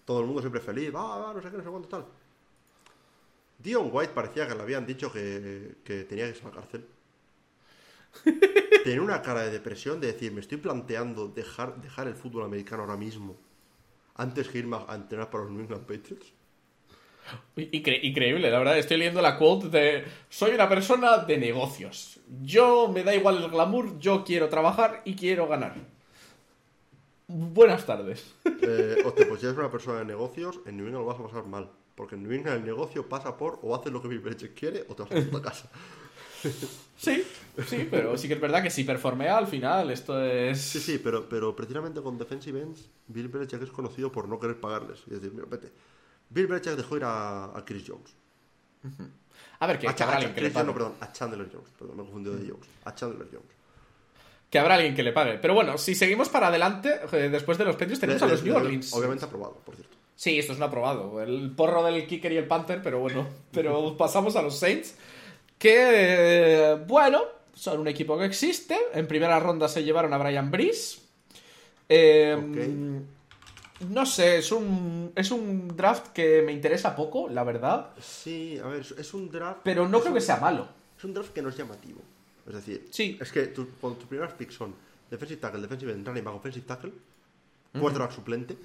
[0.05, 2.05] Todo el mundo siempre feliz, va, va, no sé qué, no sé cuánto tal.
[3.57, 6.87] Dion White parecía que le habían dicho que, que tenía que irse a la cárcel.
[8.83, 12.83] Tenía una cara de depresión de decir, me estoy planteando dejar, dejar el fútbol americano
[12.83, 13.37] ahora mismo
[14.15, 16.33] antes que irme a entrenar para los New England Patriots.
[17.57, 18.77] Incre- increíble, la verdad.
[18.77, 22.19] Estoy leyendo la quote de soy una persona de negocios.
[22.41, 25.75] Yo me da igual el glamour, yo quiero trabajar y quiero ganar.
[27.27, 28.33] Buenas tardes.
[28.61, 31.23] Eh, hostia, pues si eres una persona de negocios, en New England lo vas a
[31.23, 31.69] pasar mal.
[31.95, 34.85] Porque en New England el negocio pasa por o haces lo que Bill Belichick quiere
[34.89, 35.69] o te vas a tu casa.
[36.97, 37.23] Sí,
[37.67, 40.59] sí, pero sí que es verdad que si performea al final esto es...
[40.61, 44.59] Sí, sí, pero, pero precisamente con defensive ends, Bill Belichick es conocido por no querer
[44.59, 45.01] pagarles.
[45.07, 45.71] Y decir, mira, vete.
[46.29, 48.13] Bill Belichick dejó ir a, a Chris Jones.
[49.59, 50.85] A ver, que, A, que Cha- habrá a alguien Cha- que le Jones, no, pague.
[50.85, 51.69] perdón, a Chandler Jones.
[51.77, 52.67] Perdón, me he confundido de Jones.
[52.85, 53.49] A Chandler Jones.
[54.49, 55.37] Que habrá alguien que le pague.
[55.37, 58.53] Pero bueno, si seguimos para adelante, eh, después de los Patriots tenemos a los New
[58.53, 58.93] le- Orleans.
[58.93, 59.95] Obviamente aprobado, por cierto.
[60.15, 61.21] Sí, esto es un aprobado.
[61.21, 63.27] El porro del kicker y el panther, pero bueno.
[63.51, 64.95] Pero pasamos a los Saints.
[65.57, 65.75] Que,
[66.71, 67.21] eh, bueno,
[67.53, 68.77] son un equipo que existe.
[68.93, 70.99] En primera ronda se llevaron a Brian Breeze.
[71.89, 72.37] Eh,
[73.87, 77.91] No sé, es un, es un draft que me interesa poco, la verdad.
[77.99, 79.61] Sí, a ver, es- un draft.
[79.63, 80.67] Pero no creo un- que sea malo.
[80.97, 82.01] Es un draft que no es llamativo.
[82.47, 83.17] Es decir, Sí.
[83.21, 84.75] es que tu- tus primeras picks son
[85.09, 86.91] defensive tackle, defensive end, running back, offensive tackle,
[87.79, 88.57] quarterback suplente.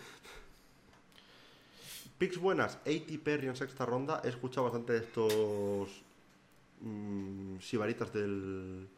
[2.18, 3.18] Picks buenas, A.T.
[3.22, 4.20] Perry en sexta ronda.
[4.24, 5.88] He escuchado bastante de estos
[6.80, 8.88] mm, sibaritas del.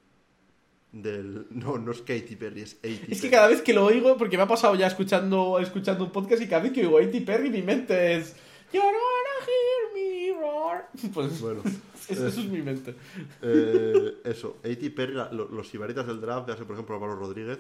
[0.93, 1.47] Del.
[1.51, 2.37] No, no es A.T.
[2.39, 3.07] Perry, es A.T.
[3.09, 6.13] Es que cada vez que lo oigo, porque me ha pasado ya escuchando, escuchando un
[6.13, 7.21] podcast y cada vez que oigo a A.T.
[7.23, 8.35] Perry mi mente es
[8.73, 10.89] You're gonna hear me roar.
[11.15, 11.63] Pues Bueno,
[12.09, 12.95] eso, eso es mi mente.
[13.43, 14.91] eh, eso, A.T.
[14.91, 17.59] Perry, la- lo- los sibaritas del draft, ya sé, por ejemplo, Álvaro Rodríguez,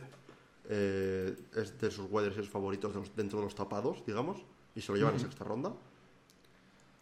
[0.69, 4.39] eh, es de sus wide favoritos de los- dentro de los tapados, digamos,
[4.75, 5.73] y se lo llevan en sexta ronda.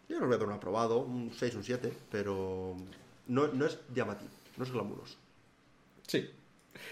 [0.07, 2.75] Yo les voy a dar un aprobado, un 6, un 7, pero
[3.27, 5.17] no, no es llamativo, no es glamuroso.
[6.07, 6.29] Sí.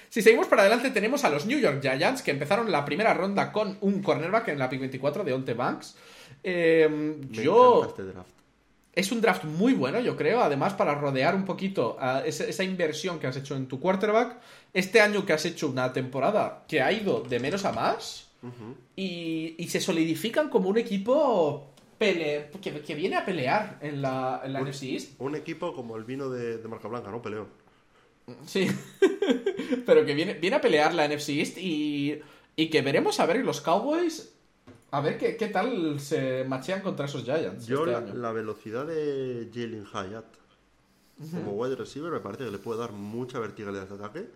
[0.10, 3.52] Si seguimos para adelante, tenemos a los New York Giants que empezaron la primera ronda
[3.52, 5.96] con un cornerback en la pick 24 de Onte Banks.
[6.44, 7.86] Eh, Me yo.
[7.88, 8.30] este draft.
[8.94, 10.42] Es un draft muy bueno, yo creo.
[10.42, 14.38] Además, para rodear un poquito a esa, esa inversión que has hecho en tu quarterback.
[14.72, 18.28] Este año que has hecho una temporada que ha ido de menos a más.
[18.96, 24.42] Y, y se solidifican como un equipo pele que, que viene a pelear en la,
[24.44, 25.12] en la Un- NFC East.
[25.20, 27.22] Un equipo como el vino de, de marca blanca, ¿no?
[27.22, 27.48] Peleón.
[28.46, 28.68] Sí.
[29.86, 32.22] Pero que viene, viene a pelear la NFC East y,
[32.56, 34.34] y que veremos a ver los Cowboys.
[34.92, 37.66] A ver qué, qué tal se machean contra esos Giants.
[37.66, 38.14] Yo este la, año.
[38.14, 40.26] la velocidad de Jalen Hyatt
[41.32, 44.28] como wide receiver me parece que le puede dar mucha verticalidad a este ataque.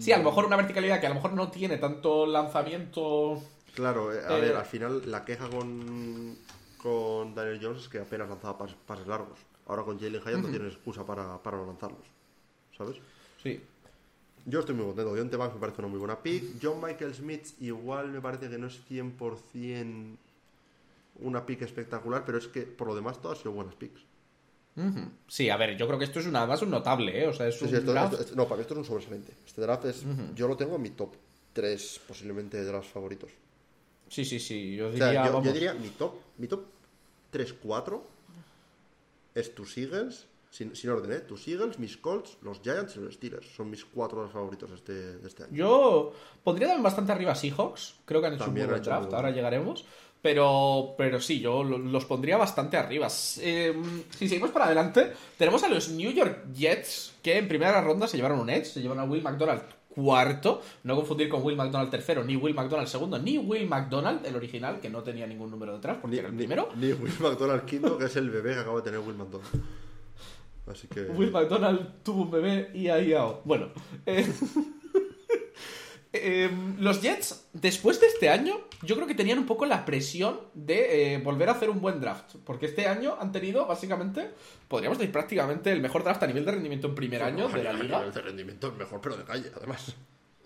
[0.00, 3.40] Sí, a lo mejor una verticalidad que a lo mejor no tiene tanto lanzamiento.
[3.74, 6.36] Claro, eh, a Eh, ver, al final la queja con,
[6.78, 9.38] con Daniel Jones es que apenas lanzaba pas- pases, largos.
[9.68, 12.04] Ahora con Jalen Hyatt no tienes excusa para, para no lanzarlos.
[12.76, 12.96] ¿Sabes?
[13.42, 13.60] Sí.
[14.46, 15.14] Yo estoy muy contento.
[15.14, 16.54] Deontay Banks me parece una muy buena pick.
[16.62, 20.16] John Michael Smith igual me parece que no es 100%
[21.20, 24.00] una pick espectacular, pero es que por lo demás todas han sido buenas picks.
[25.26, 27.26] Sí, a ver, yo creo que esto es una, además un notable, ¿eh?
[27.26, 28.78] O sea, es Sí, un sí, esto- draft- esto- esto- no, para mí esto es
[28.78, 29.32] un sobresaliente.
[29.44, 30.04] Este draft es.
[30.36, 31.14] Yo lo tengo en mi top
[31.52, 33.28] 3, posiblemente de los favoritos.
[34.08, 34.76] Sí, sí, sí.
[34.76, 36.62] Yo O diría, sea, yo, diría mi top, mi top
[37.32, 38.00] 3-4
[39.38, 41.20] es tus Eagles, sin, sin orden, ¿eh?
[41.20, 43.46] Tus Eagles, mis Colts, los Giants y los Steelers.
[43.54, 45.52] Son mis cuatro favoritos este, este año.
[45.54, 46.12] Yo
[46.42, 47.96] pondría también bastante arriba a Seahawks.
[48.04, 49.06] Creo que han hecho También un buen draft.
[49.06, 49.84] muy Ahora llegaremos.
[50.20, 53.06] Pero, pero sí, yo lo- los pondría bastante arriba.
[53.40, 53.72] Eh,
[54.18, 58.16] si seguimos para adelante, tenemos a los New York Jets, que en primera ronda se
[58.16, 62.24] llevaron un Edge, se llevaron a Will McDonald cuarto, no confundir con Will McDonald tercero,
[62.24, 65.98] ni Will McDonald segundo, ni Will McDonald, el original, que no tenía ningún número detrás,
[66.00, 66.68] porque era el primero.
[66.76, 69.64] Ni, Will McDonald quinto, que es el bebé que acaba de tener Will McDonald.
[70.66, 71.00] Así que.
[71.02, 73.40] Will McDonald tuvo un bebé y ahí ao.
[73.44, 73.68] Bueno.
[74.06, 74.26] eh,
[76.12, 80.40] eh, los Jets, después de este año, yo creo que tenían un poco la presión
[80.54, 82.36] de eh, volver a hacer un buen draft.
[82.44, 84.30] Porque este año han tenido, básicamente,
[84.68, 87.72] podríamos decir prácticamente el mejor draft a nivel de rendimiento en primer año de la
[87.72, 88.02] liga.
[88.04, 89.94] El rendimiento es mejor, pero de calle, además.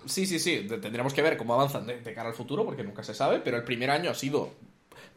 [0.06, 0.66] Sí, sí, sí.
[0.66, 3.39] de- Tendremos que ver cómo avanzan de, de cara al futuro, porque nunca se sabe.
[3.40, 4.51] Pero el primer año ha sido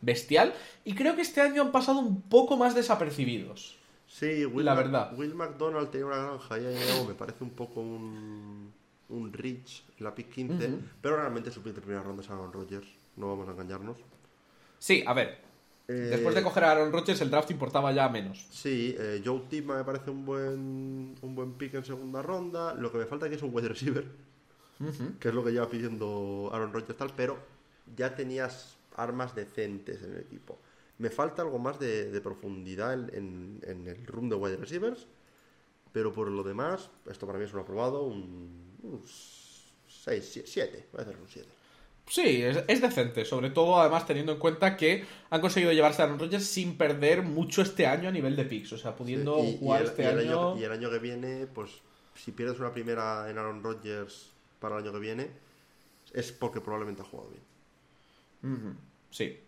[0.02, 0.54] bestial.
[0.84, 3.78] Y creo que este año han pasado un poco más desapercibidos.
[4.08, 5.12] Sí, Will, La verdad.
[5.18, 6.76] Will McDonald tenía una granja y ahí
[7.08, 8.72] me parece un poco un,
[9.10, 10.70] un reach en la pick 15,
[11.02, 12.88] pero realmente su pick de primera ronda es Aaron Rodgers,
[13.18, 13.98] no vamos a engañarnos.
[14.80, 15.44] Sí, a ver.
[15.88, 18.48] Eh, Después de coger a Aaron Rodgers, el draft importaba ya menos.
[18.50, 22.92] Sí, eh, Joe Tipman me parece un buen, un buen pick en segunda ronda, lo
[22.92, 24.06] que me falta aquí es un wide receiver,
[25.20, 27.38] que es lo que lleva pidiendo Aaron Rodgers tal, pero
[27.96, 30.58] ya tenías armas decentes en el equipo.
[30.98, 35.06] Me falta algo más de, de profundidad en, en- en el room de wide receivers,
[35.96, 39.02] pero por lo demás, esto para mí es un aprobado, un
[39.88, 41.48] 6, 7, voy a hacer un 7.
[42.06, 46.06] Sí, es, es decente, sobre todo además teniendo en cuenta que han conseguido llevarse a
[46.06, 49.58] Aaron Rodgers sin perder mucho este año a nivel de picks, o sea, pudiendo y
[49.58, 50.58] jugar el, este y el año...
[50.58, 51.72] y el año que viene, pues
[52.14, 55.32] si pierdes una primera en Aaron Rodgers para el año que viene,
[56.12, 58.78] es porque probablemente ha jugado bien.
[59.12, 59.40] Sí.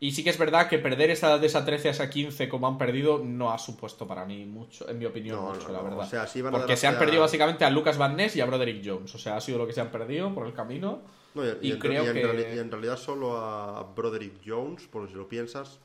[0.00, 2.68] Y sí que es verdad que perder esa de esa 13 a esa 15 como
[2.68, 5.82] han perdido no ha supuesto para mí mucho, en mi opinión, No, mucho, no, la
[5.82, 5.98] verdad.
[6.00, 8.40] O sea, sí van a Porque se han perdido básicamente a Lucas Van Ness y
[8.40, 11.00] a Broderick Jones, o sea, ha sido lo que se han perdido por el camino.
[11.34, 15.28] No, y, creo en que- y en realidad solo a Broderick Jones, porque si lo
[15.28, 15.80] piensas,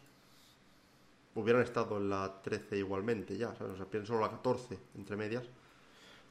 [1.35, 3.73] hubieran estado en la 13 igualmente ya, ¿sabes?
[3.73, 5.43] O sea, pienso solo la 14, entre medias.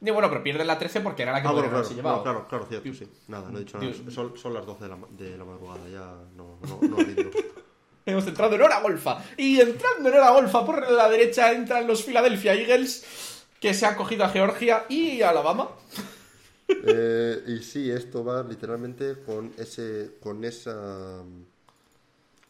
[0.01, 2.17] Y bueno, pero pierden la 13 porque era la que Ah, bueno, claro, llevado.
[2.19, 3.09] no, claro, claro, cierto, sí.
[3.29, 3.93] Nada, no he dicho nada.
[4.11, 7.31] Son, son las 12 de la, de la madrugada, ya no, no, no rindo.
[8.05, 9.25] Hemos entrado en hora golfa.
[9.37, 13.95] Y entrando en hora golfa por la derecha entran los Philadelphia Eagles, que se han
[13.95, 15.69] cogido a Georgia y Alabama.
[16.69, 21.23] Eh, y sí, esto va literalmente con ese, con esa,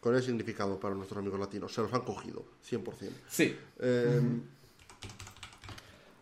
[0.00, 1.74] con ese significado para nuestros amigos latinos.
[1.74, 2.84] Se los han cogido, 100%.
[3.28, 3.56] Sí.
[3.80, 4.20] Eh,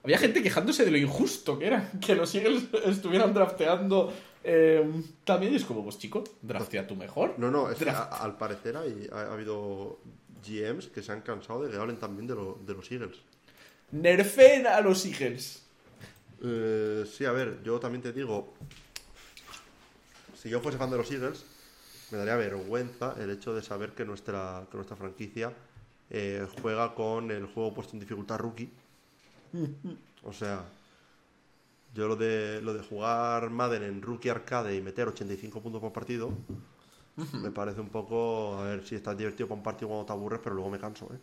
[0.02, 4.12] Había gente quejándose de lo injusto que era que los Eagles estuvieran drafteando.
[4.44, 7.34] Eh, también es como, pues chico, draftea tú mejor.
[7.38, 9.98] no, no, es que a- al parecer hay, ha, ha habido
[10.46, 13.18] GMs que se han cansado de que hablen también de, lo- de los Eagles.
[13.92, 15.62] Nerfen a los Eagles.
[16.42, 18.54] Eh, sí, a ver, yo también te digo,
[20.40, 21.44] si yo fuese fan de los Eagles,
[22.10, 25.52] me daría vergüenza el hecho de saber que nuestra, que nuestra franquicia
[26.08, 28.70] eh, juega con el juego puesto en dificultad rookie.
[30.22, 30.64] O sea,
[31.94, 35.92] yo lo de, lo de jugar Madden en rookie arcade y meter 85 puntos por
[35.92, 36.30] partido,
[37.34, 40.40] me parece un poco, a ver si estás divertido para un partido cuando te aburres,
[40.42, 41.18] pero luego me canso, ¿eh?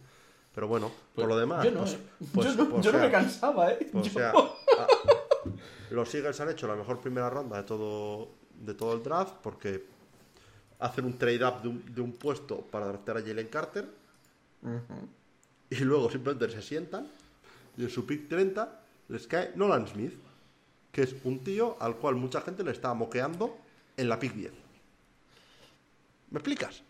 [0.53, 1.99] Pero bueno, por lo demás, Yo no, pues- eh.
[2.33, 3.89] pues- yo no, pues yo no sea, me cansaba, ¿eh?
[3.93, 4.33] Yo- sea, a-
[5.91, 8.29] los Eagles han hecho la mejor primera ronda de todo,
[8.59, 9.85] de todo el draft porque
[10.79, 13.87] hacen un trade-up de un, de un puesto para draftear a Jalen Carter
[15.69, 17.07] y luego simplemente se sientan
[17.77, 18.79] y en su pick 30
[19.09, 20.13] les cae Nolan Smith,
[20.97, 23.55] que es un tío al cual mucha gente le estaba moqueando
[23.97, 24.51] en la pick 10.
[26.31, 26.81] ¿Me explicas?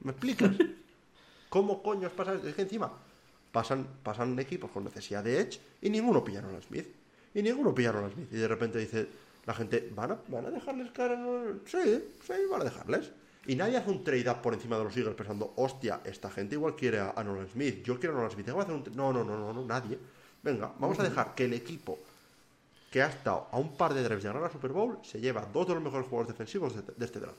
[0.00, 0.56] ¿Me explicas?
[1.50, 2.40] ¿Cómo coño pasa?
[2.42, 2.90] Es que encima
[3.52, 6.86] pasan, pasan equipos con necesidad de Edge y ninguno pilla a Nolan Smith.
[7.34, 8.32] Y ninguno pilla a Smith.
[8.32, 9.08] Y de repente dice
[9.44, 11.22] la gente, ¿van a, ¿van a dejarles cara?
[11.66, 13.10] Sí, sí, van a dejarles.
[13.44, 16.54] Y nadie hace un trade up por encima de los Eagles pensando, hostia, esta gente
[16.54, 19.12] igual quiere a, Nolan Smith, yo quiero a Nolan Smith, tengo que hacer un No,
[19.12, 19.98] no, no, no, no, nadie.
[20.42, 21.98] Venga, vamos a dejar que el equipo
[22.90, 25.46] que ha estado a un par de drives de ganar la Super Bowl se lleva
[25.52, 27.38] dos de los mejores jugadores defensivos de, este draft.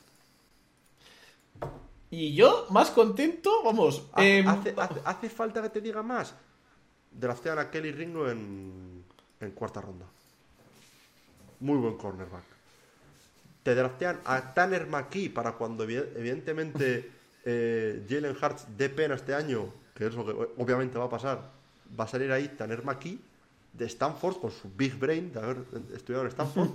[2.09, 4.09] Y yo, más contento, vamos.
[4.17, 6.33] Em, hace, falta que te diga más.
[7.11, 9.03] Draftean a Kelly Ringo en,
[9.39, 10.05] en cuarta ronda.
[11.59, 12.61] Muy buen cornerback
[13.63, 17.11] te draftean a Tanner McKee para cuando evidentemente
[17.45, 21.51] eh, Jalen Hurts dé pena este año, que es lo que obviamente va a pasar,
[21.99, 23.19] va a salir ahí Tanner McKee
[23.73, 26.69] de Stanford con su big brain de haber estudiado en Stanford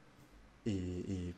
[0.64, 1.34] y,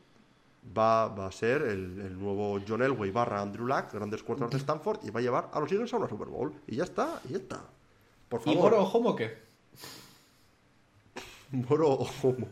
[0.76, 5.10] va, a ser el, nuevo John Elway barra Andrew Luck, grandes cuartos de Stanford y
[5.10, 7.38] va a llevar a los Eagles a una Super Bowl y ya está, y ya
[7.38, 7.62] está.
[8.28, 8.58] Por favor.
[8.58, 9.38] ¿Y Moro Homo qué?
[11.52, 12.48] Moro Homo.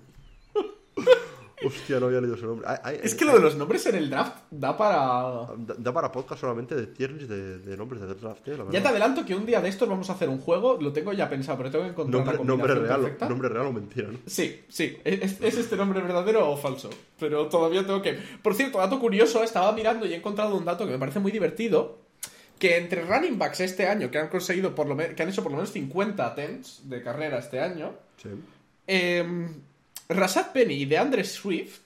[1.67, 2.69] Hostia, no había leído su nombre.
[3.03, 5.47] es que lo de los nombres en el draft da para.
[5.57, 9.25] Da, para podcast solamente de tiers de, de nombres de draft, eh, Ya te adelanto
[9.25, 11.71] que un día de estos vamos a hacer un juego, lo tengo ya pensado, pero
[11.71, 14.19] tengo que encontrar nombre, una nombre real, Nombre real o mentira, ¿no?
[14.27, 14.99] Sí, sí.
[15.05, 16.91] ¿Es, este nombre verdadero o falso?
[17.19, 18.19] Pero todavía tengo que.
[18.43, 21.33] Por cierto, dato curioso, estaba mirando y he encontrado un dato que me parece muy
[21.33, 22.07] divertido.
[22.59, 25.53] Que entre running backs este año, que han conseguido por lo que han hecho por
[25.53, 27.93] lo menos 50 attempts de carrera este año.
[28.17, 28.31] Sí.
[28.87, 29.49] Eh,
[30.09, 31.81] Rashad Penny y DeAndre Swift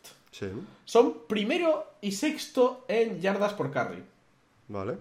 [0.85, 4.03] son primero y sexto en yardas por carry.
[4.69, 4.97] Vale.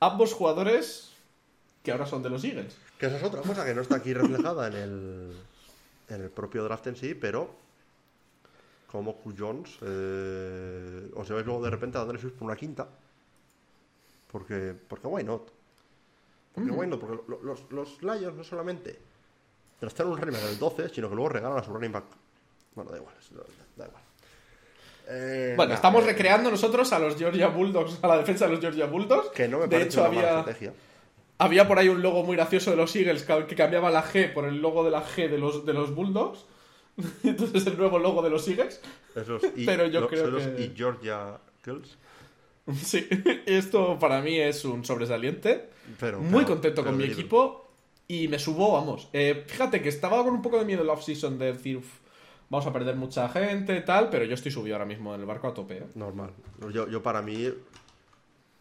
[0.00, 1.12] Ambos jugadores
[1.82, 2.76] que ahora son de los Eagles.
[2.98, 5.32] Que esa es otra cosa que no está aquí reflejada en el,
[6.08, 7.50] en el propio draft en sí, pero
[8.90, 12.88] como Q Jones, eh, os lleváis luego de repente a DeAndre Swift por una quinta.
[14.30, 15.50] Porque, porque why not?
[16.54, 17.00] Porque why not?
[17.00, 19.09] Porque los, los Lions no solamente
[19.88, 22.04] estar un running back del 12, sino que luego regalan a su running back.
[22.74, 23.14] Bueno, da igual,
[23.76, 24.02] da igual.
[25.12, 28.60] Eh, bueno, estamos eh, recreando nosotros a los Georgia Bulldogs, a la defensa de los
[28.60, 29.30] Georgia Bulldogs.
[29.30, 30.44] Que no me de hecho, había,
[31.38, 34.44] había por ahí un logo muy gracioso de los Eagles que cambiaba la G por
[34.44, 36.44] el logo de la G de los, de los Bulldogs.
[37.24, 38.80] Entonces el nuevo logo de los Eagles.
[39.16, 40.62] Esos y, Pero yo creo que...
[40.62, 41.96] y Georgia Girls.
[42.84, 43.08] Sí,
[43.46, 45.70] esto para mí es un sobresaliente.
[45.98, 47.59] Pero, muy contento con mi equipo
[48.10, 49.08] y me subo, vamos.
[49.12, 51.80] Eh, fíjate que estaba con un poco de miedo la off-season de decir,
[52.48, 55.26] vamos a perder mucha gente y tal, pero yo estoy subido ahora mismo en el
[55.26, 55.78] barco a tope.
[55.78, 55.86] ¿eh?
[55.94, 56.32] Normal.
[56.72, 57.48] Yo, yo, para mí,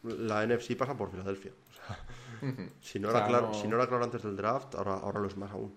[0.04, 1.52] la NFC pasa por Filadelfia.
[2.80, 5.36] si, no era claro, si no era claro antes del draft, ahora, ahora lo es
[5.36, 5.74] más aún.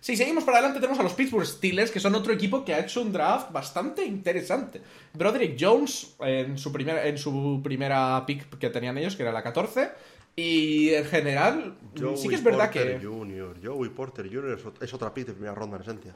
[0.00, 2.80] Si seguimos para adelante, tenemos a los Pittsburgh Steelers, que son otro equipo que ha
[2.80, 4.82] hecho un draft bastante interesante.
[5.12, 9.44] Broderick Jones, en su, primera en su primera pick que tenían ellos, que era la
[9.44, 9.92] 14,
[10.38, 11.76] y en general,
[12.14, 13.00] sí que es verdad que.
[13.02, 14.72] Junior, Joey Porter Jr.
[14.80, 16.14] es otra pick de primera ronda en esencia.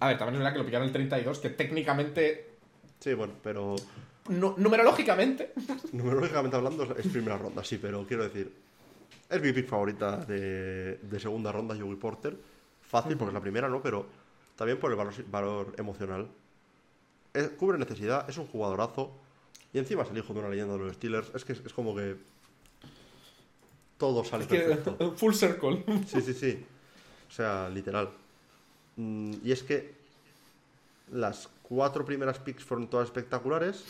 [0.00, 2.50] A ver, también es verdad que lo pillaron el 32, que técnicamente.
[2.98, 3.76] Sí, bueno, pero.
[4.28, 5.54] numerológicamente.
[5.92, 8.52] Numerológicamente hablando es primera ronda, sí, pero quiero decir.
[9.30, 12.36] Es mi pick favorita de, de segunda ronda, Joey Porter.
[12.82, 13.80] Fácil, porque es la primera, ¿no?
[13.80, 14.04] Pero
[14.56, 16.28] también por el valor, valor emocional.
[17.56, 19.10] cubre necesidad, es un jugadorazo.
[19.72, 21.34] Y encima es el hijo de una leyenda de los Steelers.
[21.34, 22.16] Es que es como que
[24.00, 24.96] todo sale perfecto.
[25.16, 25.84] Full circle.
[26.06, 26.66] Sí, sí, sí.
[27.28, 28.10] O sea, literal.
[28.96, 29.94] Mm, y es que
[31.12, 33.84] las cuatro primeras picks fueron todas espectaculares.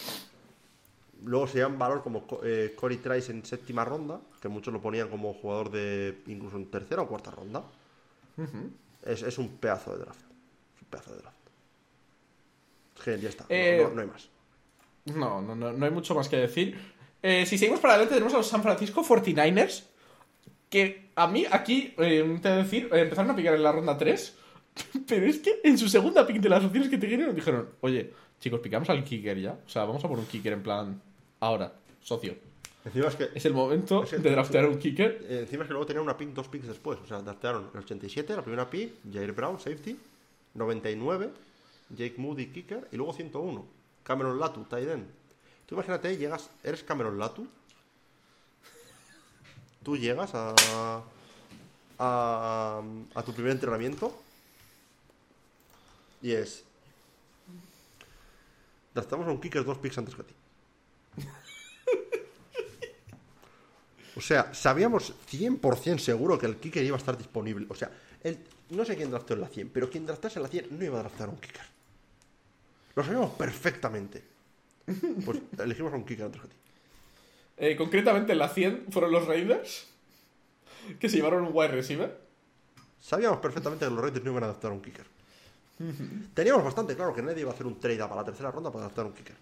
[1.25, 5.09] Luego se llevan valor como eh, Corey Trice en séptima ronda, que muchos lo ponían
[5.09, 7.63] como jugador de incluso en tercera o cuarta ronda.
[9.05, 10.25] es, un pedazo de draft.
[10.83, 11.37] un pedazo de draft.
[12.97, 13.45] Es que ya está.
[13.45, 14.29] no, eh, hay más.
[15.05, 16.77] No, no, no, hay mucho más que decir.
[17.23, 19.85] Eh, si seguimos para adelante, tenemos a los San Francisco 49ers,
[20.71, 24.39] que a mí aquí, eh, te decir, eh, empezaron a picar en la ronda 3,
[25.07, 28.13] pero es que en su segunda pick de las opciones que te dieron dijeron, oye,
[28.41, 29.59] chicos, picamos al kicker ya.
[29.67, 31.03] O sea, vamos a poner un kicker en plan,
[31.41, 32.35] ahora, socio.
[32.83, 35.27] Encima es, que, es el momento de draftear un kicker.
[35.29, 36.99] Eh, encima es que luego tenían una pick dos picks después.
[37.03, 39.99] O sea, draftearon el 87, la primera pick, Jair Brown, safety.
[40.55, 41.31] 99,
[41.91, 42.89] Jake Moody, kicker.
[42.91, 43.67] Y luego 101,
[44.03, 45.07] Cameron Latu, tight end.
[45.67, 47.47] Tú imagínate, llegas, eres Cameron Latu
[49.83, 51.03] tú llegas a,
[51.99, 54.15] a, tu primer entrenamiento
[56.23, 56.65] y es...
[58.95, 60.35] Draftamos a un kicker dos picks antes que a ti.
[64.17, 67.65] O sea, sabíamos 100% seguro que el kicker iba a estar disponible.
[67.71, 67.91] O sea,
[68.23, 68.39] el,
[68.71, 70.99] no sé quién draftó en la 100, pero quien draftase en la 100 no iba
[70.99, 71.63] a draftar a un kicker.
[72.97, 74.23] Lo sabíamos perfectamente.
[75.25, 76.57] Pues elegimos a un kicker antes que a ti.
[77.61, 79.87] Eh, concretamente en la 100 fueron los Raiders,
[80.99, 82.19] que se llevaron un wide receiver.
[83.01, 85.05] Sabíamos perfectamente que los Raiders no iban a adaptar un kicker.
[86.35, 88.85] Teníamos bastante claro que nadie iba a hacer un trade para la tercera ronda para
[88.85, 89.37] adaptar un kicker.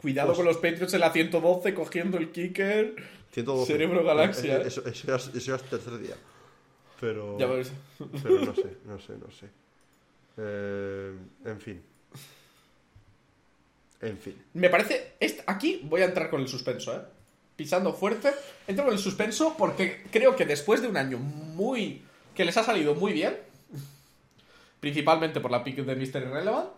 [0.00, 2.94] Cuidado Pues- con los Patriots en la 112 cogiendo el kicker.
[3.32, 3.72] 112.
[3.72, 4.66] Cerebro galaxia, Eh, ¿eh?
[4.66, 6.14] Eso, eso, ya, eso ya es tercer día.
[7.00, 7.38] Pero.
[7.38, 7.46] Ya.
[8.22, 9.46] Pero no sé, no sé, no sé.
[10.38, 11.12] Eh,
[11.44, 11.82] en fin.
[14.00, 14.42] En fin.
[14.54, 15.14] Me parece.
[15.46, 17.00] Aquí voy a entrar con el suspenso, ¿eh?
[17.56, 18.32] Pisando fuerte.
[18.66, 22.02] Entro con el suspenso porque creo que después de un año muy.
[22.34, 23.36] que les ha salido muy bien.
[24.80, 26.22] Principalmente por la pick de Mr.
[26.22, 26.72] Irrelevant.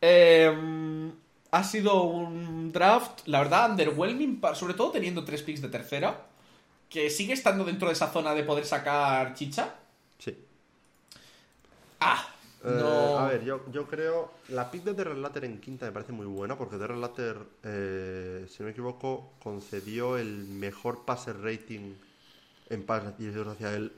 [0.00, 1.12] Eh,
[1.50, 6.26] ha sido un draft, la verdad, underwhelming, sobre todo teniendo tres picks de tercera.
[6.88, 9.74] Que sigue estando dentro de esa zona de poder sacar chicha.
[10.18, 10.36] Sí.
[11.98, 12.28] Ah,
[12.66, 13.18] Eh, no.
[13.18, 14.32] a ver, yo, yo creo.
[14.48, 18.44] La pick de Derren Latter en quinta me parece muy buena porque Derren Latter, eh,
[18.48, 21.94] si no me equivoco, concedió el mejor passer rating
[22.68, 23.92] en pases dirigidos hacia él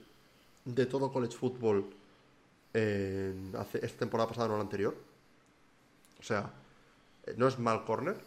[0.65, 1.89] de todo college football
[2.73, 4.95] en hace, esta temporada pasada, no la anterior.
[6.19, 6.51] O sea,
[7.25, 8.17] eh, no es mal corner,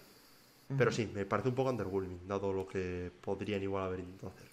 [0.76, 4.52] pero sí, me parece un poco underwhelming, dado lo que podrían igual haber intentado hacer.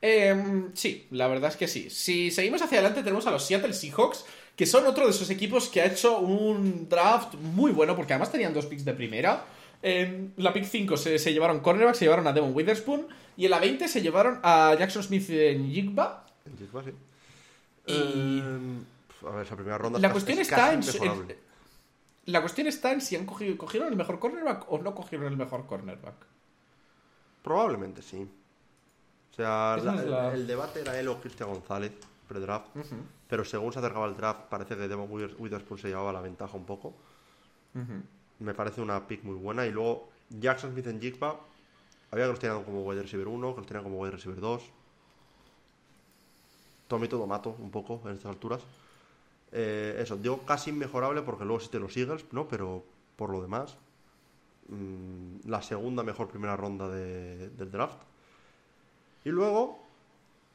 [0.00, 1.90] Em, sí, la verdad es que sí.
[1.90, 4.24] Si seguimos hacia adelante, tenemos a los Seattle Seahawks,
[4.58, 8.32] que son otro de esos equipos que ha hecho un draft muy bueno, porque además
[8.32, 9.44] tenían dos picks de primera.
[9.80, 13.06] En la pick 5 se, se llevaron cornerback, se llevaron a Devon Witherspoon,
[13.36, 16.26] y en la 20 se llevaron a Jackson Smith en Jigba.
[16.44, 16.90] En Jigba, sí.
[17.86, 18.78] Y- Eh,
[19.26, 20.80] a ver, esa primera ronda La es cuestión está en,
[22.26, 25.36] La cuestión está en si han cogido, cogieron el mejor cornerback o no cogieron el
[25.36, 26.14] mejor cornerback.
[27.42, 28.26] Probablemente sí.
[29.32, 31.92] O sea, Esa la- es la- el, el debate era él o Cristian González,
[32.26, 32.66] pre-draft.
[33.28, 36.64] Pero según se acercaba el draft, parece que Withers- Witherspoon se llevaba la ventaja un
[36.64, 36.94] poco.
[38.40, 39.66] Me parece una pick muy buena.
[39.66, 41.38] Y luego Jackson Smith en Jigba.
[42.10, 44.62] Había que los tenían como wide receiver 1, que los tenían como wide receiver 2.
[46.88, 48.62] Tomé todo mato un poco en estas alturas.
[49.52, 52.48] Eh, eso, digo casi inmejorable porque luego existen los Eagles, ¿no?
[52.48, 52.82] Pero
[53.16, 53.76] por lo demás,
[54.68, 57.98] mm, la segunda mejor primera ronda de- del draft.
[59.24, 59.78] Y luego,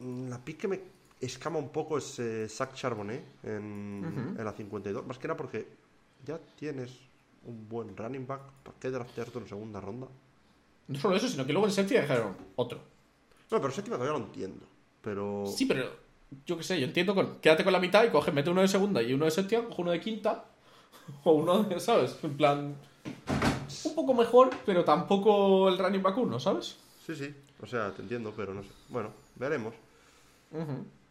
[0.00, 0.80] mm, la pick que me
[1.24, 5.06] escama un poco es eh, Zach Charbonnet en, en la 52.
[5.06, 5.66] Más que nada porque
[6.24, 6.90] ya tienes
[7.44, 8.42] un buen running back.
[8.62, 10.08] ¿Para qué draftearte en segunda ronda?
[10.88, 12.78] No solo eso, sino que luego en séptima dijeron otro.
[13.50, 14.66] No, pero séptima todavía lo entiendo.
[15.00, 15.44] Pero.
[15.46, 15.90] Sí, pero
[16.46, 17.38] yo qué sé, yo entiendo con.
[17.40, 19.82] Quédate con la mitad y coge, mete uno de segunda y uno de séptima, coge
[19.82, 20.44] uno de quinta.
[21.24, 22.16] O uno de, ¿sabes?
[22.22, 22.74] En plan.
[23.84, 26.76] Un poco mejor, pero tampoco el running back uno, ¿sabes?
[27.04, 27.34] Sí, sí.
[27.60, 28.70] O sea, te entiendo, pero no sé.
[28.88, 29.74] Bueno, veremos.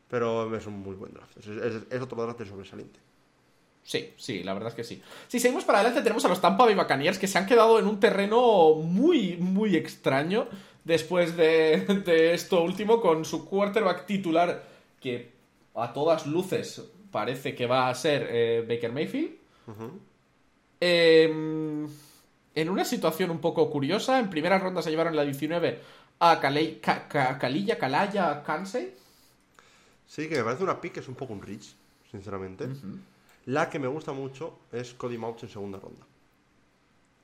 [0.10, 1.38] Pero es un muy buen draft.
[1.38, 3.00] Es, es- es otro draft de sobresaliente.
[3.86, 5.02] Sí, sí, la verdad es que sí.
[5.28, 7.88] Si seguimos para adelante, tenemos a los Tampa Bay Buccaneers que se han quedado en
[7.88, 10.48] un terreno muy, muy extraño
[10.86, 14.64] después de, de esto último con su quarterback titular
[15.02, 15.32] que
[15.76, 16.82] a todas luces
[17.12, 19.32] parece que va a ser eh, Baker Mayfield.
[20.80, 21.26] Eh,
[22.56, 25.80] en una situación un poco curiosa, en primera ronda se llevaron la 19
[26.20, 28.94] a Kalei- Ka- Ka- Kalilla, Kalaya, Kansei.
[30.14, 31.74] Sí, que me parece una pick que es un poco un reach,
[32.12, 32.66] sinceramente.
[33.48, 36.06] La que me gusta mucho es Cody Mouch en segunda ronda.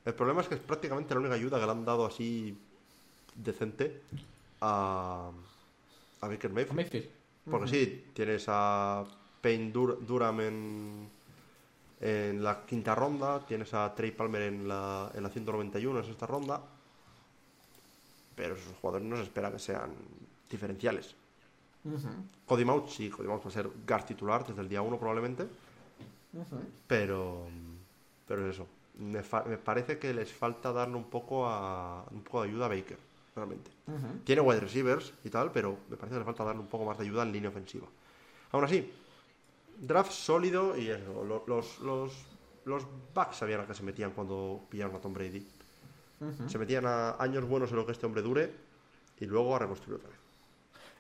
[0.06, 2.58] El problema es que es prácticamente la única ayuda que le han dado así
[3.36, 4.02] decente
[4.62, 5.30] a,
[6.22, 6.76] a Baker Mayfield.
[6.76, 7.10] Mayfield.
[7.52, 9.06] Porque sí, tienes a
[9.40, 11.10] Payne Dur- Durham en,
[12.02, 16.26] en la quinta ronda, tienes a Trey Palmer en la, en la 191 en sexta
[16.26, 16.60] ronda,
[18.36, 19.92] pero esos jugadores no se espera que sean
[20.50, 21.16] diferenciales.
[22.46, 25.48] Cody Mount, sí, Cody va a ser guard titular desde el día 1 probablemente,
[26.88, 27.48] pero,
[28.28, 28.68] pero es eso.
[28.98, 29.22] Me,
[29.58, 32.98] parece que les falta darle un poco, a, un poco de ayuda a Baker,
[33.36, 33.72] realmente.
[34.26, 36.98] Tiene wide receivers y tal, pero me parece que le falta darle un poco más
[36.98, 37.88] de ayuda en línea ofensiva.
[38.52, 38.92] Aún así,
[39.80, 41.24] draft sólido y eso.
[41.24, 42.14] lo- Los, los,
[42.66, 42.84] los
[43.16, 45.48] Bucks sabían a qué se metían cuando pillaron a Tom Brady.
[46.50, 48.54] Se metían a años buenos en lo que este hombre dure
[49.22, 50.19] y luego a reconstruir otra vez.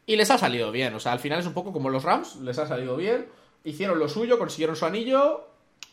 [0.09, 2.37] Y les ha salido bien, o sea, al final es un poco como los Rams,
[2.37, 3.27] les ha salido bien,
[3.63, 5.45] hicieron lo suyo, consiguieron su anillo.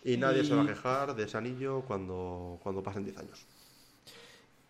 [0.03, 3.45] Y nadie Y- se va a quejar de ese anillo cuando, cuando pasen 10 años.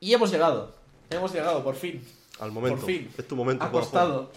[0.00, 0.74] Y hemos llegado,
[1.10, 2.04] hemos llegado, por fin.
[2.40, 2.78] Al momento.
[2.80, 3.08] Por fin.
[3.16, 3.64] Es tu momento.
[3.64, 4.32] Ha costado,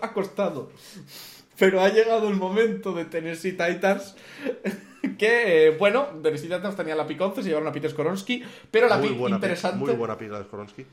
[0.00, 0.70] ha costado.
[1.58, 4.14] Pero ha llegado el momento de Tennessee Titans.
[5.18, 8.42] Que, eh, bueno, Tennessee Titans tenía la pick 11, se llevaron a Peter Skoronsky.
[8.70, 10.86] Pero la muy pick buena interesante Pick, muy buena pick la de Skoronsky.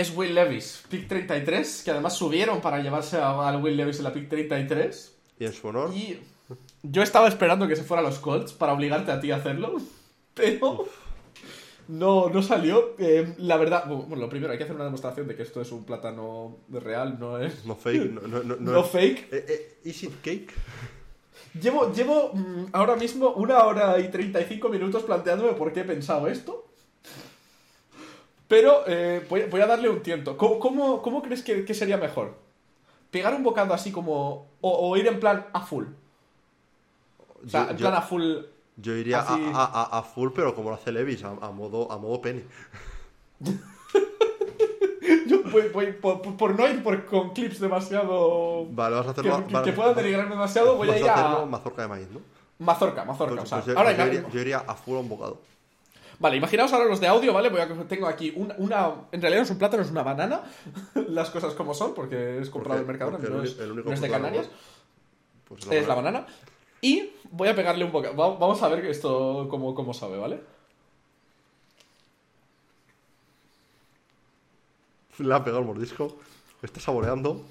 [0.00, 1.82] Es Will Levis, pick 33.
[1.84, 5.16] Que además subieron para llevarse a- al Will Levis en la pick 33.
[5.38, 6.18] Y en su honor, Y
[6.82, 9.76] yo estaba esperando que se fuera a los Colts para obligarte a ti a hacerlo.
[10.34, 10.86] Pero
[11.88, 12.94] no, no salió.
[12.98, 15.72] Eh, la verdad, bueno, lo primero, hay que hacer una demostración de que esto es
[15.72, 17.64] un plátano real, no es.
[17.64, 19.28] No fake, no, no, no, No es- fake.
[19.32, 20.52] Eh, eh, ¿Is it cake?
[21.60, 26.28] Llevo, llevo mm, ahora mismo una hora y 35 minutos planteándome por qué he pensado
[26.28, 26.66] esto.
[28.52, 30.36] Pero eh, voy, voy a darle un tiento.
[30.36, 32.34] ¿Cómo, cómo, cómo crees que, que sería mejor?
[33.10, 34.46] ¿Pegar un bocado así como.
[34.60, 35.84] O, o ir en plan a full?
[37.42, 38.22] O sea, Yo- en yo- plan a full.
[38.76, 41.50] Yo iría a, así- a- a- a full, pero como lo hace Levis, a, a
[41.50, 42.42] modo, a modo pene.
[45.26, 48.66] Yo voy, voy- por, no ir por, con clips demasiado.
[48.70, 49.46] Vale, vas a hacerlo.
[49.64, 51.46] que- puedan denigrar demasiado, voy a ir a.
[51.46, 52.20] mazorca de maíz, ¿no?
[52.58, 53.34] Mazorca, mazorca.
[53.36, 55.38] Pues- o sea, pues yo, ahora yo iría, yo iría a full a un bocado.
[56.22, 57.48] Vale, imaginaos ahora los de audio, ¿vale?
[57.48, 60.42] Voy a, tengo aquí una, una- En realidad no es un plátano, es una banana.
[61.08, 63.88] Las cosas como son, porque es comprado Mercadona, porque no, el es, uni- el único
[63.88, 64.48] no es de Canarias.
[65.48, 66.26] Pues Es la banana.
[66.80, 68.16] Y voy a pegarle un bocado.
[68.16, 70.40] Va- Vamos a ver esto cómo, cómo sabe, ¿vale?
[75.18, 76.16] Le ha pegado el mordisco.
[76.62, 77.44] Está saboreando.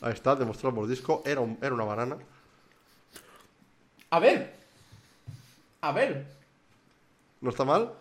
[0.00, 1.22] Ahí está, demostró el mordisco.
[1.24, 2.16] Era, un- era una banana.
[4.10, 4.54] A ver.
[5.80, 6.26] A ver.
[7.42, 7.92] ¿No está mal?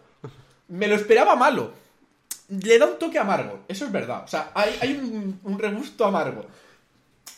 [0.69, 1.73] Me lo esperaba malo.
[2.47, 4.23] Le da un toque amargo, eso es verdad.
[4.23, 6.45] O sea, hay, hay un, un regusto amargo.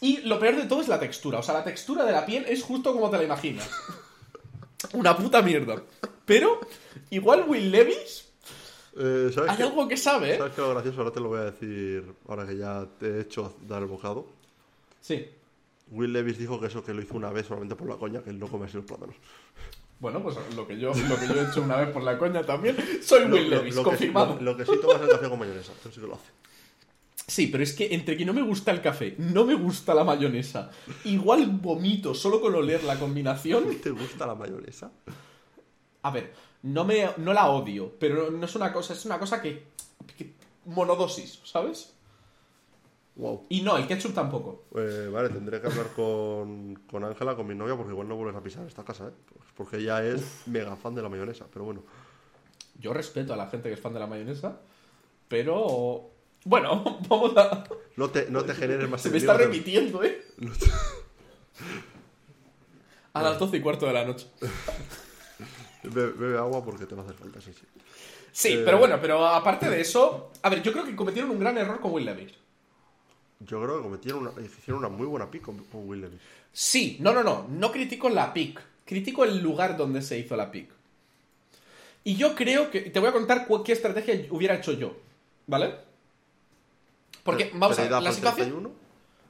[0.02, 1.40] Y lo peor de todo es la textura.
[1.40, 3.70] O sea, la textura de la piel es justo como te la imaginas.
[4.94, 5.82] Una puta mierda.
[6.26, 6.60] Pero,
[7.10, 8.30] igual Will Levis,
[8.98, 10.38] Eh, ¿sabes, hay algo que sabe, ¿eh?
[10.38, 11.00] ¿Sabes qué es lo gracioso?
[11.00, 12.14] Ahora te lo voy a decir.
[12.28, 14.28] Ahora que ya te he hecho dar el bocado.
[15.02, 15.28] Sí.
[15.92, 18.30] Will Levis dijo que eso que lo hizo una vez solamente por la coña, que
[18.30, 19.16] él no come así los plátanos.
[20.04, 22.44] Bueno, pues lo que yo, lo que yo he hecho una vez por la coña
[22.44, 22.76] también.
[23.02, 24.38] Soy Will Lo- lo- Levis, lo que sí- confirmado.
[24.42, 26.30] lo, que sí tomas el café con mayonesa, eso sí que lo hace.
[27.26, 30.04] Sí, pero es que entre que no me gusta el café, no me gusta la
[30.04, 30.72] mayonesa,
[31.06, 33.78] igual vomito solo con oler la combinación.
[33.82, 34.92] ¿Te gusta la mayonesa?
[36.02, 39.42] A ver, no me no la odio, pero no es una cosa, es una cosa
[39.42, 39.64] que,
[40.18, 40.34] que-
[40.66, 41.93] monodosis, ¿sabes?
[43.16, 43.46] Wow.
[43.50, 44.64] Y no, el ketchup tampoco.
[44.76, 48.36] Eh, vale, tendré que hablar con con Ángela, con mi novia, porque igual no vuelves
[48.36, 49.12] a pisar esta casa, ¿eh?
[49.56, 51.84] Porque ella es mega fan de la mayonesa, pero bueno.
[52.80, 54.60] Yo respeto a la gente que es fan de la mayonesa,
[55.28, 56.10] pero
[56.46, 57.64] bueno, vamos a
[57.96, 60.20] No te, no te generes más se me está repitiendo, ¿eh?
[60.40, 60.72] no te-
[63.14, 64.26] A las doce y cuarto de la noche.
[65.84, 67.66] Bebe, bebe agua porque te va a hacer falta, sí, sí.
[68.32, 71.40] Sí, Eh, pero bueno, pero aparte de eso, a ver, yo creo que cometieron un
[71.40, 72.34] gran error con Will Levis.
[73.46, 76.20] Yo creo que cometieron una, hicieron una muy buena pick con, con.
[76.52, 80.52] Sí, no, no, no, no critico la pick, critico el lugar donde se hizo la
[80.52, 80.70] pick.
[82.04, 84.96] Y yo creo que, te voy a contar qué estrategia hubiera hecho yo,
[85.48, 85.76] ¿vale?
[87.24, 88.50] Porque, vamos a ver, la situación...
[88.50, 88.72] 31,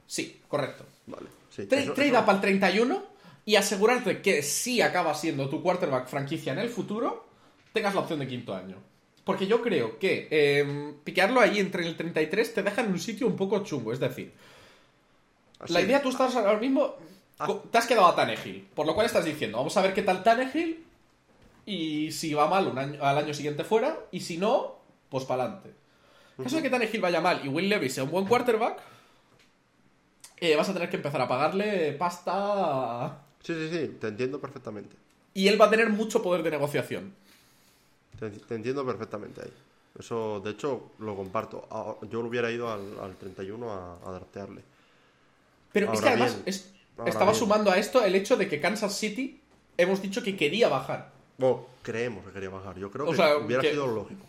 [0.06, 0.84] Sí, correcto.
[1.06, 1.62] Vale, sí.
[1.62, 3.02] Tra- eso- trade eso- up al 31
[3.46, 7.26] y asegurarte que si acaba siendo tu quarterback franquicia en el futuro,
[7.72, 8.76] tengas la opción de quinto año.
[9.24, 13.26] Porque yo creo que eh, piquearlo ahí entre el 33 te deja en un sitio
[13.26, 13.92] un poco chungo.
[13.92, 14.32] Es decir,
[15.60, 16.94] así- la idea tú estás ahora mismo.
[17.38, 17.48] Ah.
[17.70, 18.68] Te has quedado a Tannehill.
[18.74, 20.84] Por lo cual estás diciendo, vamos a ver qué tal Tannehill.
[21.66, 23.96] Y si va mal un año- al año siguiente fuera.
[24.12, 24.76] Y si no,
[25.08, 25.70] pues para adelante.
[26.36, 28.78] En caso de que Tannehill vaya mal y Will Levis sea un buen quarterback,
[30.40, 33.20] eh, vas a tener que empezar a pagarle pasta.
[33.42, 34.96] Sí, sí, sí, te entiendo perfectamente.
[35.32, 37.14] Y él va a tener mucho poder de negociación.
[38.30, 39.52] Te, te entiendo perfectamente ahí.
[39.98, 41.66] Eso, de hecho, lo comparto.
[41.70, 44.62] Ah, Yo lo hubiera ido al, al 31 a, a draftearle.
[45.72, 46.72] Pero es Ahora que además bien, es-
[47.06, 47.34] estaba bien.
[47.38, 49.40] sumando a esto el hecho de que Kansas City
[49.76, 51.12] hemos dicho que quería bajar.
[51.38, 52.76] Bueno, creemos que quería bajar.
[52.78, 54.24] Yo creo O que sea, hubiera que- sido lógico.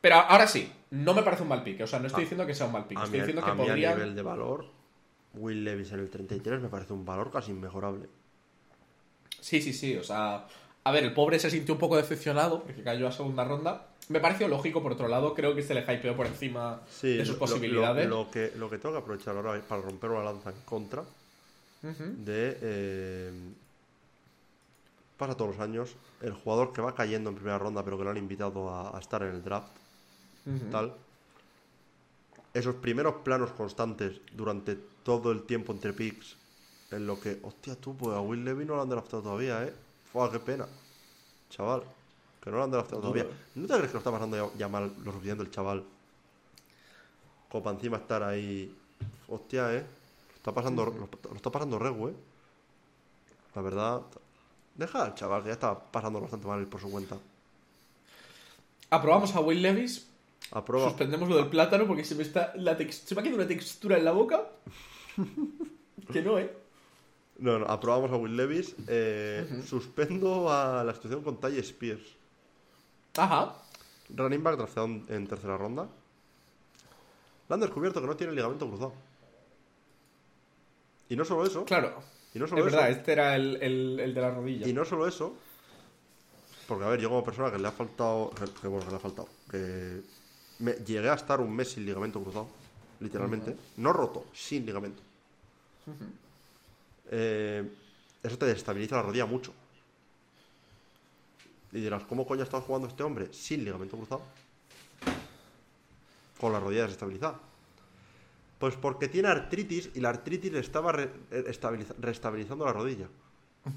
[0.00, 1.82] Pero ahora sí, no me parece un mal pick.
[1.82, 2.98] O sea, no estoy diciendo que sea un mal pick.
[3.02, 4.66] Estoy diciendo que a mí a nivel de valor,
[5.34, 8.08] Will Levis en el 33 me parece un valor casi inmejorable.
[9.40, 9.96] Sí, sí, sí.
[9.96, 10.46] O sea,
[10.84, 13.86] a ver, el pobre se sintió un poco decepcionado porque cayó a segunda ronda.
[14.08, 15.34] Me pareció lógico, por otro lado.
[15.34, 18.08] Creo que se le hypeó por encima Sí, de sus lo- posibilidades.
[18.08, 20.60] Lo, lo que, lo que tengo que aprovechar ahora es para romper una lanza en
[20.64, 21.02] contra
[21.82, 22.58] de.
[22.60, 23.32] eh,
[25.16, 25.94] pasa todos los años.
[26.22, 29.00] El jugador que va cayendo en primera ronda, pero que lo han invitado a, a
[29.00, 29.68] estar en el draft,
[30.70, 30.92] tal.
[32.52, 36.36] Esos primeros planos constantes durante todo el tiempo entre picks,
[36.90, 39.72] en lo que, hostia, tú, pues a Will Levy no lo han draftado todavía, ¿eh?
[40.12, 40.66] Fua, qué pena.
[41.50, 41.82] Chaval,
[42.42, 43.12] que no lo han draftado Duro.
[43.22, 43.36] todavía.
[43.54, 45.84] ¿No te crees que lo está pasando ya, mal lo suficiente el chaval?
[47.48, 48.76] Como para encima estar ahí.
[49.28, 49.80] Hostia, ¿eh?
[50.30, 52.14] Lo está pasando, lo, lo está pasando regu, ¿eh?
[53.54, 54.02] La verdad.
[54.74, 57.16] Deja al chaval que ya está pasando bastante mal por su cuenta.
[58.90, 60.06] Aprobamos a Will Levis.
[60.52, 60.88] Aprueba.
[60.88, 62.52] Suspendemos lo del plátano porque se me está.
[62.56, 64.48] La tex- se me ha quedado una textura en la boca.
[66.12, 66.50] que no, ¿eh?
[67.40, 68.74] No, no, aprobamos a Will Levis.
[68.86, 72.02] Eh, Suspendo a la situación con Ty Spears.
[73.16, 73.54] Ajá.
[74.10, 75.88] Running back drafteado en, tercera ronda.
[77.48, 78.92] Le han descubierto que no tiene ligamento cruzado.
[81.08, 81.64] Y no solo eso.
[81.64, 81.94] Claro.
[82.34, 82.76] Y no solo es eso.
[82.76, 84.68] verdad, este era el, el- el de la rodilla.
[84.68, 85.34] Y no solo eso.
[86.68, 88.30] Porque, a ver, yo como persona que le ha faltado.
[88.60, 89.28] Que, bueno, que le ha faltado.
[89.50, 90.02] Que
[90.60, 92.46] me, llegué a estar un mes sin ligamento cruzado.
[93.00, 93.56] Literalmente.
[93.78, 95.02] No roto, sin ligamento.
[97.10, 97.68] Eh,
[98.22, 99.52] eso te destabiliza la rodilla mucho.
[101.72, 104.22] Y dirás, ¿cómo coño ha estado jugando este hombre sin ligamento cruzado?
[106.40, 107.38] Con la rodilla desestabilizada.
[108.58, 113.08] Pues porque tiene artritis y la artritis le estaba re- eh, estabiliza- restabilizando la rodilla.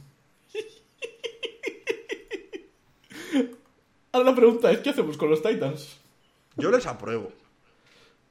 [4.12, 5.98] Ahora la pregunta es, ¿qué hacemos con los Titans?
[6.58, 7.32] Yo les apruebo.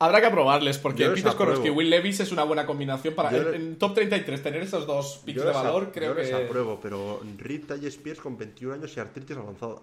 [0.02, 1.70] Habrá que aprobarles, porque Peter Skoronski y.
[1.70, 3.36] Will Levis es una buena combinación para...
[3.36, 6.34] En, en top 33 tener esos dos picks de valor, creo yo les que...
[6.34, 9.76] apruebo, pero Rip Talle Spears con 21 años y artritis avanzada.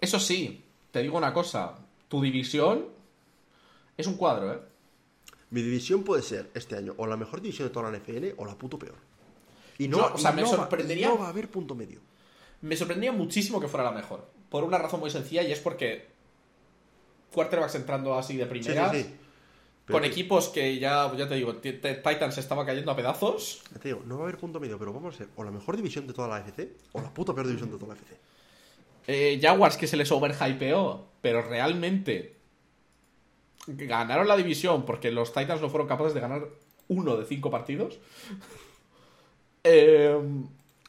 [0.00, 1.74] Eso sí, te digo una cosa.
[2.08, 2.86] Tu división
[3.96, 4.58] es un cuadro, ¿eh?
[5.50, 8.44] Mi división puede ser este año o la mejor división de toda la NFL o
[8.44, 8.96] la puto peor.
[9.78, 11.74] Y no, Yo, o sea, y me no va- sorprendería- no va a haber punto
[11.74, 12.00] medio.
[12.62, 14.26] Me sorprendía muchísimo que fuera la mejor.
[14.48, 16.13] Por una razón muy sencilla y es porque
[17.34, 19.14] quarterbacks entrando así de primeras, sí, sí.
[19.86, 23.62] Pero con que- equipos que ya, ya te digo, Titans estaba cayendo a pedazos.
[23.72, 25.50] ya te digo, no va a haber punto medio, pero vamos a ser o la
[25.50, 28.16] mejor división de toda la AFC o la puta peor división de toda la AFC.
[29.06, 32.36] Eh, Jaguars que se les overhypeó, pero realmente
[33.66, 36.48] ganaron la división porque los Titans no fueron capaces de ganar
[36.88, 37.98] uno de cinco partidos.
[39.66, 40.14] Eh,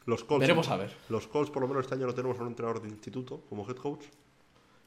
[0.04, 0.40] Los Colts.
[0.42, 0.94] Veremos a ver.
[1.08, 3.66] Los Colts, por lo menos este año no tenemos a un entrenador de instituto como
[3.68, 4.04] head coach.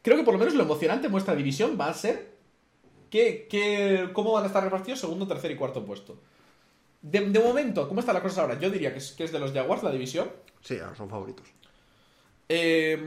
[0.02, 2.32] Creo que por lo menos lo emocionante en vuestra división va a ser
[3.10, 6.18] que, que- cómo van a estar repartidos segundo, tercer y cuarto puesto.
[7.02, 8.60] De, de momento, ¿cómo está la cosa ahora?
[8.60, 10.30] Yo diría que es, que es de los Jaguars la división.
[10.62, 11.48] Sí, ahora son favoritos.
[12.50, 13.00] Eh,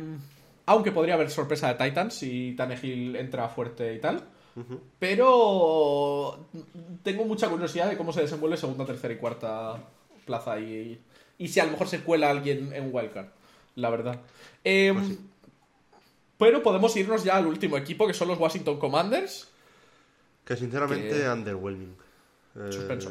[0.67, 4.23] aunque podría haber sorpresa de Titans si Tannehill entra fuerte y tal.
[4.99, 6.47] Pero
[7.03, 9.79] tengo mucha curiosidad de cómo se desenvuelve segunda, tercera y cuarta
[10.27, 11.01] plaza y,
[11.39, 13.27] y si a lo mejor se cuela alguien en Wildcard,
[13.77, 14.21] la verdad.
[14.65, 15.19] Eh, Pues sí.
[16.43, 19.47] Pero podemos irnos ya al último equipo, que son los Washington Commanders.
[20.45, 21.95] Que sinceramente, Que- underwhelming.
[22.57, 23.07] Eh,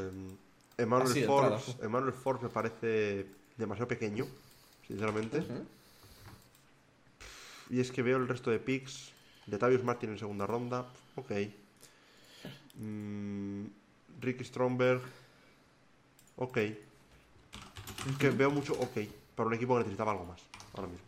[1.25, 1.77] Forbes.
[1.81, 3.25] Emmanuel Forbes me parece
[3.55, 4.27] demasiado pequeño,
[4.85, 5.41] sinceramente.
[7.69, 9.13] Y es que veo el resto de picks.
[9.47, 10.85] De Tavius Martin en segunda ronda.
[11.15, 11.31] Ok.
[12.75, 13.63] Mm,
[14.19, 15.01] Ricky Stromberg.
[16.35, 16.57] Ok.
[18.19, 19.07] Que veo mucho ok.
[19.35, 20.41] Para un equipo que necesitaba algo más.
[20.73, 21.05] Ahora mismo.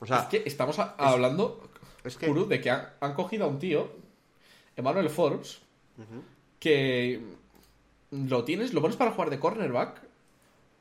[0.00, 1.68] O sea, es que estamos a- hablando,
[2.04, 2.32] es que.
[2.32, 3.90] De que han, han cogido a un tío,
[4.76, 5.60] Emmanuel Forbes,
[6.60, 7.20] que
[8.10, 10.00] lo tienes, lo pones para jugar de cornerback,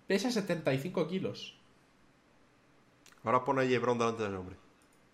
[0.07, 1.56] pesa 75 kilos.
[3.23, 3.77] Ahora pone.
[3.80, 4.56] Brown delante del nombre.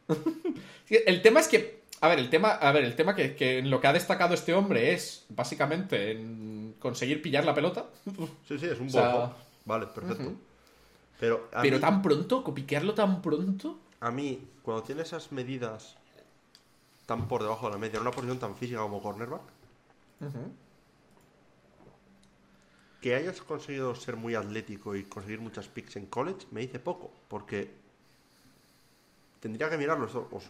[0.89, 3.69] El tema es que, a ver, el tema, a ver, el tema que, que en
[3.69, 7.85] lo que ha destacado este hombre es básicamente en conseguir pillar la pelota,
[8.47, 9.33] Sí, sí, es un O sea-.
[9.65, 10.33] Vale, perfecto.
[11.19, 13.77] Pero, pero mí, tan pronto, piquearlo tan pronto.
[14.01, 15.97] A mí, cuando tiene esas medidas
[17.05, 19.41] tan por debajo de la media, en una posición tan física como cornerback,
[23.01, 27.11] que hayas conseguido ser muy atlético y conseguir muchas picks en college, me dice poco,
[27.27, 27.71] porque
[29.39, 30.45] tendría que mirarlo, os, os,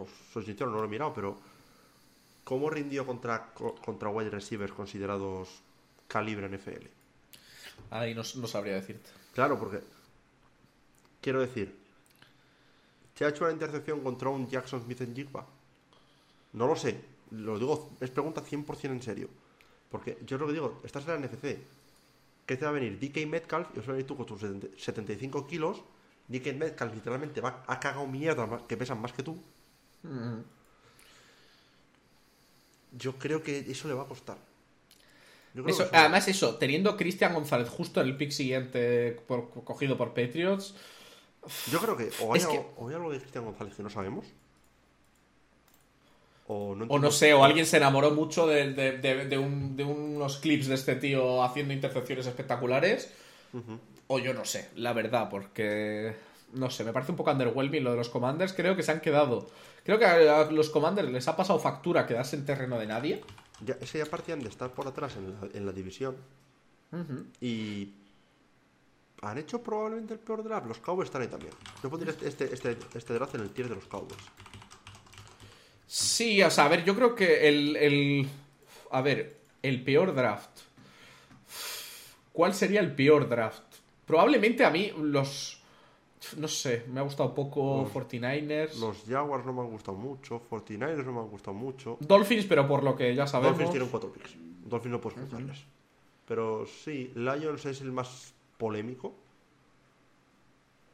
[0.00, 1.30] os soy sincero, no lo he mirado, pero
[2.48, 5.48] ¿cómo rindió contra, co- contra wide receivers considerados
[6.12, 6.84] calibre NFL?
[7.90, 9.10] Ahí no, no sabría decirte.
[9.34, 9.80] Claro, porque
[11.20, 11.79] quiero decir,
[13.20, 15.46] ¿se ha hecho una intercepción contra un Jackson Smith en Jigba?
[16.54, 16.98] No lo sé,
[17.32, 19.28] lo digo, es pregunta 100% en serio.
[19.90, 21.58] Porque yo lo que digo, estás en la NFC,
[22.46, 24.68] que te va a venir DK Metcalf y os va a tú con tus 70
[24.78, 25.82] 75 kilos.
[26.28, 29.36] DK Metcalf literalmente va, ha cagado mierda que pesan más que tú.
[32.96, 34.38] Yo creo que eso le va a costar.
[35.66, 40.74] Eso- además, eso, teniendo Cristian González justo en el pick siguiente por- cogido por Patriots,
[41.70, 43.82] Yo creo que o hay, Es que- algo, o hay algo de Cristian González que
[43.82, 44.26] no sabemos.
[46.46, 49.38] O no, O no entiendo- sé, o alguien se enamoró mucho de, de- de- de
[49.38, 53.12] un- de unos clips de este tío haciendo intercepciones espectaculares.
[54.08, 56.14] O yo no sé, la verdad, porque.
[56.52, 58.52] No sé, me parece un poco underwhelming lo de los Commanders.
[58.52, 59.46] Creo que se han quedado.
[59.84, 63.22] Creo que a los Commanders les ha pasado factura quedarse en terreno de nadie.
[63.64, 66.16] Ya, es que ya partían de estar por atrás en la, en la división.
[67.40, 67.90] Y
[69.22, 70.66] han hecho probablemente el peor draft.
[70.66, 71.52] Los Cowboys están ahí también.
[71.82, 74.20] Yo pondría este, este, este, este draft en el tier de los Cowboys.
[75.86, 77.76] Sí, o sea, a ver, yo creo que el.
[77.76, 78.28] el-
[78.92, 80.50] a ver, el peor draft.
[82.32, 83.62] ¿Cuál sería el peor draft?
[84.06, 85.58] Probablemente a mí los.
[86.36, 88.76] No sé, me ha gustado poco Los- 49ers.
[88.78, 91.96] Los Jaguars no me han gustado mucho, 49ers no me han gustado mucho.
[92.00, 93.52] Dolphins, pero por lo que ya sabemos.
[93.56, 94.30] Dolphins tienen cuatro picks.
[94.64, 95.58] Dolphins no puedes juzgarles.
[96.26, 99.14] Pero sí, Lions es el más polémico.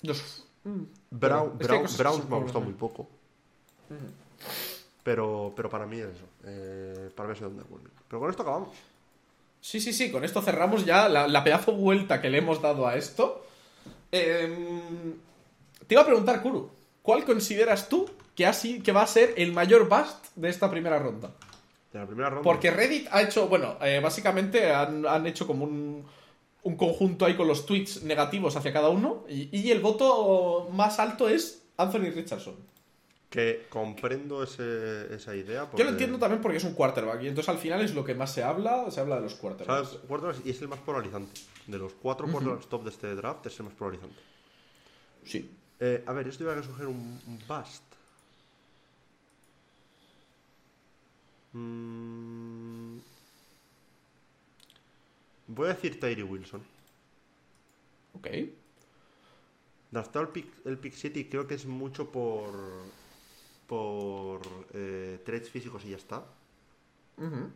[0.03, 3.09] Los- mm, Brown, es que me ha gustado muy poco.
[5.03, 6.25] Pero, pero para mí es eso.
[6.45, 7.63] Eh, para mí es donde
[8.09, 8.71] Pero con esto acabamos.
[9.61, 12.87] Sí, sí, sí, con esto cerramos ya la, la pedazo vuelta que le hemos dado
[12.87, 13.45] a esto.
[14.13, 15.15] Em,
[15.87, 16.71] te iba a preguntar, Kuru,
[17.03, 18.53] ¿cuál consideras tú que, ha
[18.83, 21.31] que va a ser el mayor bust de esta primera ronda?
[21.93, 22.43] De la primera ronda.
[22.43, 26.05] Porque Reddit ha hecho, bueno, eh, básicamente han, han hecho como un,
[26.67, 30.99] un conjunto ahí con los tweets negativos hacia cada uno y, y el voto más
[30.99, 32.57] alto es Anthony Richardson.
[33.31, 35.69] Que comprendo ese- esa idea.
[35.77, 38.15] Yo lo entiendo también porque es un quarterback y entonces al final es lo que
[38.15, 39.89] más se habla, se habla de los quarterbacks.
[39.91, 40.01] ¿Sabes?
[40.09, 41.41] Quarterbacks, y es el más polarizante.
[41.67, 44.21] De los cuatro quarterbacks top de este draft, es el más polarizante.
[45.25, 45.51] Sí.
[45.81, 47.83] Eh, a ver, yo tuviera que escoger un, un bust.
[51.53, 52.99] Mm,
[55.49, 56.63] voy a decir Tyree Wilson.
[58.15, 58.29] Ok.
[59.91, 62.51] Draftado el pick, el pick 7 y creo que es mucho por.
[63.67, 64.41] por.
[64.73, 66.25] Eh, traits físicos y ya está.
[67.19, 67.51] Ujú.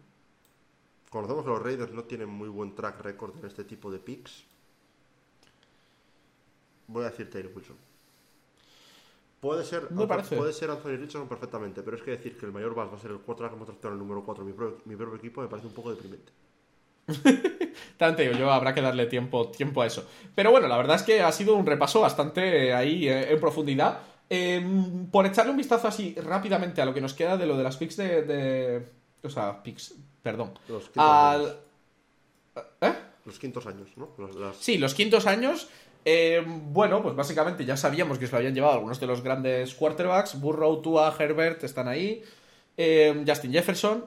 [1.11, 4.45] Conocemos que los Raiders no tienen muy buen track record en este tipo de picks.
[6.87, 7.77] Voy a decir Tyree Wilson.
[9.41, 10.37] Puede ser, Me parece.
[10.37, 13.01] puede ser Anthony Richardson perfectamente, pero es que decir que el mayor bust va a
[13.01, 15.41] ser el quarterback que hemos draftado en el número 4 mi propio, mi propio equipo
[15.41, 16.31] me parece un poco deprimente.
[18.17, 20.07] Digo, yo habrá que darle tiempo, tiempo a eso.
[20.35, 23.41] Pero bueno, la verdad es que ha sido un repaso bastante eh, ahí eh, en
[23.41, 23.99] profundidad.
[24.31, 24.65] Eh,
[25.11, 27.77] por echarle un vistazo así rápidamente a lo que nos queda de lo de las
[27.77, 28.23] picks de.
[28.23, 28.87] de-
[29.23, 30.53] o sea, picks, perdón.
[30.69, 31.41] Los Al.
[31.43, 31.57] años,
[32.81, 32.93] ¿Eh?
[33.27, 34.11] los quintos años, ¿no?
[34.19, 35.69] Las- las- Sí, los quintos años.
[36.07, 39.75] eh, bueno, pues básicamente ya sabíamos que se lo habían llevado algunos de los grandes
[39.75, 40.41] quarterbacks.
[40.41, 42.23] Burrow, Tua, Herbert están ahí.
[42.79, 44.07] Eh, Justin Jefferson.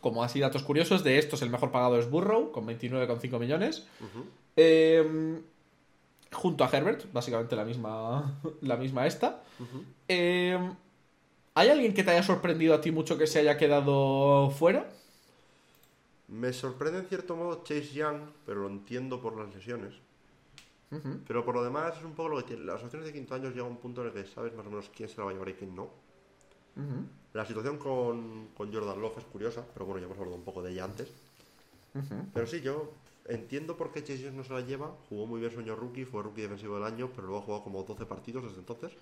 [0.00, 3.86] Como así datos curiosos, de estos el mejor pagado es Burrow, con 29,5 millones.
[4.00, 4.24] Ujú.
[4.56, 5.40] Eh,
[6.32, 9.42] junto a Herbert, básicamente la misma, la misma esta.
[10.06, 10.58] Eh,
[11.54, 14.88] ¿Hay alguien que te haya sorprendido a ti mucho que se haya quedado fuera?
[16.28, 19.94] Me sorprende en cierto modo Chase Young, pero lo entiendo por las lesiones.
[21.26, 22.64] Pero por lo demás es un poco lo que tiene.
[22.64, 24.70] Las opciones de quinto años llega a un punto en el que sabes más o
[24.70, 25.84] menos quién se la va a llevar y quién no.
[26.76, 27.06] Ujú.
[27.34, 30.62] La situación con, con Jordan Love es curiosa, pero bueno, ya hemos hablado un poco
[30.62, 31.08] de ella antes.
[32.32, 32.92] Pero sí, yo
[33.28, 34.92] entiendo por qué Chase no se la lleva.
[35.08, 37.64] Jugó muy bien su año rookie, fue rookie defensivo del año, pero luego ha jugado
[37.64, 38.92] como 12 partidos desde entonces.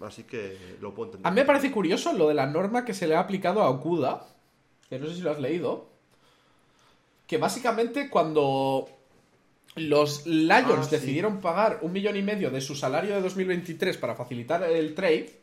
[0.00, 1.26] Así que lo puedo entender.
[1.26, 3.70] A mí me parece curioso lo de la norma que se le ha aplicado a
[3.70, 4.26] Okuda,
[4.88, 5.86] que no sé si lo has leído,
[7.26, 8.88] que básicamente cuando
[9.76, 10.90] los Lions Ah, sí.
[10.96, 15.40] decidieron pagar un millón y medio de su salario de 2023 para facilitar el trade,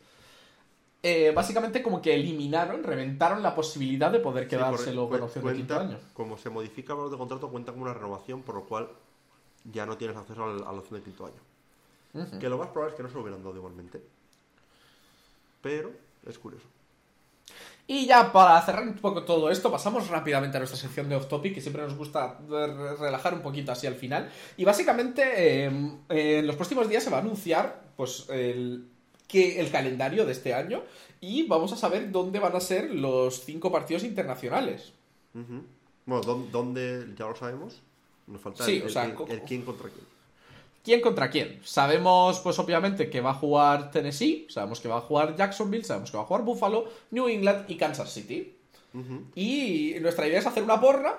[1.02, 5.44] eh, básicamente como que eliminaron, reventaron la posibilidad de poder Sí, quedárselo por- con opción
[5.46, 5.98] de quinto año.
[6.14, 8.88] Como se modifica el valor de contrato, cuenta como una renovación, por lo cual
[9.70, 12.38] ya no tienes acceso a la opción de quinto año.
[12.38, 14.00] Que lo más probable es que no se lo hubieran dado igualmente.
[15.62, 15.92] Pero
[16.26, 16.66] es curioso.
[17.86, 21.26] Y ya para cerrar un poco todo esto, pasamos rápidamente a nuestra sección de off
[21.28, 24.30] topic, que siempre nos gusta re- relajar un poquito así al final.
[24.56, 25.22] Y básicamente
[25.66, 25.66] eh,
[26.08, 28.86] eh, en los próximos días se va a anunciar pues el,
[29.26, 30.82] que, el calendario de este año
[31.20, 34.92] y vamos a saber dónde van a ser los cinco partidos internacionales.
[35.34, 37.08] Bueno, ¿dó- ¿dónde?
[37.16, 37.82] Ya lo sabemos.
[38.26, 40.06] Nos falta Sí, el, o sea, el quién contra quién.
[40.84, 41.60] ¿Quién contra quién?
[41.64, 46.10] Sabemos, pues obviamente, que va a jugar Tennessee, sabemos que va a jugar Jacksonville, sabemos
[46.10, 48.56] que va a jugar Buffalo, New England y Kansas City.
[49.36, 51.18] Y nuestra idea es hacer una porra.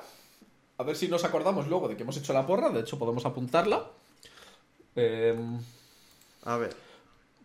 [0.77, 2.69] A ver si nos acordamos luego de que hemos hecho la porra.
[2.69, 3.85] De hecho, podemos apuntarla.
[4.95, 5.59] Em,
[6.45, 6.75] A ver,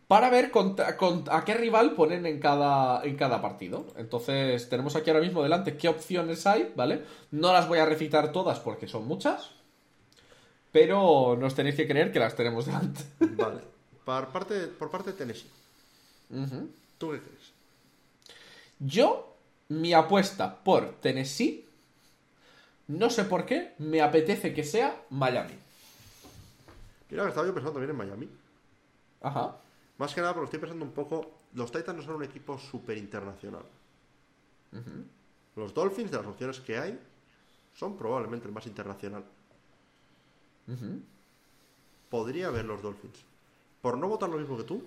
[0.08, 3.86] para ver contra- contra- a qué rival ponen en cada, en cada partido.
[3.96, 7.04] Entonces, tenemos aquí ahora mismo delante qué opciones hay, ¿vale?
[7.30, 9.50] No las voy a recitar todas porque son muchas.
[10.72, 13.00] Pero nos tenéis que creer que las tenemos delante.
[13.20, 13.60] vale.
[14.04, 15.50] Por parte, por parte de Tennessee.
[16.98, 17.52] ¿tú qué crees?
[18.78, 19.36] Yo,
[19.68, 21.66] mi apuesta por Tennessee,
[22.88, 25.54] no sé por qué, me apetece que sea Miami.
[27.10, 28.28] Mira que estaba yo pensando también en Miami.
[29.20, 29.56] Ajá.
[29.98, 31.30] Más que nada porque estoy pensando un poco.
[31.54, 33.64] Los Titans no son un equipo súper internacional.
[35.56, 36.98] Los Dolphins, de las opciones que hay,
[37.74, 39.24] son probablemente el más internacional.
[42.10, 43.18] Podría haber los Dolphins.
[43.82, 44.82] Por no votar lo mismo que tú,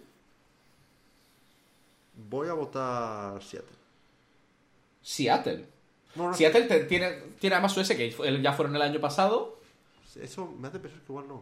[2.29, 3.69] voy a votar Seattle.
[5.01, 5.65] Seattle.
[6.15, 9.59] No, Seattle te- tiene, tiene además su ese que ya fueron el año pasado.
[10.21, 11.41] Eso me hace pensar que igual no.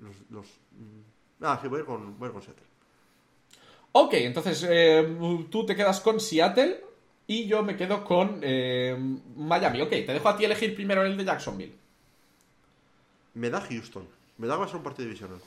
[0.00, 2.64] Los, los, mm, ah, sí, voy a ir con, voy a ir con Seattle.
[3.92, 6.82] Ok, entonces eh, tú te quedas con Seattle
[7.26, 8.96] y yo me quedo con eh,
[9.36, 9.80] Miami.
[9.80, 11.74] Ok, te dejo a ti elegir primero el de Jacksonville.
[13.34, 14.06] Me da Houston.
[14.38, 15.40] Me da que va a ser un partido divisional.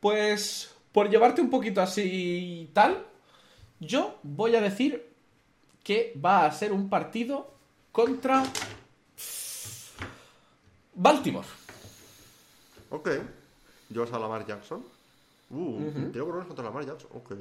[0.00, 3.06] Pues por llevarte un poquito así y tal,
[3.78, 5.08] yo voy a decir
[5.84, 7.52] que va a ser un partido
[7.92, 8.44] contra
[10.94, 11.46] Baltimore.
[12.90, 13.10] Ok.
[13.88, 14.84] ¿Llevas a Lamar Jackson?
[15.50, 17.10] Uh, tengo problemas contra Lamar Jackson.
[17.14, 17.32] Ok.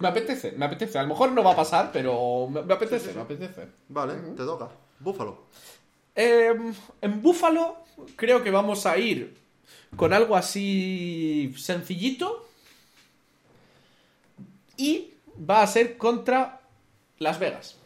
[0.00, 0.98] Me apetece, me apetece.
[0.98, 3.68] A lo mejor no va a pasar, pero me, me apetece, me apetece.
[3.88, 4.68] Vale, te toca.
[5.00, 5.44] Búfalo.
[6.16, 6.54] Eh,
[7.00, 7.76] en Buffalo
[8.16, 9.36] creo que vamos a ir
[9.96, 12.48] con algo así sencillito.
[14.76, 16.60] Y va a ser contra
[17.18, 17.76] Las Vegas.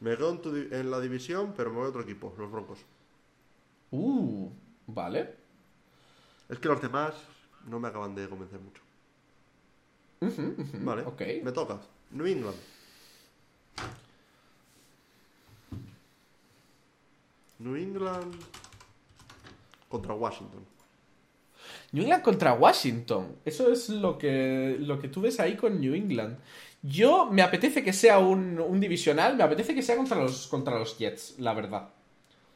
[0.00, 2.50] Me quedo en, tu di- en la división, pero me voy a otro equipo, los
[2.50, 2.78] Broncos.
[3.90, 4.50] Uh,
[4.86, 5.34] vale.
[6.48, 7.14] Es que los demás
[7.66, 8.82] no me acaban de convencer mucho.
[10.80, 11.22] Vale, ok.
[11.42, 11.78] me toca.
[12.10, 12.56] New England.
[17.64, 18.34] New England
[19.88, 20.62] contra Washington.
[21.92, 23.36] New England contra Washington.
[23.44, 26.36] Eso es lo que, lo que tú ves ahí con New England.
[26.82, 30.78] Yo me apetece que sea un, un divisional, me apetece que sea contra los, contra
[30.78, 31.88] los Jets, la verdad.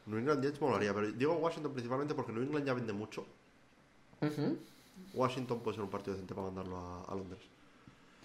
[0.05, 3.25] New England Jets molaría, pero digo Washington principalmente porque New England ya vende mucho.
[5.15, 7.41] Washington puede ser un partido decente para mandarlo a, a Londres.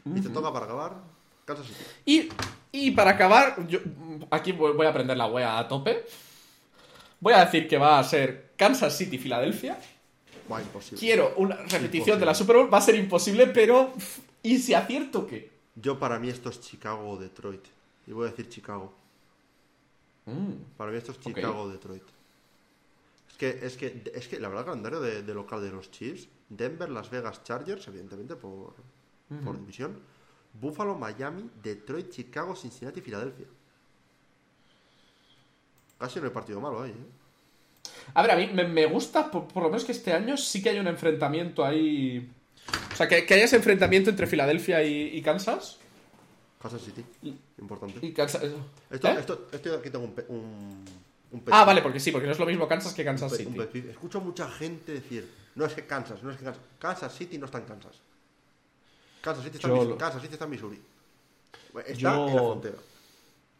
[0.04, 0.96] Y te toca para acabar
[1.46, 1.80] Kansas City.
[2.04, 2.28] Y,
[2.72, 3.78] y para acabar, yo
[4.30, 6.04] aquí voy voy a prender la wea a tope.
[7.24, 9.78] Voy a decir que va a ser Kansas City-Filadelfia.
[10.52, 11.00] Va, imposible.
[11.00, 12.18] Quiero una repetición Imposible.
[12.18, 12.74] de la Super Bowl.
[12.74, 13.94] Va a ser imposible, pero.
[14.42, 15.50] ¿Y si acierto qué?
[15.74, 17.64] Yo para mí esto es Chicago o Detroit.
[18.06, 18.92] Y voy a decir Chicago.
[20.76, 22.02] Para mí esto es Chicago o Detroit.
[23.30, 25.90] Es que, es que, es que la verdad, el calendario de, de local de los
[25.90, 28.74] Chiefs, Denver, Las Vegas, Chargers, evidentemente por,
[29.42, 29.98] por división,
[30.60, 33.46] Buffalo, Miami, Detroit, Chicago, Cincinnati, Filadelfia.
[36.04, 37.92] Casi no hay partido malo ahí, ¿eh?
[38.14, 40.62] A ver, a mí me, me gusta, por, por lo menos que este año sí
[40.62, 42.30] que hay un enfrentamiento ahí.
[42.92, 45.78] O sea, que, que haya ese enfrentamiento entre Filadelfia y, y Kansas.
[46.60, 47.04] Kansas City,
[47.58, 48.04] importante.
[48.06, 48.42] Y Kansas.
[48.90, 49.16] Esto, ¿Eh?
[49.18, 50.84] esto, esto aquí tengo un, un,
[51.32, 53.52] un Ah, vale, porque sí, porque no es lo mismo Kansas que Kansas Un un
[53.54, 53.66] City.
[53.66, 53.90] peeve.
[53.92, 56.62] Escucho a mucha gente decir, no es que Kansas, no es que Kansas.
[56.78, 57.96] Kansas City no está en Kansas.
[59.22, 60.80] Kansas City está, en, Yo Mis- lo- Kansas City está en Missouri.
[61.86, 62.76] Está Yo- en la frontera.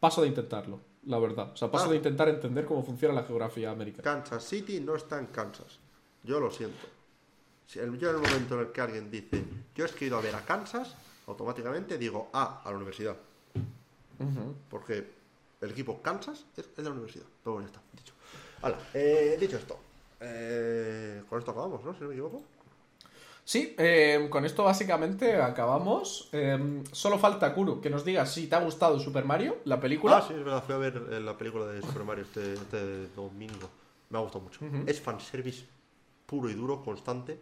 [0.01, 1.51] Paso de intentarlo, la verdad.
[1.53, 1.91] O sea, paso Ah.
[1.91, 4.03] de intentar entender cómo funciona la geografía americana.
[4.03, 5.79] Kansas City no está en Kansas.
[6.23, 6.87] Yo lo siento.
[7.67, 9.43] Si el- yo en el momento en el que alguien dice,
[9.75, 10.95] yo es que he ido a ver a Kansas,
[11.27, 13.17] automáticamente digo, ah, a la universidad.
[14.71, 15.07] Porque
[15.61, 17.27] el equipo Kansas es el de la universidad.
[17.43, 18.15] Pero bueno, ya está, dicho.
[18.63, 19.79] Hala, eh, dicho esto,
[20.21, 21.95] eh, con esto acabamos, ¿no?
[21.95, 22.43] Si no me equivoco.
[23.45, 26.31] Sí, eh, con esto básicamente acabamos.
[26.33, 30.19] Eh, solo falta, Kuro, que nos digas si te ha gustado Super Mario, la película.
[30.19, 33.09] Ah, sí, es verdad, fui a ver eh, la película de Super Mario este, este
[33.09, 33.69] domingo.
[34.09, 34.61] Me ha gustado mucho.
[34.87, 35.67] Es fanservice
[36.27, 37.39] puro y duro, constante.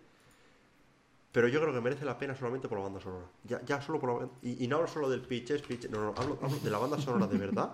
[1.31, 3.27] Pero yo creo que merece la pena solamente por la banda sonora.
[3.45, 5.89] Ya, ya solo por la y, y no hablo solo del pitch, es pitch.
[5.89, 7.73] No, no, hablo, hablo de la banda sonora de verdad.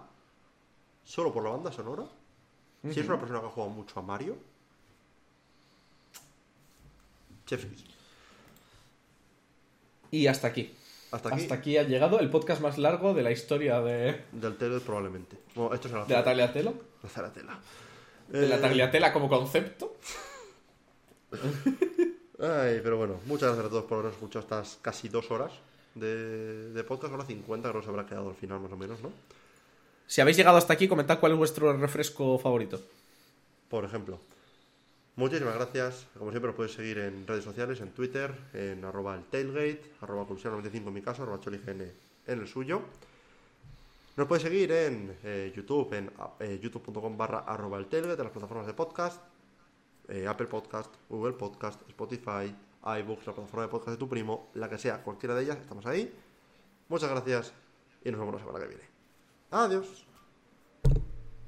[1.02, 2.04] Solo por la banda sonora.
[2.82, 4.36] Si es una persona que ha jugado mucho a Mario.
[7.46, 7.97] Chef's.
[10.10, 10.74] Y hasta aquí.
[11.10, 11.42] Hasta aquí.
[11.42, 15.36] Hasta aquí ha llegado el podcast más largo de la historia de, Del tele probablemente.
[15.54, 16.72] Bueno, esto es la de la tagliatela.
[17.02, 17.58] La tagliatela.
[18.28, 19.96] De la Eh, tagliatela como concepto.
[22.40, 25.50] Ay, pero bueno, muchas gracias a todos por haber escuchado estas casi dos horas
[25.94, 29.00] de, de podcast, ahora 50, creo que se habrá quedado al final más o menos,
[29.02, 29.10] ¿no?
[30.06, 32.80] Si habéis llegado hasta aquí, comentad cuál es vuestro refresco favorito.
[33.68, 34.18] Por ejemplo.
[35.18, 36.06] Muchísimas gracias.
[36.16, 40.24] Como siempre, os podéis seguir en redes sociales, en Twitter, en arroba el tailgate, arroba
[40.24, 42.82] pulsión95 en mi caso, arroba cholign en el suyo.
[44.16, 48.32] Nos podéis seguir en eh, YouTube, en eh, youtube.com barra arroba el tailgate, en las
[48.32, 49.20] plataformas de podcast,
[50.06, 52.54] eh, Apple Podcast, Google Podcast, Spotify,
[52.84, 55.84] iBooks, la plataforma de podcast de tu primo, la que sea, cualquiera de ellas, estamos
[55.86, 56.14] ahí.
[56.88, 57.52] Muchas gracias
[58.04, 58.84] y nos vemos la semana que viene.
[59.50, 60.07] Adiós.